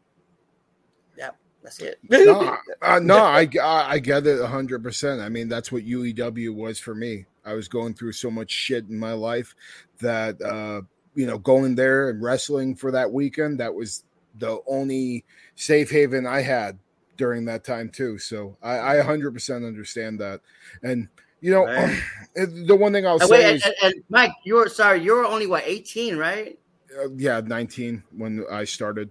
[1.16, 1.30] yeah,
[1.62, 1.98] that's it.
[2.10, 5.20] no, uh, no, I, I I get it hundred percent.
[5.20, 7.26] I mean, that's what UEW was for me.
[7.44, 9.54] I was going through so much shit in my life
[10.00, 10.82] that uh,
[11.14, 14.04] you know, going there and wrestling for that weekend, that was
[14.38, 15.24] the only
[15.56, 16.78] safe haven I had
[17.16, 18.18] during that time too.
[18.18, 20.40] So I, I hundred percent understand that.
[20.82, 21.08] And
[21.40, 22.00] you know, Right.
[22.34, 25.12] the one thing I'll And say wait, is, and, and, Mike, you were sorry, you
[25.14, 26.58] were only what 18, right?
[26.98, 29.10] uh, yeah, nineteen when I started.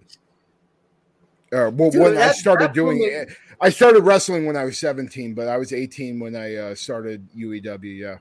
[1.52, 3.28] Uh, well, Dude, when I started doing it,
[3.60, 7.28] I started wrestling when I was 17, but I was 18 when I uh, started
[7.36, 7.98] UEW.
[7.98, 8.18] Yeah.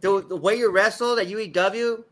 [0.00, 2.04] The, the way you wrestled at UEW,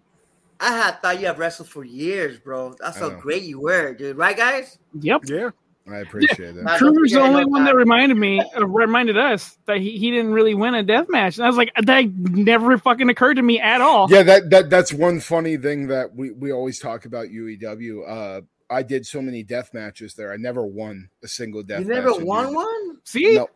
[0.61, 2.75] I had thought you have wrestled for years, bro.
[2.79, 4.17] That's how great you were, dude.
[4.17, 4.79] Right, guys?
[5.01, 5.23] Yep.
[5.25, 5.51] Yeah.
[5.91, 6.63] I appreciate it.
[6.63, 7.77] Nah, don't Kruger's the only one that that.
[7.77, 11.37] reminded me, uh, reminded us that he, he didn't really win a death match.
[11.37, 14.09] And I was like, that never fucking occurred to me at all.
[14.11, 18.09] Yeah, that, that that's one funny thing that we, we always talk about UEW.
[18.09, 20.33] Uh, I did so many death matches there.
[20.33, 21.81] I never won a single death.
[21.81, 22.99] You never match won one?
[23.05, 23.49] See, No.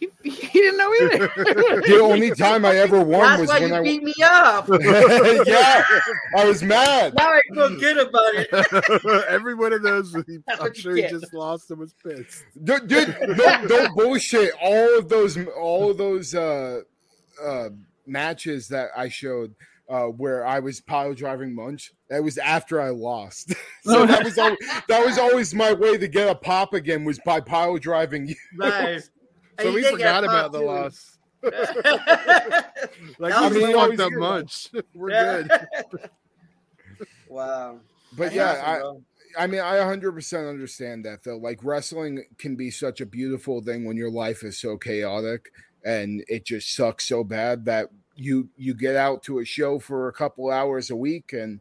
[0.00, 1.28] He, he didn't know either.
[1.86, 3.82] The only time I ever won That's was why when you I.
[3.82, 4.68] beat me up.
[5.46, 5.84] yeah,
[6.36, 7.14] I was mad.
[7.14, 9.24] now I feel good about it.
[9.28, 11.94] Every one of those, he, That's I'm what you sure he just lost and was
[11.94, 12.44] pissed.
[12.62, 14.52] Dude, dude no, no bullshit.
[14.62, 16.80] All of those, all of those uh,
[17.42, 17.68] uh,
[18.06, 19.54] matches that I showed
[19.88, 23.54] uh, where I was pile driving Munch, that was after I lost.
[23.82, 24.56] so that was al-
[24.88, 28.36] that was always my way to get a pop again was by pile driving you.
[28.54, 29.10] Nice.
[29.62, 30.64] So we you did get forgot about the too.
[30.66, 31.18] loss.
[33.18, 34.68] Like we the fucked always up much.
[34.94, 35.42] We're Yeah.
[35.42, 36.10] good.
[37.28, 37.80] wow.
[38.12, 39.06] But That's yeah, awesome,
[39.38, 39.44] I.
[39.44, 41.36] I mean, I 100% understand that though.
[41.36, 45.50] Like wrestling can be such a beautiful thing when your life is so chaotic
[45.84, 50.08] and it just sucks so bad that you you get out to a show for
[50.08, 51.60] a couple hours a week and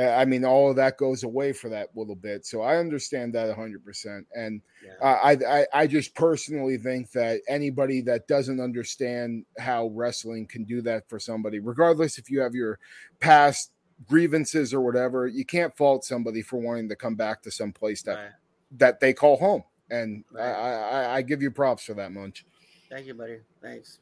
[0.00, 2.46] I mean all of that goes away for that little bit.
[2.46, 4.92] So I understand that 100% and Yeah.
[5.02, 10.64] uh, I, I I just personally think that anybody that doesn't understand how wrestling can
[10.64, 12.78] do that for somebody, regardless if you have your
[13.20, 13.70] past
[14.08, 18.02] grievances or whatever, you can't fault somebody for wanting to come back to some place
[18.02, 18.32] that Right.
[18.78, 19.62] that they call home.
[19.90, 20.54] And I, Right.
[20.54, 20.72] I,
[21.12, 22.46] I- I give you props for that, Munch.
[22.92, 23.38] Thank you, buddy.
[23.62, 24.00] Thanks.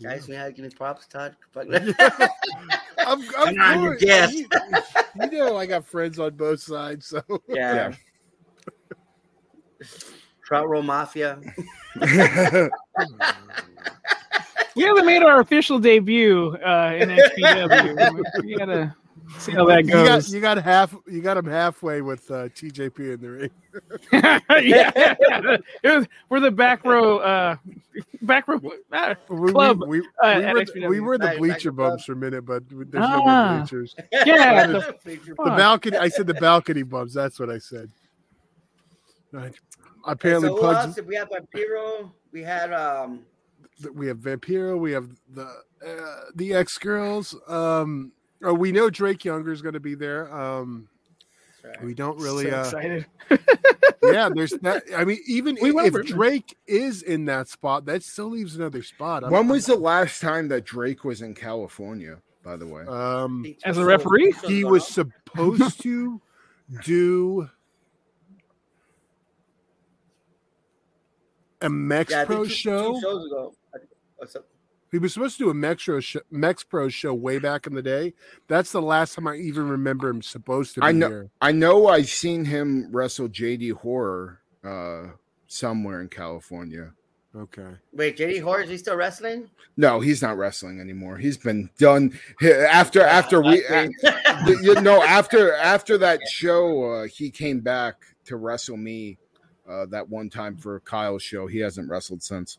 [0.00, 1.34] Guys, you know how to give me props, Todd?
[1.50, 1.66] Fuck.
[2.98, 3.96] I'm, I'm on, you cool.
[3.98, 4.32] guess.
[4.32, 4.46] You,
[5.16, 7.92] you know, I got friends on both sides, so yeah.
[10.46, 11.40] Front Row Mafia.
[12.00, 12.06] we
[14.84, 18.22] haven't made our official debut uh, in XPW.
[18.44, 18.94] we gotta
[19.38, 20.32] see how that you got goes.
[20.34, 23.50] you got half you got him halfway with uh, TJP in the ring.
[24.66, 25.14] yeah,
[25.82, 27.56] It was- we're the back row, uh,
[28.22, 28.60] back row.
[28.92, 30.88] Uh, We, Club, we, we, uh, we at were, XPW.
[30.90, 33.48] we were the bleacher bumps for a minute, but there's no Ah.
[33.50, 33.94] more bleachers.
[34.12, 35.96] yeah, The- the, The balcony.
[35.96, 37.14] I said the balcony bumps.
[37.14, 37.90] That's what I said.
[39.32, 39.54] Right.
[40.04, 40.98] Apparently, so who Pugs.
[40.98, 41.06] else?
[41.06, 42.10] We have Vampiro.
[42.32, 43.20] We had um
[43.94, 45.44] we have Vampiro, we have the
[45.86, 47.34] uh, the X girls.
[47.48, 48.12] Um,
[48.42, 50.32] oh, we know Drake Younger is going to be there.
[50.34, 50.88] Um,
[51.60, 51.76] sorry.
[51.84, 52.50] we don't really.
[52.50, 53.06] so uh, excited.
[54.02, 54.82] yeah, there's that.
[54.96, 56.02] I mean, even We if remember.
[56.02, 59.22] Drake is in that spot, that still leaves another spot.
[59.24, 62.84] I'm- when was the last time that Drake was in California, by the way?
[62.86, 64.34] um, As a referee?
[64.46, 66.20] he was supposed to
[66.84, 67.48] do
[71.60, 73.00] a Mex yeah, Pro two- two show.
[73.00, 73.54] shows ago.
[74.16, 74.46] What's up?
[74.92, 77.82] He was supposed to do a Mexpro show, Mex Pro show way back in the
[77.82, 78.12] day.
[78.46, 81.30] That's the last time I even remember him supposed to be I know- here.
[81.40, 85.14] I know I've seen him wrestle JD Horror uh,
[85.46, 86.92] somewhere in California.
[87.34, 87.68] Okay.
[87.94, 89.48] Wait, JD Horror, is he still wrestling?
[89.78, 91.16] No, he's not wrestling anymore.
[91.16, 93.94] He's been done after after we That's
[94.46, 97.94] you you know after after that show uh, he came back
[98.26, 99.16] to wrestle me
[99.66, 101.46] uh, that one time for Kyle's show.
[101.46, 102.58] He hasn't wrestled since.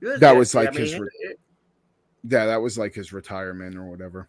[0.00, 1.40] Good That was like I mean, his re- it-
[2.28, 4.28] Yeah, that was like his retirement or whatever.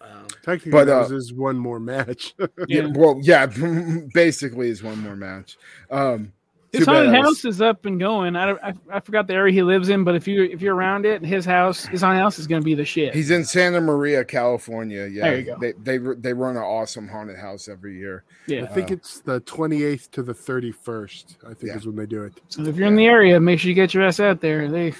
[0.00, 2.34] um, Technically, But, that uh, was his one more match.
[2.68, 3.46] Yeah, well, yeah,
[4.14, 5.56] basically is one more match.
[5.90, 6.32] Um, His
[6.72, 8.36] too bad haunted I was- house is up and going.
[8.36, 11.06] I, I I forgot the area he lives in, but if you if you're around
[11.06, 13.14] it, his house, his haunted house is going to be the shit.
[13.14, 15.06] He's in Santa Maria, California.
[15.06, 15.56] Yeah, There you go.
[15.60, 18.24] They they they run an awesome haunted house every year.
[18.46, 21.36] Yeah, I think Uh, it's the 28th to the 31st.
[21.44, 21.76] I think Yeah.
[21.76, 22.34] is when they do it.
[22.48, 24.68] So if you're in the area, make sure you get your ass out there.
[24.68, 24.92] They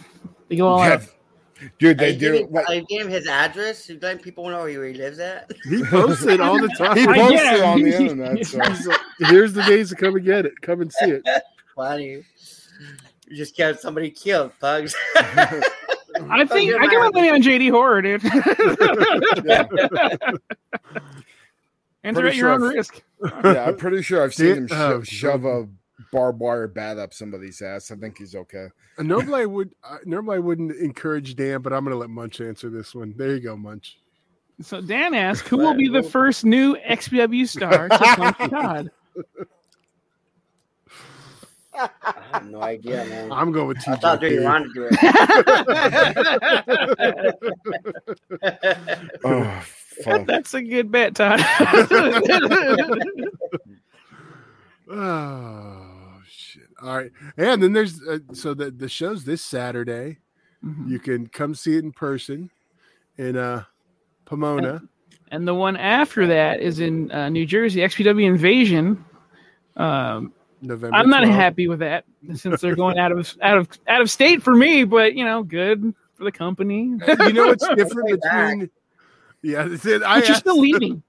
[0.49, 0.95] they go all Yeah.
[0.95, 1.03] out.
[1.81, 2.33] Dude, they you do.
[2.39, 3.89] giving, Like, are you giving him his address?
[3.89, 5.51] You letting people know where he lives at?
[5.69, 6.97] He posts it all the time.
[6.97, 7.63] he posts it it.
[7.65, 8.47] on the internet.
[8.47, 8.93] So.
[9.27, 10.53] Here's the days to come and get it.
[10.63, 11.23] Come and see it.
[11.79, 12.25] Funny.
[13.29, 14.97] You just got somebody killed, Pugs.
[15.17, 17.15] I think you're I give my right.
[17.15, 18.25] money on JD Horror, dude.
[22.03, 22.73] Enter at your own sure.
[22.73, 23.03] risk.
[23.45, 25.69] yeah, I'm pretty sure I've seen him sho- Oh, shove a
[26.13, 27.93] barbed wire bat up somebody's ass.
[27.93, 28.67] I think he's okay.
[28.99, 29.71] Uh, Normally, I would.
[29.85, 33.15] Uh, normally, I wouldn't encourage Dan, but I'm going to let Munch answer this one.
[33.17, 34.01] There you go, Munch.
[34.63, 38.91] So Dan asked, who will be the first new XPW star to come to Todd?
[41.79, 41.91] I
[42.33, 43.31] have no idea, man.
[43.33, 44.99] I'm going with I thought Dirty Ron to do it.
[49.25, 49.63] Oh,
[50.05, 50.27] fuck.
[50.27, 51.41] That's a good bet, Todd.
[54.91, 56.63] Oh shit!
[56.83, 60.19] All right, and then there's uh, so the the show's this Saturday.
[60.65, 60.89] Mhm.
[60.89, 62.51] You can come see it in person
[63.19, 63.65] in uh
[64.25, 64.81] Pomona.
[65.31, 69.05] And the one after that is in uh, New Jersey, XPW Invasion.
[69.77, 70.97] Um, November.
[70.97, 71.33] I'm not 12th.
[71.35, 72.05] happy with that
[72.35, 75.43] since they're going out of out of out of state for me, but you know,
[75.43, 76.97] good for the company.
[77.07, 78.71] You know what's different between?
[79.43, 80.03] Yeah, that's it.
[80.03, 81.03] I But you're still leaving.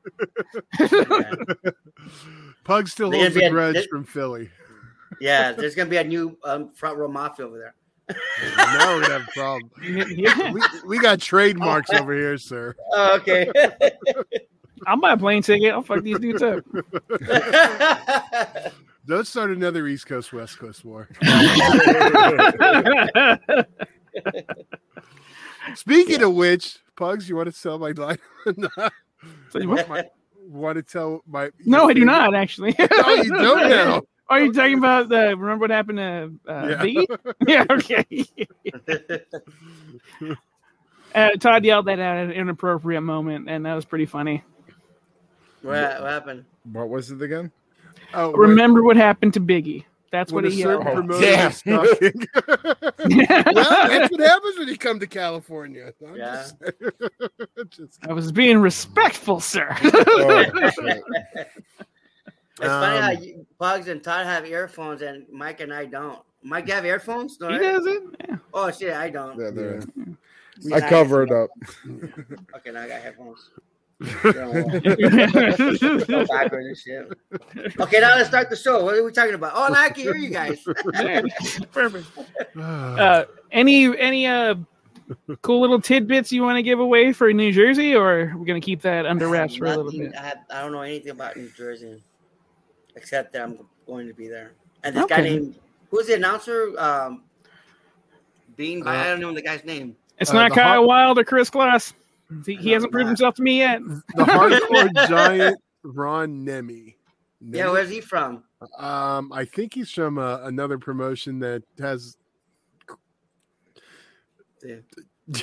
[0.80, 1.32] Yeah.
[2.64, 4.50] Pug still They're holds a a- grudge they- from Philly.
[5.20, 7.74] Yeah, there's gonna be a new um, front row mafia over there.
[8.56, 9.72] now we're have a problem.
[9.82, 10.52] Yeah.
[10.52, 12.76] We, we got trademarks over here, sir.
[12.94, 13.52] Oh, okay.
[14.88, 15.74] I'll buy a plane ticket.
[15.74, 16.64] I'll fuck these dudes up.
[19.10, 21.10] Don't start another East Coast West Coast war.
[25.74, 28.20] Speaking of which, Pugs, you want to sell my line?
[29.52, 30.06] So you want- my,
[30.48, 31.50] want to tell my?
[31.66, 32.74] no, I do not actually.
[32.80, 34.02] No, you don't now.
[34.30, 35.36] Are you talking about the?
[35.36, 36.84] Remember what happened to uh, Yeah.
[36.84, 37.06] Biggie?
[37.46, 37.66] Yeah.
[37.70, 38.06] Okay.
[41.14, 44.42] Uh, Todd yelled that out at an inappropriate moment, and that was pretty funny.
[45.64, 46.46] what, what happened?
[46.72, 47.52] What was it again?
[48.14, 49.86] Oh, when- Remember what happened to Biggie?
[50.12, 50.88] That's when what a he yelled.
[50.88, 51.54] Oh, promoter damn.
[51.66, 55.94] well, that's what happens when you come to California.
[56.08, 56.36] I'm Yeah.
[56.40, 56.56] just-
[57.70, 59.76] just- I was being respectful, sir.
[59.84, 61.04] Oh, shit.
[62.62, 66.20] It's funny how Um, you, Pugs and Todd have earphones and Mike and I don't.
[66.42, 67.40] Mike, you have earphones?
[67.40, 67.62] No, he right?
[67.62, 68.04] does it.
[68.28, 68.38] Yeah.
[68.54, 69.40] Oh shit, I don't.
[69.40, 69.80] Yeah, there.
[69.96, 70.16] Me
[70.74, 70.88] I neither.
[70.90, 71.50] cover it up.
[72.58, 73.50] Okay, now I got headphones.
[74.24, 74.64] Go
[76.26, 77.12] backwards and shit.
[77.80, 78.84] Okay, now let's start the show.
[78.84, 79.52] What are we talking about?
[79.56, 80.64] Oh, now I can hear you guys.
[81.72, 82.08] Perfect.
[82.58, 84.56] Uh, any any uh
[85.42, 88.82] cool little tidbits you want to give away for New Jersey, or we're gonna keep
[88.84, 90.14] that under wraps for a little bit?
[90.16, 92.02] I, have, I don't know anything about New Jersey,
[92.96, 94.52] except that I'm going to be there.
[94.84, 95.56] And this guy named
[95.92, 96.74] who's the announcer?
[96.80, 97.24] Um,
[98.56, 98.86] Bean.
[98.88, 99.96] Uh, I don't know the guy's name.
[100.20, 101.94] It's Uh, not Kyle Har- Wild or Kris Kloss.
[102.46, 103.82] He, he hasn't proved himself to me yet.
[104.16, 106.96] the hardcore giant Ron Nemi.
[107.42, 108.44] Yeah, where's he from?
[108.78, 112.18] Um, I think he's from uh, another promotion that has.
[114.64, 114.76] Yeah.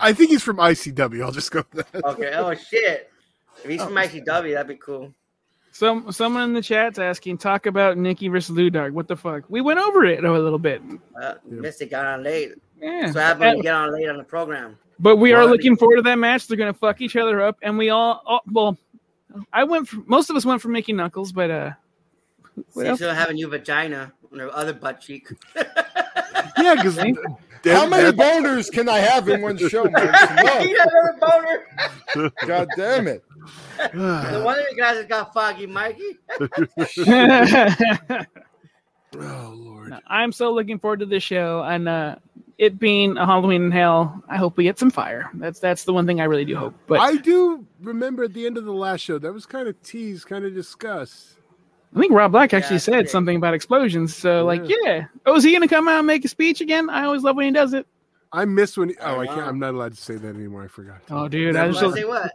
[0.00, 1.24] I think he's from ICW.
[1.24, 2.04] I'll just go with that.
[2.04, 2.32] Okay.
[2.34, 3.10] Oh shit.
[3.64, 3.86] If he's Oh.
[3.86, 5.12] from ICW, that'd be cool.
[5.72, 8.92] Some someone in the chat's asking, talk about Nikki versus Ludog.
[8.92, 9.44] What the fuck?
[9.48, 10.82] We went over it a little bit.
[11.20, 11.60] Uh, Yeah.
[11.60, 12.52] Mystic got on late.
[12.80, 13.10] Yeah.
[13.10, 14.78] So I happened Uh, to get on late on the program.
[15.02, 16.46] But we are looking forward to that match.
[16.46, 18.78] They're gonna fuck each other up, and we all, all well,
[19.52, 19.88] I went.
[19.88, 21.72] For, most of us went for Mickey Knuckles, but uh,
[22.72, 22.98] what See, else?
[23.00, 25.28] she'll have a new vagina on her other butt cheek.
[26.58, 26.96] Yeah, because
[27.64, 29.92] How many boners can I have in one show, man?
[30.62, 31.18] You got another
[32.14, 32.32] boner.
[32.46, 33.24] God damn it.
[33.92, 36.18] the one of you guys got foggy, Mikey.
[39.14, 39.90] oh Lord.
[39.90, 42.16] No, I'm so looking forward to this show, and uh,
[42.62, 45.28] it being a Halloween in Hell, I hope we get some fire.
[45.34, 46.74] That's that's the one thing I really do hope.
[46.86, 49.66] But I, I do remember at the end of the last show that was kind
[49.66, 51.38] of teased, kind of discussed.
[51.94, 53.10] I think Rob Black actually Yeah, said yeah.
[53.10, 54.14] something about explosions.
[54.14, 54.76] So like, Yeah.
[54.84, 55.04] yeah.
[55.26, 56.88] Oh, is he gonna come out and make a speech again?
[56.88, 57.84] I always love when he does it.
[58.32, 58.90] I miss when.
[58.90, 59.38] He, I oh, I can't.
[59.38, 59.48] Wow.
[59.48, 60.62] I'm not allowed to say that anymore.
[60.62, 60.98] I forgot.
[61.10, 62.32] Oh, dude, I Well, just say what?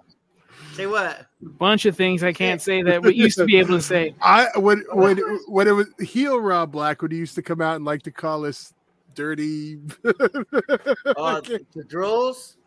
[0.74, 1.26] Say what?
[1.41, 4.14] bunch of things I can't say that we used to be able to say.
[4.22, 5.18] I when when
[5.48, 8.12] when it was heel Rob Black when he used to come out and like to
[8.12, 8.74] call us
[9.18, 9.80] dirty.
[11.18, 12.57] Oh, the drills.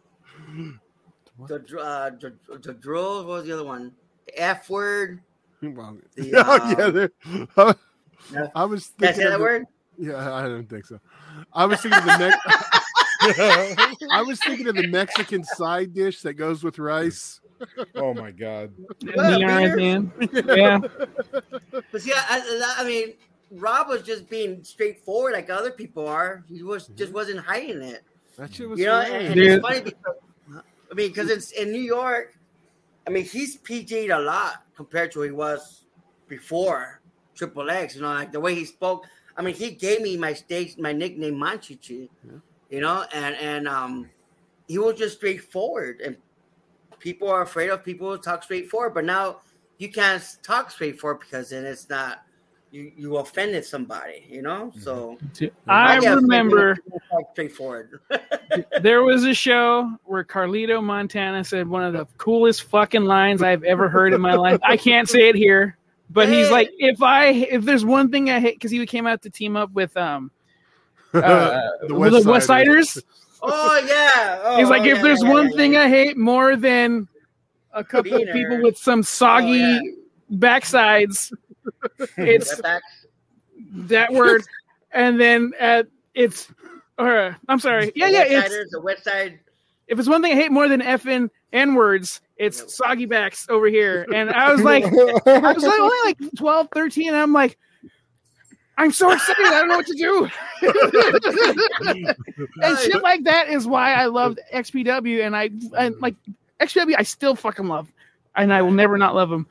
[1.48, 3.24] The dr- uh, the, the drills.
[3.24, 3.92] What was the other one?
[4.26, 5.20] The F word.
[5.62, 7.12] Well, The, oh, um, yeah, there-
[8.34, 8.46] Yeah.
[8.54, 9.64] I was Did I thinking say of that the- word?
[9.98, 10.98] Yeah, I don't think so.
[11.52, 12.46] I was thinking of the next.
[14.10, 17.40] I was thinking of the Mexican side dish that goes with rice.
[17.94, 18.72] Oh my god.
[19.14, 20.56] Well, Neon at.
[20.56, 20.78] Yeah.
[21.92, 23.12] But see, I, I, I mean,
[23.50, 26.44] Rob was just being straightforward like other people are.
[26.48, 28.02] He was just wasn't hiding it.
[28.36, 29.46] That shit was You know, and, and Dude.
[29.46, 30.16] it's funny because
[30.90, 32.36] I mean, because it's in New York.
[33.06, 35.84] I mean, he's PG'd a lot compared to what he was
[36.28, 37.00] before
[37.34, 37.96] Triple X.
[37.96, 39.06] You know, like the way he spoke.
[39.36, 42.08] I mean, he gave me my stage, my nickname Monchhichi.
[42.24, 42.32] Yeah.
[42.70, 44.10] You know, and and um,
[44.68, 46.16] he was just straightforward, and
[46.98, 48.94] people are afraid of people who talk straightforward.
[48.94, 49.40] But now
[49.78, 52.22] you can't talk straightforward because then it's not
[52.70, 52.92] you.
[52.96, 54.24] You offended somebody.
[54.28, 55.18] You know, so
[55.68, 57.00] I get offended when remember people
[57.32, 58.00] straightforward.
[58.80, 63.64] there was a show where Carlito Montana said one of the coolest fucking lines I've
[63.64, 64.60] ever heard in my life.
[64.62, 65.76] I can't say it here,
[66.10, 69.22] but he's like, if I if there's one thing I hate because he came out
[69.22, 70.30] to team up with um
[71.14, 72.90] uh, The with West the West Siders.
[72.90, 73.04] Siders.
[73.42, 74.38] Oh yeah.
[74.50, 75.82] Oh, He's like, oh, if yeah, there's yeah, one yeah, thing yeah.
[75.82, 77.08] I hate more than
[77.72, 80.36] a couple of people with some soggy Oh, yeah.
[80.38, 81.32] backsides,
[82.16, 82.60] it's
[83.72, 84.42] That word,
[84.92, 85.82] and then uh,
[86.14, 86.48] it's.
[86.98, 87.90] Or, I'm sorry.
[87.94, 88.24] Yeah, yeah.
[88.26, 89.38] It's the West Side.
[89.88, 93.66] if it's one thing I hate more than effing n words, it's soggy backs over
[93.66, 94.06] here.
[94.14, 97.56] And I was like, I was like only like 12, 13, and I'm like,
[98.78, 99.44] I'm so excited.
[99.44, 100.28] I don't know what to do.
[102.62, 106.14] and shit like that is why I loved XPW, and I, I like
[106.60, 106.94] XPW.
[106.96, 107.92] I still fucking love,
[108.36, 109.46] and I will never not love them.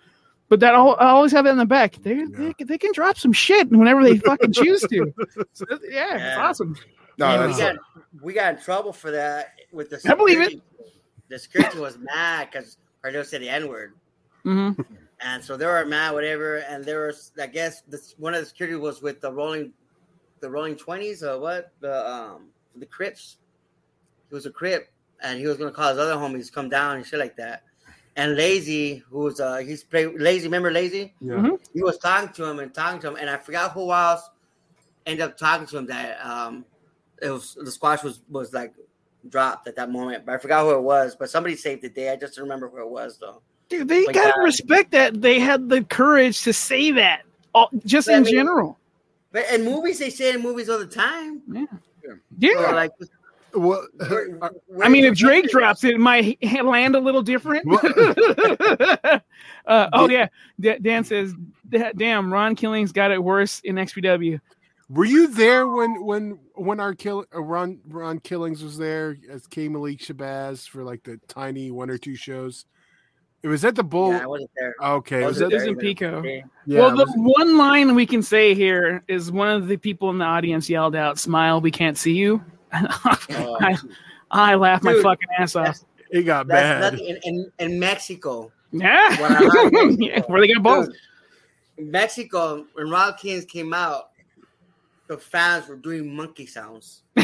[0.49, 1.95] But that I'll, I always have it in the back.
[2.01, 2.25] They, Yeah.
[2.57, 5.13] they they can drop some shit whenever they fucking choose to.
[5.53, 6.75] So, yeah, it's awesome.
[7.17, 7.75] No, we that's got
[8.21, 10.13] we got in trouble for that with the Security.
[10.13, 10.51] I believe it.
[10.51, 10.63] security.
[11.29, 13.93] The security was mad because Cardo said the N word.
[14.43, 14.71] hmm
[15.21, 16.57] And so they were mad, whatever.
[16.57, 19.73] And there was, I guess, this one of the security was with the rolling,
[20.39, 23.37] the rolling twenties or what the um the Crips.
[24.29, 24.89] He was a Crip,
[25.21, 27.63] and he was gonna call his other homies come down and shit like that.
[28.19, 31.13] And Lazy, who's was uh he's play Lazy, remember Lazy?
[31.21, 31.35] Yeah.
[31.35, 31.59] Mhm.
[31.73, 34.23] He was talking to him and talking to him, and I forgot who else
[35.05, 36.65] ended up talking to him that um
[37.21, 38.73] it was the squash was was like
[39.29, 41.15] dropped at that moment, but I forgot who it was.
[41.15, 42.11] But somebody saved the day.
[42.11, 43.41] I just remember who it was though.
[43.69, 44.43] Dude, they Like gotta that.
[44.43, 47.21] respect that they had the courage to say that,
[47.53, 48.77] all, just But I in mean- general.
[49.31, 51.43] But in movies, they say it in movies all the time.
[52.39, 52.53] Yeah.
[52.53, 52.91] So, like,
[53.53, 56.99] Well, where- uh, where- I mean, if Drake where- drops it, it might land a
[56.99, 57.65] little different.
[59.65, 60.27] Uh, oh yeah,
[60.59, 61.33] D- Dan says,
[61.95, 64.39] "Damn, Ron Killings got it worse in XPW."
[64.89, 69.45] were you there when when when our kill uh, Ron Ron Killings was there as
[69.45, 72.65] K Malik Shabazz for like the tiny one or two shows?
[73.43, 74.11] It was at the Bull.
[74.13, 74.73] Yeah, I wasn't there.
[74.81, 76.23] okay, I was wasn't that It in Pico.
[76.65, 80.17] yeah, well, the one line we can say here is one of the people in
[80.17, 82.43] the audience yelled out, "Smile, we can't see you."
[82.73, 83.77] Oh, I,
[84.31, 85.79] I laughed my fucking ass off.
[86.11, 86.93] it got that's bad.
[86.93, 87.07] nothing.
[87.07, 89.95] In, in, in Mexico, Yeah, When I heard Mexico.
[90.03, 90.87] yeah, where they got both.
[91.77, 94.11] Dude, Mexico, when Rock Kings came out,
[95.07, 97.01] the fans were doing monkey sounds.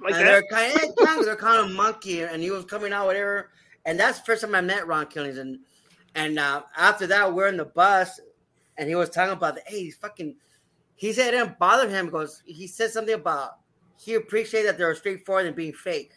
[0.00, 0.24] Like and that.
[0.24, 3.48] they're kind of they're kind of monkey, and he was coming out whatever.
[3.86, 5.58] And that's the first time I met Ron Killings, and
[6.14, 8.20] and uh, after that, we're in the bus,
[8.76, 10.36] and he was talking about the hey, he's fucking.
[10.96, 13.58] He said it didn't bother him because he said something about
[13.98, 16.12] he appreciated that they're straightforward and being fake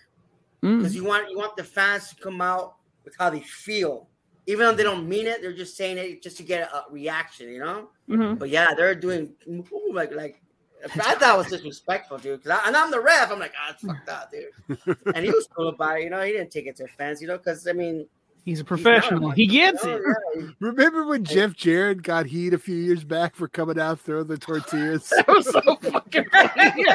[0.63, 0.79] Mm.
[0.79, 4.07] because you want you want the fans to come out with how they feel,
[4.47, 5.39] even though they don't mean it.
[5.41, 7.89] They're just saying it just to get a reaction, you know.
[8.09, 8.39] Mhm.
[8.39, 10.41] But yeah, they're doing ooh, like like.
[10.83, 12.43] I thought it was disrespectful, dude.
[12.43, 13.31] Cause I, and I'm the ref.
[13.31, 14.97] I'm like, ah, it's that, dude.
[15.15, 16.21] and he was cool about it, you know.
[16.21, 18.07] He didn't take it to offense, you know, because I mean,
[18.47, 19.31] He's a he's not professional.
[19.31, 20.01] a- He gets it.
[20.01, 23.99] know, yeah, Remember when Jeff Jarrett got heat a few years back for coming out
[23.99, 25.09] throwing the tortillas?
[25.17, 26.85] That was so fucking funny.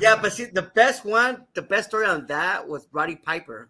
[0.00, 3.68] Yeah, but see, the best one, the best story on that was Roddy Piper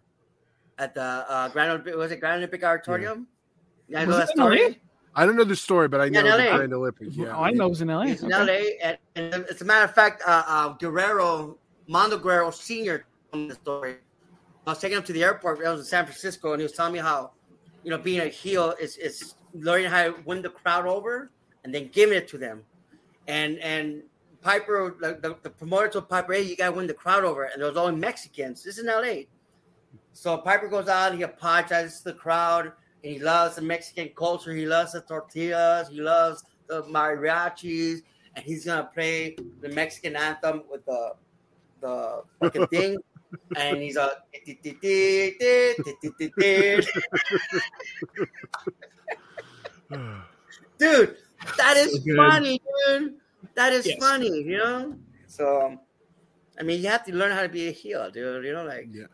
[0.77, 3.25] at the uh, Grand Olympic, was it Grand Olympic Auditorium?
[3.87, 4.51] Yeah, I know that it in LA?
[4.55, 4.81] story.
[5.15, 7.15] I don't know the story, but I know Yeah, the Grand Olympics.
[7.15, 8.03] Yeah, oh, I know it was in LA.
[8.05, 8.77] He's in Okay.
[8.83, 8.97] LA, and,
[9.33, 11.57] and as a matter of fact, uh, uh, Guerrero,
[11.87, 13.95] Mando Guerrero Senior, told the story.
[14.65, 15.65] I was taking him to the airport.
[15.65, 17.31] I was in San Francisco, and he was telling me how,
[17.83, 21.31] you know, being a heel is is learning how to win the crowd over
[21.63, 22.63] and then giving it to them.
[23.27, 24.03] And and
[24.41, 27.61] Piper, like the, the promoter told Piper, "Hey, you gotta win the crowd over." And
[27.61, 28.63] there was only Mexicans.
[28.63, 29.23] This is in LA.
[30.13, 32.71] So Piper goes out, he apologizes to the crowd,
[33.03, 34.53] and he loves the Mexican culture.
[34.53, 35.89] He loves the tortillas.
[35.89, 38.01] He loves the mariachis,
[38.35, 41.13] and he's gonna play the Mexican anthem with the
[41.81, 42.97] the fucking thing.
[43.55, 44.11] And he's like,
[50.77, 51.17] dude.
[51.57, 53.15] That is So funny, dude.
[53.55, 53.99] That is Yes.
[53.99, 54.95] funny, you know.
[55.27, 55.77] So,
[56.59, 58.45] I mean, you have to learn how to be a heel, dude.
[58.45, 59.05] You know, like Yeah.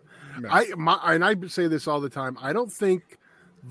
[0.49, 2.37] I my, and I say this all the time.
[2.41, 3.17] I don't think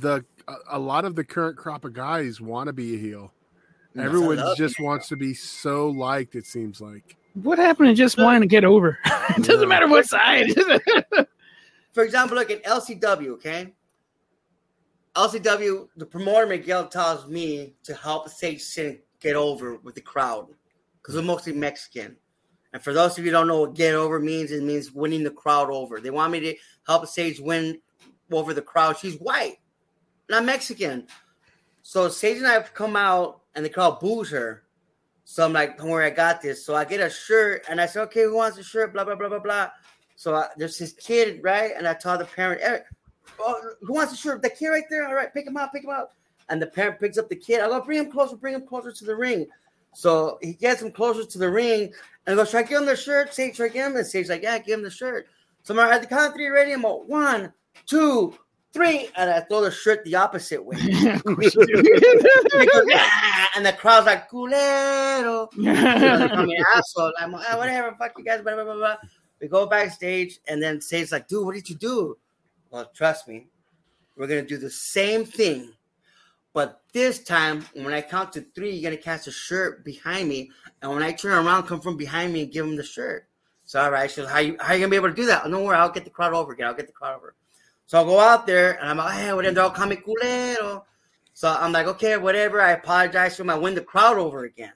[0.00, 3.32] the a, a lot of the current crop of guys want to be a heel.
[3.98, 6.34] Everyone just wants to be so liked.
[6.34, 7.16] It seems like.
[7.42, 8.98] What happened to just wanting to get over?
[9.04, 9.66] it doesn't Yeah.
[9.66, 10.46] matter what side.
[11.92, 13.74] for example, look at LCW, okay?
[15.14, 20.48] LCW, the promoter Miguel tells me to help Sage Sin get over with the crowd
[21.00, 22.16] because we're mostly Mexican.
[22.72, 25.22] And for those of you who don't know what get over means, it means winning
[25.22, 26.00] the crowd over.
[26.00, 26.54] They want me to
[26.86, 27.80] help Sage win
[28.30, 28.98] over the crowd.
[28.98, 29.56] She's white,
[30.28, 31.06] not Mexican.
[31.82, 34.64] So Sage and I have come out and the crowd boos her.
[35.28, 36.64] So I'm like, don't worry, I got this.
[36.64, 38.92] So I get a shirt and I said, okay, who wants a shirt?
[38.92, 39.70] Blah, blah, blah, blah, blah.
[40.14, 41.72] So I, there's this kid, right?
[41.76, 42.84] And I told the parent, Eric,
[43.40, 44.40] oh, who wants a shirt?
[44.40, 45.04] The kid right there.
[45.04, 46.14] All right, pick him up, pick him up.
[46.48, 47.60] And the parent picks up the kid.
[47.60, 49.48] I go, bring him closer, bring him closer to the ring.
[49.94, 51.92] So he gets him closer to the ring
[52.26, 53.34] and goes, should I give him the shirt?
[53.34, 53.96] Sage, should I give him?
[53.96, 55.26] And Sage's like, yeah, give him the shirt.
[55.64, 56.70] So I'm at the count of three ready.
[56.70, 57.52] I'm like, one,
[57.86, 58.38] two,
[58.76, 59.08] three.
[59.16, 60.76] And I throw the shirt the opposite way.
[61.06, 61.82] Of course you do.
[62.52, 63.00] They
[63.56, 65.48] and the crowd's like, culero.
[65.56, 67.12] You know, they call an asshole.
[67.18, 68.96] I'm like, "Ah, whatever, fuck you guys, blah, blah, blah, blah.
[69.40, 72.16] We go backstage, and then Sage's like, dude, what did you do?
[72.70, 73.46] Well, trust me,
[74.16, 75.72] we're gonna do the same thing,
[76.52, 80.50] But this time, when I count to three, you're gonna catch a shirt behind me,
[80.82, 83.28] and when I turn around, come from behind me and give him the shirt.
[83.64, 85.42] So all right, she goes, how you how you gonna be able to do that?
[85.44, 86.66] Oh, no worry, I'll get the crowd over again.
[86.66, 87.34] I'll get the crowd over.
[87.86, 90.82] So I'll go out there and I'm like, hey, whatever, they'll call me culero.
[91.34, 92.60] So I'm like, okay, whatever.
[92.60, 93.50] I apologize to him.
[93.50, 94.72] I win the crowd over again.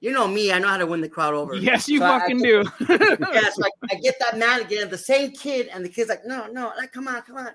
[0.00, 1.54] You know me, I know how to win the crowd over.
[1.54, 2.64] Yes, you So I- fucking I- do.
[2.88, 6.24] yeah, so I, I get that man again, the same kid, and the kid's like,
[6.24, 7.50] no, no, like, come on, come on.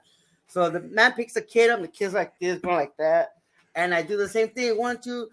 [0.47, 3.29] So the man picks the kid up, and the kid's like this, going like that.
[3.73, 5.27] And I do the same thing, one, two,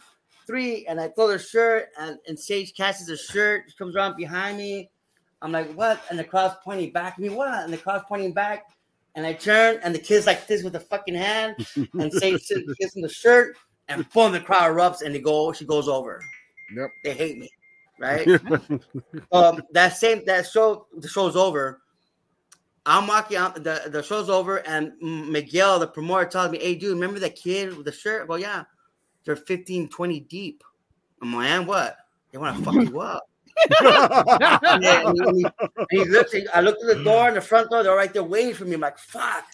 [0.47, 4.56] three, and I throw the shirt, and, and Sage catches the shirt, comes around behind
[4.56, 4.90] me.
[5.43, 6.01] I'm like, what?
[6.09, 7.62] And the crowd's pointing back at me, what?
[7.64, 8.70] And the crowd's pointing back,
[9.14, 12.48] and I turn, and the kid's like this with a fucking hand, and Sage
[12.78, 13.56] gives him the shirt,
[13.89, 16.22] and boom, the crowd erupts, and they go, she goes over.
[16.74, 16.90] Yep.
[17.05, 17.51] They hate me,
[17.98, 18.26] right?
[19.32, 21.82] um, that same that show the show's over.
[22.84, 26.94] I'm walking out the, the show's over, and Miguel, the promoter, tells me, Hey, dude,
[26.94, 28.28] remember that kid with the shirt?
[28.28, 28.64] Well, yeah,
[29.24, 30.64] they're 15, 20 deep.
[31.20, 31.97] I'm like, and what?
[32.32, 33.22] They want to fuck you up.
[33.80, 37.70] And, then- and he, and he looks, I look through the door and the front
[37.70, 38.74] door, they're right there waiting for me.
[38.74, 39.44] I'm like, fuck.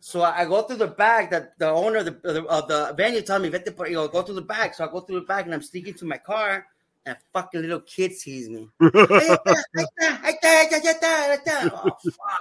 [0.00, 2.94] So I go through the back that the owner of the, of the, of the
[2.96, 4.74] venue told me, Vete you know, go through the back.
[4.74, 6.66] So I go through the back and I'm sneaking to my car,
[7.04, 8.68] and a fucking little kid sees me.
[11.74, 12.40] Oh, fuck.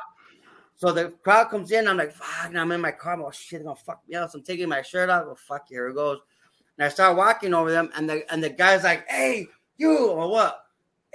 [0.75, 1.87] So the crowd comes in.
[1.87, 2.49] I'm like, fuck.
[2.49, 3.13] And I'm in my car.
[3.13, 4.29] I'm like, oh, shit, they're gonna fuck me up.
[4.29, 5.25] So I'm taking my shirt off.
[5.25, 6.19] Well, fuck, here it goes.
[6.77, 9.47] And I start walking over them, and the and the guy's like, hey,
[9.77, 10.59] you, or what?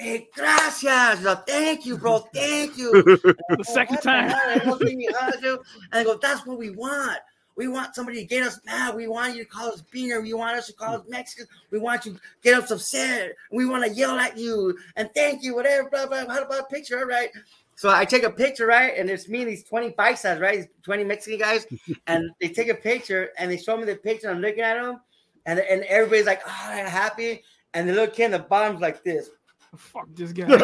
[0.02, 1.22] Hey, gracias.
[1.22, 2.18] Like, thank you, bro.
[2.34, 2.90] Thank you.
[3.04, 4.34] the second time.
[4.48, 5.60] And he looks at me, "Huh, dude?"
[5.92, 7.18] And I go, that's what we want.
[7.54, 8.96] We want somebody to get us mad.
[8.96, 10.20] We want you to call us beaner.
[10.20, 11.46] We want us to call us Mexican.
[11.70, 13.36] We want you to get us upset.
[13.52, 16.26] We want to yell at you and thank you, whatever, blah, blah.
[16.26, 16.98] How about a picture?
[16.98, 17.28] All right.
[17.76, 18.94] So I take a picture, right?
[18.96, 20.56] And it's me and these 20 bikes, right?
[20.56, 21.66] These 20 Mexican guys.
[22.08, 24.30] and they take a picture and they show me the picture.
[24.30, 25.00] I'm looking at them.
[25.46, 27.44] And, and everybody's like, oh, happy.
[27.74, 29.30] And the little kid in the bottom's like this.
[29.76, 30.46] Fuck this guy.
[30.48, 30.58] He's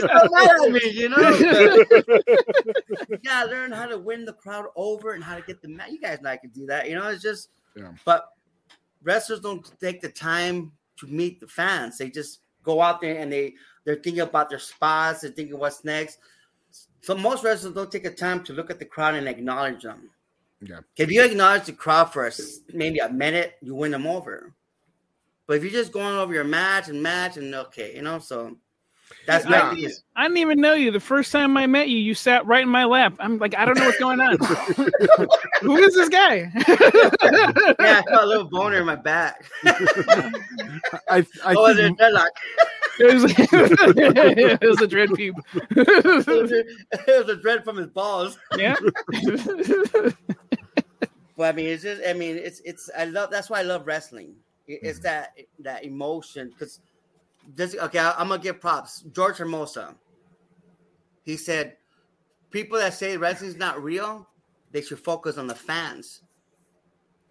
[0.00, 1.28] so mad at me, you know?
[3.08, 5.92] you gotta learn how to win the crowd over and how to get the man.
[5.92, 7.06] You guys know I can do that, you know.
[7.08, 7.92] It's just, Yeah.
[8.06, 8.30] but
[9.02, 11.98] wrestlers don't take the time to meet the fans.
[11.98, 15.20] They just go out there and they they're thinking about their spots.
[15.20, 16.18] They're thinking what's next.
[17.02, 20.10] So most wrestlers don't take the time to look at the crowd and acknowledge them.
[20.60, 20.80] Yeah.
[20.96, 24.52] If you acknowledge the crowd for a s maybe a minute, you win them over.
[25.48, 28.58] But if you're just going over your match and match and okay, you know, so
[29.26, 30.90] that's I, my didn't, I didn't even know you.
[30.90, 33.14] The first time I met you, you sat right in my lap.
[33.18, 34.36] I'm like, I don't know what's going on.
[35.62, 36.52] Who is this guy?
[36.54, 39.46] yeah, I felt a little boner in my back.
[39.64, 39.72] I,
[41.08, 42.28] I oh, was think it dreadlock?
[43.00, 43.24] It was,
[44.60, 45.32] it was a dread pube.
[45.70, 48.38] it, was a, it was a dread from his balls.
[48.56, 48.76] yeah.
[51.38, 53.86] But I mean, it's just, I mean, it's, it's, I love, that's why I love
[53.86, 54.34] wrestling.
[54.68, 56.50] It- It's that, that emotion.
[56.50, 56.80] Because
[57.54, 59.02] this, okay, I, am going to give props.
[59.12, 59.96] George Hermosa,
[61.24, 61.76] he said,
[62.50, 64.28] people that say wrestling's not real,
[64.70, 66.22] they should focus on the fans.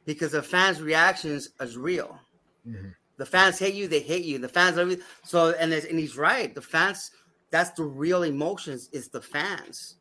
[0.06, 2.20] Because the fans' reactions is real.
[2.68, 2.94] Mhm.
[3.18, 4.38] The fans hate you, they hate you.
[4.38, 5.02] The fans love you.
[5.24, 6.54] So, and, and he's right.
[6.54, 7.12] The fans,
[7.50, 9.96] that's the real emotions, is the fans.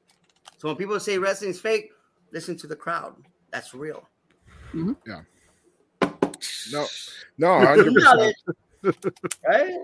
[0.59, 1.91] So when people say wrestling's fake,
[2.33, 3.17] listen to the crowd.
[3.51, 4.07] That's real.
[6.73, 6.87] No,
[7.39, 8.37] no, hundred percent.
[9.47, 9.75] right?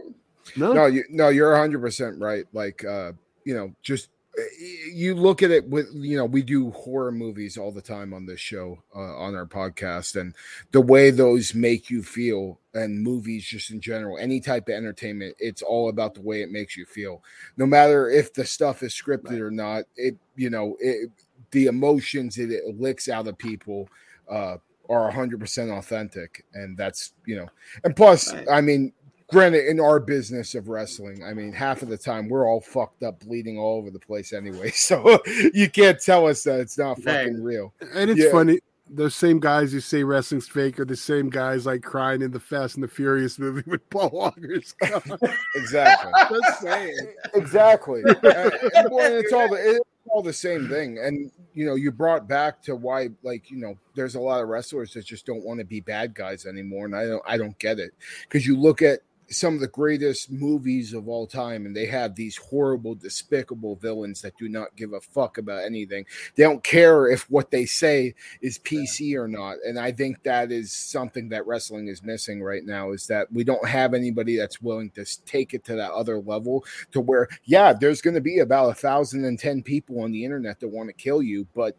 [0.56, 2.44] no, No, you no, you're hundred percent right.
[2.52, 3.12] Like, uh,
[3.44, 4.42] you know, just uh,
[4.90, 8.24] you look at it with you know we do horror movies all the time on
[8.24, 10.34] this show uh, on our podcast and
[10.70, 15.36] the way those make you feel and movies just in general any type of entertainment
[15.38, 17.22] it's all about the way it makes you feel
[17.58, 21.10] no matter if the stuff is scripted or not it you know it,
[21.50, 23.86] the emotions that it licks out of people
[24.30, 24.56] uh
[24.92, 27.48] are 100% authentic and that's you know
[27.84, 28.46] and plus Right.
[28.50, 28.92] i mean
[29.28, 33.02] granted in our business of wrestling i mean half of the time we're all fucked
[33.02, 35.18] up bleeding all over the place anyway so
[35.54, 37.24] you can't tell us that it's not Right.
[37.26, 38.30] fucking real and it's Yeah.
[38.30, 38.60] funny.
[38.94, 42.40] Those same guys who say wrestling's fake are the same guys like crying in the
[42.40, 45.18] Fast and the Furious movie with Paul Walker's gone.
[45.54, 46.12] exactly.
[46.30, 47.14] Just saying.
[47.34, 48.02] exactly.
[48.22, 50.98] And, and, well, it's all the it's all the same thing.
[50.98, 54.48] And you know you brought back to why like you know there's a lot of
[54.48, 57.58] wrestlers that just don't want to be bad guys anymore and i don't i don't
[57.58, 57.92] get it.
[58.22, 59.00] Because you look at
[59.32, 64.22] some of the greatest movies of all time and they have these horrible despicable villains
[64.22, 66.04] that do not give a fuck about anything.
[66.36, 70.52] They don't care if what they say is pc or not and i think that
[70.52, 74.60] is something that wrestling is missing right now is that we don't have anybody that's
[74.60, 78.38] willing to take it to that other level to where yeah there's going to be
[78.40, 81.76] about a thousand and ten people on the internet that want to kill you but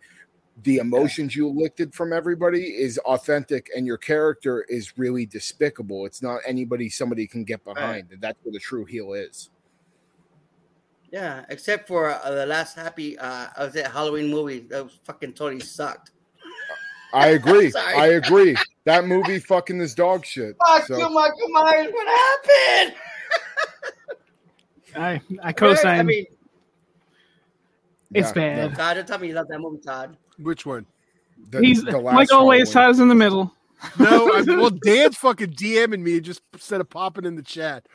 [0.62, 6.06] the emotions you lifted from everybody is authentic and your character is really despicable.
[6.06, 8.12] It's not anybody somebody can get behind.
[8.12, 9.50] And that's where the true heel is.
[11.12, 15.34] Yeah, except for uh, the last happy uh was it Halloween movie that was fucking
[15.34, 16.12] totally sucked.
[17.14, 17.72] I agree.
[17.76, 18.56] I agree.
[18.86, 20.56] That movie fucking is dog shit.
[20.68, 21.88] Fuck So- you, Michael Myers.
[21.92, 22.96] What happened?
[24.96, 25.10] I
[25.44, 26.06] I I co-sign.
[26.06, 26.26] mean,
[28.14, 28.72] it's Yeah, bad.
[28.72, 30.16] no, Todd, don't tell me you love that movie, Todd.
[30.40, 30.86] Which one?
[31.50, 32.72] the- He's the last like always.
[32.74, 32.88] Halloween.
[32.90, 33.52] Todd's in the middle.
[34.00, 37.86] No, I, well, Dan's fucking DMing me just instead of popping in the chat.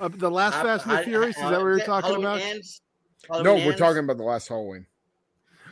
[0.00, 1.82] Uh, the last Uh, Fast and the I- Furious is that what we were is
[1.82, 2.40] it talking Halloween about?
[2.40, 2.80] Ends?
[3.30, 3.78] No, Halloween we're Ends?
[3.80, 4.86] talking about the last Halloween.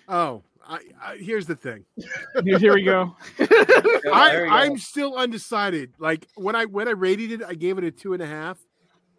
[0.09, 1.85] Oh, I, I, here's the thing.
[2.45, 3.15] Here, here we go.
[3.39, 5.93] I, I'm still undecided.
[5.99, 8.59] Like when I when I rated it, I gave it a two and a half,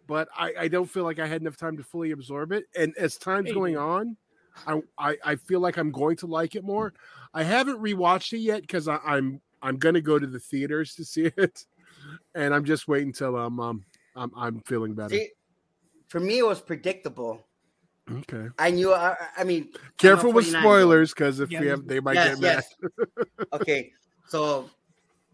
[0.08, 2.64] but I, I don't feel like I had enough time to fully absorb it.
[2.76, 3.54] And as time's Hey.
[3.54, 4.16] going on,
[4.66, 6.94] I, I I feel like I'm going to like it more.
[7.34, 11.30] I haven't rewatched it yet because I'm I'm gonna go to the theaters to see
[11.36, 11.64] it,
[12.34, 13.84] and I'm just waiting till I'm um
[14.14, 15.14] I'm I'm feeling better.
[15.16, 15.30] See,
[16.08, 17.46] for me, it was predictable.
[18.10, 18.48] Okay.
[18.58, 18.92] I knew.
[18.92, 22.40] I, I mean, Careful with spoilers because if Yeah, we have, they might yes, get
[22.40, 22.64] mad.
[22.82, 23.28] yes.
[23.52, 23.92] okay,
[24.28, 24.70] so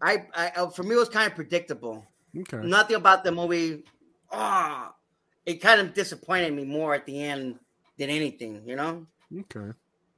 [0.01, 2.05] I, I, uh, for me, it was kind of predictable.
[2.37, 2.65] Okay.
[2.65, 3.83] Nothing about the movie.
[4.31, 4.95] Ah,
[5.45, 7.59] it kind of disappointed me more at the end
[7.99, 8.63] than anything.
[8.65, 9.05] You know,
[9.41, 9.71] Okay.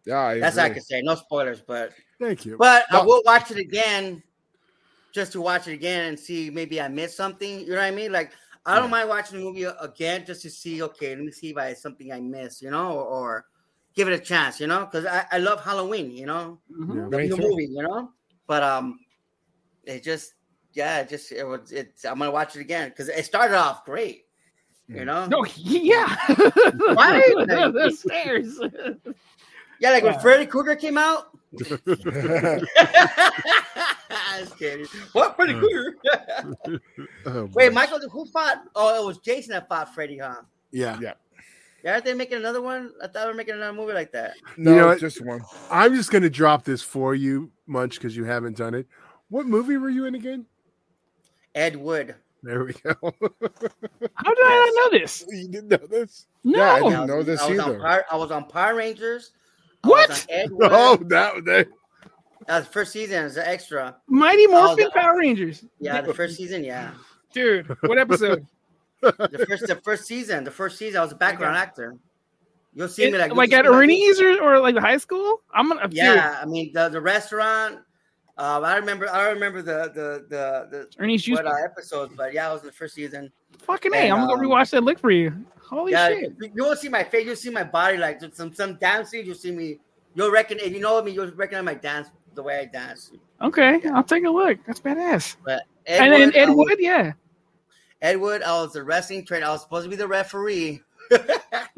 [0.05, 1.01] Yeah, I that's all I can say.
[1.01, 2.57] No spoilers, but Thank you.
[2.57, 4.21] but I will watch it again,
[5.13, 7.61] just to watch it again and see maybe I missed something.
[7.61, 8.11] You know what I mean?
[8.11, 8.31] Like
[8.65, 10.81] I don't mind watching the movie again just to see.
[10.81, 12.61] Okay, let me see if I something I missed.
[12.61, 13.45] You know, or, or
[13.95, 14.59] give it a chance.
[14.59, 16.11] You know, because I, I love Halloween.
[16.11, 17.11] You know, Mhm.
[17.11, 17.17] Yeah.
[17.17, 17.67] the, the movie.
[17.71, 18.11] You know,
[18.47, 18.99] but um,
[19.85, 20.33] it just
[20.73, 21.71] yeah, it just it was.
[21.71, 24.24] It's I'm gonna watch it again because it started off great.
[24.87, 25.05] You Mm.
[25.05, 26.15] know, No, yeah.
[26.29, 27.33] Right?
[27.47, 28.59] the stairs.
[29.79, 30.19] yeah, like when Yeah.
[30.19, 31.29] Freddy Krueger came out.
[34.39, 34.85] Just kidding.
[35.13, 35.59] What Freddy Uh.
[35.59, 35.95] Krueger?
[37.25, 37.73] Oh, Wait, boy.
[37.73, 38.63] Michael, who fought?
[38.75, 40.41] Oh, it was Jason that fought Freddy, huh?
[40.71, 40.97] Yeah.
[41.01, 41.13] Yeah.
[41.83, 42.91] Yeah, aren't they making another one?
[43.01, 44.33] I thought they were making another movie like that.
[44.57, 45.41] no, You know just one.
[45.71, 48.87] I'm just gonna drop this for you, Munch, because you haven't done it.
[49.29, 50.45] What movie were you in again?
[51.53, 52.15] Ed Wood.
[52.45, 52.93] There we go.
[53.01, 55.25] How did I not know this?
[55.27, 56.27] you didn't know this?
[56.43, 56.59] No.
[56.59, 57.79] Yeah, I didn't know this I was on either.
[57.79, 59.31] Power, I was on Power Rangers.
[59.83, 60.09] What?
[60.09, 60.69] Was on Ed Wood.
[60.71, 61.67] Oh, that, that
[62.45, 63.95] That was the first season as an extra.
[64.07, 65.65] Mighty Morphin the- Power Rangers.
[65.79, 66.63] Yeah, the first season.
[66.63, 66.91] Yeah,
[67.33, 68.45] Dude, what episode?
[69.01, 70.43] the first the first season.
[70.43, 70.99] The first season.
[70.99, 71.95] I was a background actor.
[72.75, 75.41] You'll see me like like at see me, like- Ernie's or, or like high school?
[75.51, 77.79] I'm gonna dude, Yeah, I mean the the restaurant.
[78.37, 79.09] Um, I remember.
[79.09, 82.67] I remember the the the the Ernie's what uh, episodes, but yeah, I was in
[82.67, 83.31] the first season.
[83.59, 85.33] Fucking A, I'm and, gonna go um, rewatch that lick for you.
[85.61, 86.33] Holy yeah, shit.
[86.53, 87.25] you won't see my face.
[87.25, 87.97] You'll see my body.
[87.97, 89.25] Like some some dance scenes.
[89.25, 89.79] You'll see me.
[90.15, 91.11] You'll reckon if you know I me.
[91.11, 93.11] You'll recognize my dance, the way I dance.
[93.41, 94.57] Okay, I'll take a look.
[94.67, 95.37] That's badass.
[95.45, 97.13] But and then Ed Wood, yeah.
[98.01, 98.43] Ed Wood.
[98.43, 99.45] I was the wrestling trainer.
[99.45, 100.81] I was supposed to be the referee.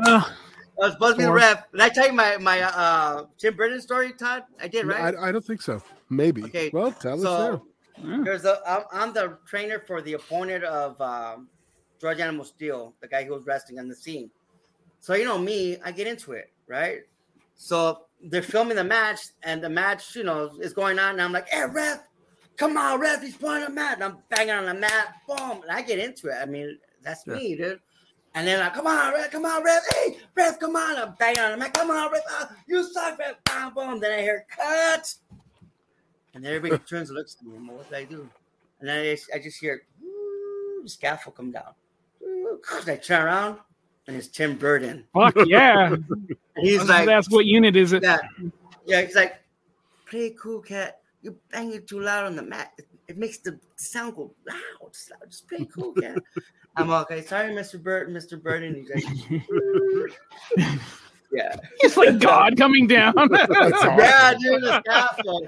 [0.05, 0.31] Oh,
[0.79, 1.63] I was supposed to be the ref.
[1.71, 4.43] Did I tell you my my uh Tim Burton story, Todd?
[4.61, 5.15] I did, right?
[5.15, 5.81] I, I don't think so.
[6.09, 6.43] Maybe.
[6.43, 7.67] Okay, Well, tell us so
[8.03, 8.21] yeah.
[8.23, 11.49] there's a I'm, I'm the trainer for the opponent of um,
[11.99, 14.29] George Animal Steele, the guy who was wrestling on the scene.
[14.99, 16.99] So you know me, I get into it, right?
[17.55, 21.31] So they're filming the match, and the match, you know, is going on, and I'm
[21.31, 21.99] like, "Hey, ref,
[22.55, 25.71] come on, ref, he's pulling the mat." And I'm banging on the mat, boom, and
[25.71, 26.35] I get into it.
[26.41, 27.33] I mean, that's Yeah.
[27.35, 27.79] me, dude.
[28.37, 31.39] And then like, come on, ref, come on, ref, hey, ref, come on, I'm banging
[31.39, 33.99] on the mat, come on, ref, ah, you suck, ref, boom, boom.
[33.99, 35.11] Then I hear cut,
[36.35, 37.55] and then everybody turns and looks at me.
[37.55, 38.29] and What did I do?
[38.79, 41.73] And then I just, I just hear "Ooh," the scaffold come down.
[42.21, 43.57] Ooh, And I turn around,
[44.05, 45.05] and it's Tim Burton.
[45.15, 45.93] Fuck yeah.
[45.93, 46.05] And
[46.57, 48.03] he's That's what unit is it?
[48.03, 48.19] yeah,
[48.85, 49.01] yeah.
[49.01, 49.41] He's like,
[50.07, 50.99] play cool, cat.
[51.23, 52.71] You bang it too loud on the mat.
[53.07, 54.93] It, it makes the sound go loud.
[54.93, 55.29] Just, loud.
[55.29, 56.17] Just play cool, cat.
[56.75, 57.21] I'm okay.
[57.21, 57.81] Sorry, Mr.
[57.81, 58.13] Burton.
[58.13, 58.41] Mr.
[58.41, 58.75] Burton.
[58.75, 58.89] He's
[59.37, 59.43] like,
[61.31, 63.13] yeah, It's like God coming down.
[63.29, 63.97] That's awesome.
[63.99, 64.63] yeah, dude.
[64.63, 65.47] The scaffold.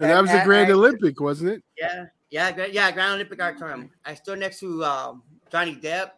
[0.00, 1.62] And that was the Grand I- Olympic, wasn't it?
[1.76, 2.90] Yeah, yeah, yeah.
[2.92, 3.90] Grand Olympic Auditorium.
[4.04, 6.10] I stood next to um, Johnny Depp.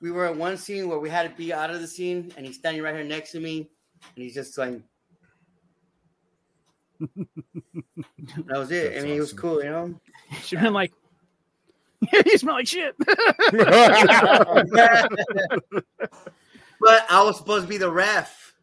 [0.00, 2.44] We were in one scene where we had to be out of the scene, and
[2.44, 3.68] he's standing right here next to me,
[4.16, 4.80] and he's just like,
[8.46, 8.92] that was it.
[8.92, 9.94] That's I mean, it was cool, you know.
[10.42, 10.92] Should have been like,
[12.26, 12.94] you smell like shit.
[12.98, 13.16] but
[17.10, 18.54] I was supposed to be the ref,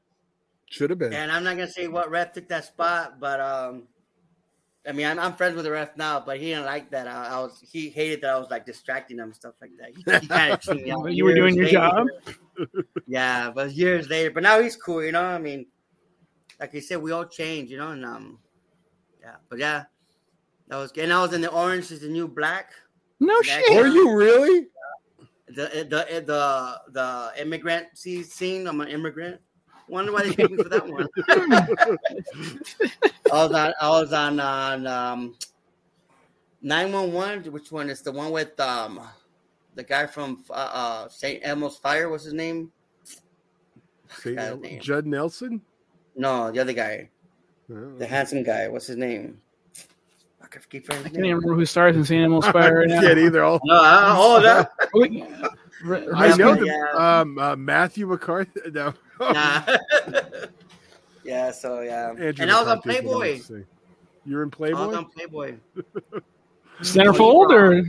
[0.69, 1.13] Should have been.
[1.13, 3.83] and I'm not gonna say what ref took that spot, but um,
[4.87, 7.07] I mean, I'm, I'm friends with the ref now, but he didn't like that.
[7.07, 9.89] I, I was he hated that I was like distracting him and stuff like that.
[9.95, 11.13] He, he kind of treated me out.
[11.13, 11.77] You were doing your later.
[11.77, 12.07] job?
[13.07, 15.23] Yeah, but years later, but now he's cool, you know.
[15.23, 15.67] I mean,
[16.59, 18.39] like you said, we all change, you know, and um,
[19.21, 19.83] yeah, but yeah,
[20.67, 21.05] that was good.
[21.05, 22.71] And I was in the orange is the new black.
[23.19, 23.59] No Yeah.
[23.59, 23.75] shit.
[23.77, 24.67] Were you really?
[25.47, 28.67] The the the the immigrant see- scene.
[28.67, 29.41] I'm an immigrant.
[29.87, 31.07] Wonder why they picked me for that one.
[33.31, 33.73] I was on.
[33.81, 35.35] I was on on um,
[36.61, 37.43] nine one one.
[37.45, 39.01] Which one is the one with um,
[39.73, 42.09] the guy from uh, uh Saint Elmo's Fire?
[42.09, 42.71] What's his name?
[44.21, 44.79] Say, God uh, damn.
[44.79, 45.61] Judd Nelson.
[46.19, 47.09] No, the other guy,
[47.71, 47.95] Oh.
[47.97, 48.67] the handsome guy.
[48.67, 49.39] What's his name?
[50.43, 51.35] I can keep I his can't even name.
[51.37, 52.19] remember who stars in St.
[52.19, 53.43] Animal Spire right I can't either.
[53.43, 54.71] All No, I, oh, that.
[56.15, 57.19] I know the, Yeah.
[57.21, 58.59] um, uh, Matthew McCarthy.
[58.73, 59.63] No, Nah.
[61.23, 61.51] yeah.
[61.51, 63.63] So yeah, Andrew and I was on McCarthy is what I meant Playboy.
[64.25, 64.77] You're in Playboy.
[64.79, 65.55] I was on Playboy.
[66.81, 67.83] Centerfold or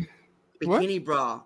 [0.69, 0.83] What?
[0.83, 1.41] Bikini bra.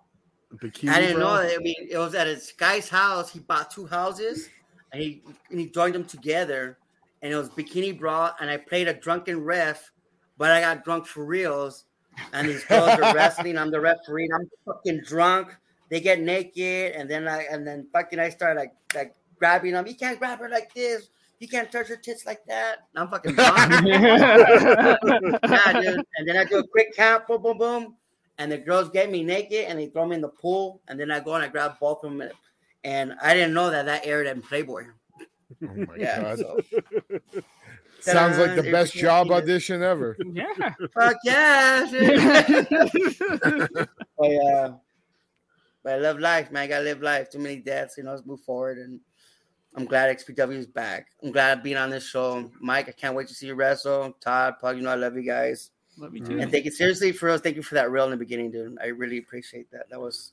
[0.56, 1.36] Bikini I didn't bra?
[1.36, 1.54] know that.
[1.54, 3.30] I mean, it was at his guy's house.
[3.32, 4.48] He bought two houses,
[4.94, 6.78] and he and he joined them together.
[7.22, 9.90] And it was bikini bra, and I played a drunken ref,
[10.38, 11.84] but I got drunk for reals.
[12.32, 13.58] And these girls are wrestling.
[13.58, 14.28] I'm the referee.
[14.32, 15.56] I'm fucking drunk.
[15.88, 19.86] They get naked, and then I and then fucking I start like like grabbing them.
[19.86, 21.08] You can't grab her like this.
[21.40, 22.86] You can't touch her tits like that.
[22.94, 23.58] And I'm fucking drunk.
[23.86, 24.96] yeah,
[25.80, 26.06] dude.
[26.16, 27.96] And then I do a quick count, boom, boom, boom.
[28.38, 30.80] And the girls get me naked and they throw me in the pool.
[30.88, 32.20] And then I go and I grab both of them.
[32.20, 32.32] And
[32.84, 34.84] I didn't know that that aired in Playboy.
[35.62, 36.20] Oh my Yeah.
[36.20, 36.38] god.
[36.38, 36.60] so-
[38.12, 40.14] Sounds like the Ta-da, best job audition ever.
[40.32, 40.74] yeah.
[40.92, 41.86] Fuck yeah.
[41.90, 43.88] but,
[44.20, 44.72] yeah.
[45.82, 46.64] but I love life, man.
[46.64, 47.30] I gotta live life.
[47.30, 48.76] Too many deaths, you know, let's move forward.
[48.76, 49.00] And
[49.74, 51.08] I'm glad XPW is back.
[51.22, 52.50] I'm glad being on this show.
[52.60, 54.14] Mike, I can't wait to see you wrestle.
[54.20, 55.70] Todd, Pug, you know I love you guys.
[55.96, 56.28] Love you mm.
[56.28, 56.40] too.
[56.40, 57.40] And thank you seriously for us.
[57.40, 58.76] Thank you for that reel in the beginning, dude.
[58.82, 59.88] I really appreciate that.
[59.88, 60.32] That was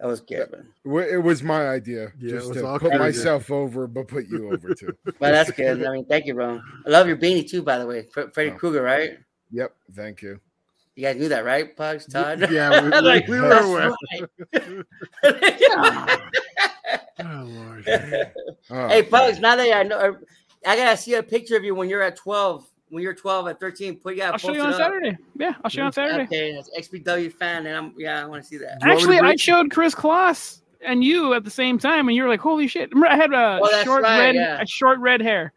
[0.00, 0.68] that was good, man.
[1.08, 2.12] It was my idea.
[2.18, 2.98] Yeah, just to put crazy.
[2.98, 4.96] myself over, but put you over too.
[5.04, 5.84] But that's good.
[5.84, 6.60] I mean, thank you, bro.
[6.86, 8.06] I love your beanie too, by the way.
[8.12, 8.54] Fre- Freddy Oh.
[8.54, 9.18] Krueger, right?
[9.52, 9.74] Yep.
[9.94, 10.40] Thank you.
[10.96, 11.76] You guys knew that, right?
[11.76, 12.50] Pugs, Todd.
[12.50, 13.92] Yeah, we- we- Like, we were that's aware.
[15.22, 16.20] right.
[17.22, 17.86] Oh Lord.
[18.70, 19.36] Oh, hey, Pugs.
[19.38, 20.16] Oh, now that I know,
[20.66, 22.66] I gotta see a picture of you when you're at 12.
[22.90, 24.32] When you're 12 at 13, put yeah.
[24.32, 24.78] I'll show you it on up.
[24.78, 25.16] Saturday.
[25.38, 26.24] Yeah, I'll show you on Saturday.
[26.24, 28.80] Okay, that's XPW fan, and I'm yeah, I want to see that.
[28.80, 31.78] Do you want me to Actually, I showed Kris Kloss and you at the same
[31.78, 34.34] time, and you were like, "Holy shit!" Remember, I had a Oh, short right, red,
[34.34, 34.60] yeah.
[34.60, 35.52] a short red hair.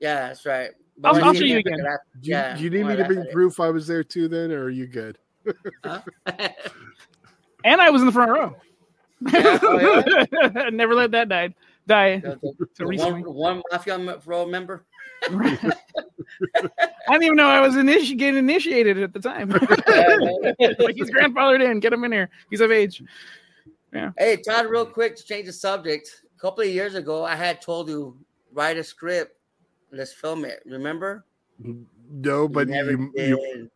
[0.00, 0.70] Yeah, that's right.
[1.04, 1.78] I'll- I'll show you again.
[1.82, 3.34] that- Do you, Yeah, do you need me to bring laugh at it.
[3.34, 5.18] proof I was there too then, or are you good?
[5.84, 6.00] Huh?
[7.64, 8.56] And I was in the front row.
[9.32, 11.54] Yeah, oh, Never let that die.
[11.86, 12.18] Die.
[12.18, 14.84] The- the- So the one, one mafia m- role member.
[15.28, 19.48] I didn't even know I was initi- getting initiated at the time.
[20.78, 21.80] like he's grandfathered in.
[21.80, 22.30] Get him in here.
[22.50, 23.02] He's of age.
[23.92, 24.12] Yeah.
[24.16, 26.22] Hey, Todd, real quick to change the subject.
[26.36, 28.16] A couple of years ago, I had told you
[28.52, 29.36] write a script.
[29.92, 30.62] Let's film it.
[30.64, 31.24] Remember?
[32.12, 33.28] No, but you never you, did.
[33.28, 33.70] you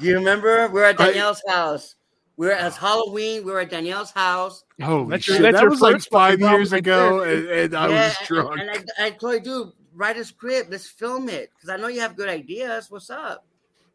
[0.00, 0.66] Do you remember?
[0.68, 1.94] We were at I- Danielle's house.
[2.38, 3.44] We were at Halloween.
[3.46, 4.64] We were at Danielle's house.
[4.82, 8.08] holy That's shit, your- that's that was like five years ago, and, and I Yeah,
[8.08, 8.60] was drunk.
[8.60, 10.70] And, and I, I told you, dude, write a script.
[10.70, 12.90] Let's film it because I know you have good ideas.
[12.90, 13.44] What's up,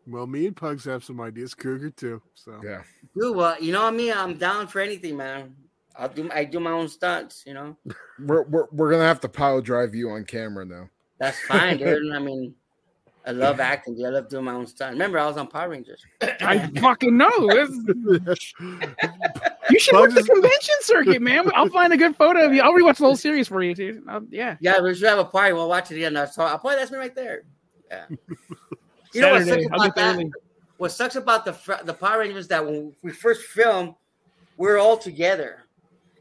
[0.08, 1.54] well, me and Pugs have some ideas.
[1.54, 2.22] Cougar too.
[2.34, 2.82] So Yeah.
[3.18, 3.36] dude?
[3.36, 4.14] Well, you know what I mean.
[4.14, 5.56] I'm down for anything, man.
[5.96, 6.30] I'll do.
[6.34, 7.44] I do my own stunts.
[7.46, 7.78] You know,
[8.20, 10.90] We're, we're, we're gonna have to pile drive you on camera now.
[11.20, 12.12] that's fine, dude.
[12.14, 12.56] I mean,
[13.26, 13.96] I love acting.
[13.96, 14.06] Dude.
[14.06, 14.94] I love doing my own stunt.
[14.94, 16.04] Remember, I was on Power Rangers.
[16.22, 17.30] I fucking know.
[17.52, 18.54] It's-
[19.70, 21.50] you should work the convention circuit, man.
[21.54, 22.62] I'll find a good photo of you.
[22.62, 24.04] I'll rewatch the whole series for you, dude.
[24.08, 24.58] I'll, yeah.
[24.60, 25.54] Yeah, we should have a party.
[25.54, 26.14] We'll watch it again.
[26.32, 27.44] So I'll probably that's me right there.
[27.90, 28.06] Yeah.
[29.14, 30.16] You know what sucks I'll about that?
[30.16, 30.32] early.
[30.78, 33.94] What sucks about the fr- the Power Rangers is that when we first filmed,
[34.58, 35.66] we're all together.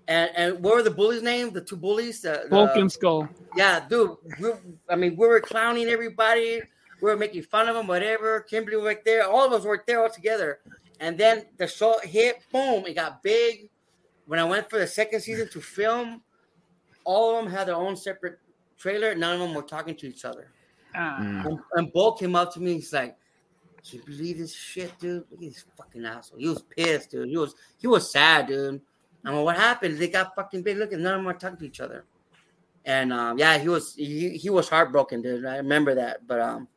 [0.09, 1.52] And and what were the bullies' names?
[1.52, 2.20] The two bullies.
[2.20, 3.28] The, the, Bulk and Skull.
[3.56, 4.16] Yeah, dude.
[4.40, 4.51] We,
[4.89, 6.60] I mean, we were clowning everybody.
[7.01, 8.40] We were making fun of them, whatever.
[8.40, 9.28] Kimberly was right there.
[9.28, 10.60] All of us were there all together.
[11.01, 13.70] And then the show hit, boom, it got big.
[14.27, 16.22] When I went for the second season to film,
[17.05, 18.39] all of them had their own separate
[18.78, 19.14] trailer.
[19.14, 20.52] None of them were talking to each other.
[20.94, 21.16] Ah.
[21.18, 22.74] And, and Bo came up to me.
[22.74, 23.16] He's like,
[23.89, 25.24] "Can you believe this shit, dude?
[25.31, 27.28] Look at this fucking asshole." He was pissed, dude.
[27.28, 28.81] He was he was sad, dude.
[29.24, 29.98] I'm like, "What happened?
[29.98, 30.78] They got fucking big.
[30.78, 32.05] Look, at none of them are talking to each other."
[32.85, 35.44] And um, yeah, he was he, he was heartbroken, dude.
[35.44, 36.68] I remember that, but um,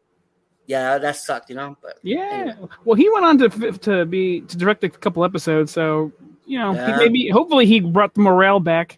[0.68, 1.76] yeah, that sucked, you know.
[1.82, 2.54] But Yeah.
[2.86, 6.12] Well, he went on to to be to direct a couple episodes, so
[6.46, 6.94] you know, Yeah.
[6.98, 8.98] he maybe hopefully he brought the morale back.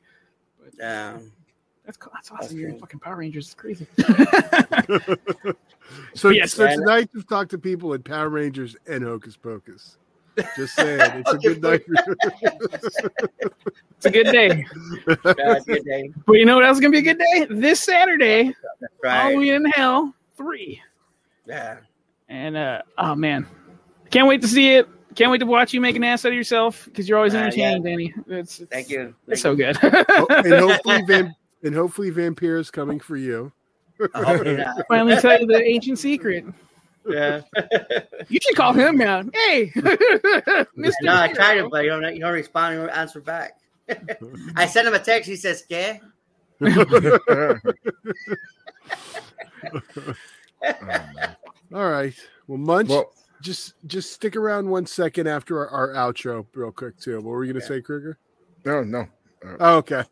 [0.77, 1.17] Yeah.
[1.85, 2.11] That's cool.
[2.15, 2.41] That's awesome.
[2.41, 3.45] That's You're in fucking Power Rangers.
[3.45, 3.85] It's crazy.
[6.15, 6.79] So, Yes, so man.
[6.79, 9.97] tonight you've talked to people in Power Rangers and Hocus Pocus.
[10.57, 11.83] Just saying, it's a good night.
[13.97, 14.65] It's a good day.
[15.07, 16.11] Yeah, a good day.
[16.25, 17.47] But you know what else is gonna be a good day?
[17.49, 18.53] This Saturday,
[19.03, 19.13] Right.
[19.21, 20.81] Halloween in Hell three.
[21.47, 21.77] Yeah.
[22.29, 23.45] And uh oh man.
[24.09, 24.87] Can't wait to see it.
[25.15, 27.37] Can't wait to watch you make an ass out of yourself because you're always Uh,
[27.37, 27.43] yeah.
[27.71, 28.13] entertaining, Danny.
[28.27, 29.15] It's, it's Thank you.
[29.27, 29.77] It's Thank so good.
[30.09, 33.51] Oh, and hopefully, Van, and hopefully, Vampire is coming for you.
[33.99, 34.09] you.
[34.13, 34.85] Hopefully not.
[34.89, 36.45] Finally tell you the ancient secret.
[37.07, 37.41] Yeah.
[38.27, 39.27] You should call him out.
[39.33, 40.91] Hey, Mr.
[41.03, 42.13] no, I tried it, but you don't.
[42.15, 42.75] You don't respond.
[42.75, 43.57] You don't answer back.
[44.55, 45.29] I sent him a text.
[45.29, 46.01] He says, "¿Qué?"
[51.73, 52.13] All right.
[52.47, 53.11] Well, Munch, well,
[53.41, 57.15] just just stick around one second after our, our outro, real quick, too.
[57.17, 58.17] What were you going to say, Kruger?
[58.65, 59.07] no, no.
[59.59, 60.03] Oh, okay.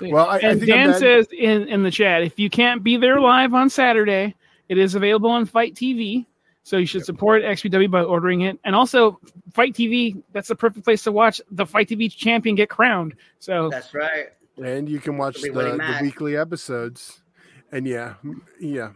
[0.00, 2.96] Well, I- I and I'm Dan says in, in the chat, if you can't be
[2.96, 4.34] there live on Saturday,
[4.68, 6.26] it is available on Fight TV.
[6.62, 8.58] So you should support XPW by ordering it.
[8.64, 9.18] And also,
[9.52, 13.14] Fight TV, that's the perfect place to watch the Fight TV champion get crowned.
[13.38, 14.26] So That's right.
[14.62, 17.22] And you can watch the, the weekly episodes.
[17.72, 18.14] And yeah,
[18.58, 18.90] yeah,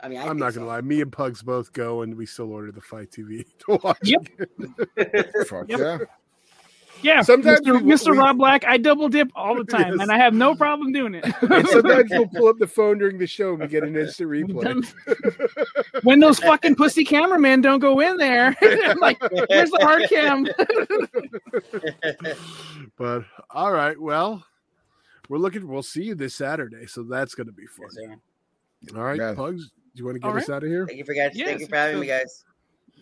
[0.00, 0.80] I mean, I I'm not gonna lie.
[0.82, 3.98] Me and Pugs both go, and we still order the Fight TV to watch.
[4.02, 4.28] Yep.
[5.48, 5.78] Fuck Yep.
[5.80, 5.98] yeah.
[7.02, 7.82] yeah, Sometimes Mr.
[7.82, 8.12] we- Mr.
[8.12, 10.00] we- Rob Black, I double dip all the time, Yes.
[10.02, 11.24] and I have no problem doing it.
[11.70, 14.84] Sometimes we'll pull up the phone during the show and we get an instant replay.
[16.04, 20.46] when those fucking pussy cameramen don't go in there, I'm like, where's the hard cam?
[22.96, 24.44] But all right, well,
[25.28, 25.66] we're looking.
[25.68, 27.88] We'll see you this Saturday, so that's gonna be fun.
[28.82, 28.94] Yes.
[28.94, 29.34] All right, Yeah.
[29.34, 30.86] Pugs, do you want to get All us out of here?
[30.86, 31.32] Thank you for guys.
[31.36, 32.44] Thank you for having so- me, guys.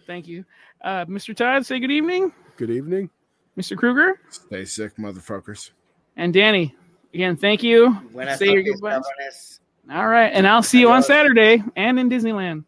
[0.06, 0.44] Thank you.
[0.82, 1.34] Uh, Mr.
[1.34, 2.32] Todd, say good evening.
[2.56, 3.10] Good evening.
[3.58, 3.76] Mr.
[3.76, 5.70] Kruger Stay sick, motherfuckers.
[6.16, 6.74] and Danny.
[7.14, 7.90] Again, thank you.
[8.12, 9.60] Buenas Say your noches, goodbyes.
[9.90, 10.26] All right.
[10.32, 12.64] And I'll see you on Saturday and in Disneyland.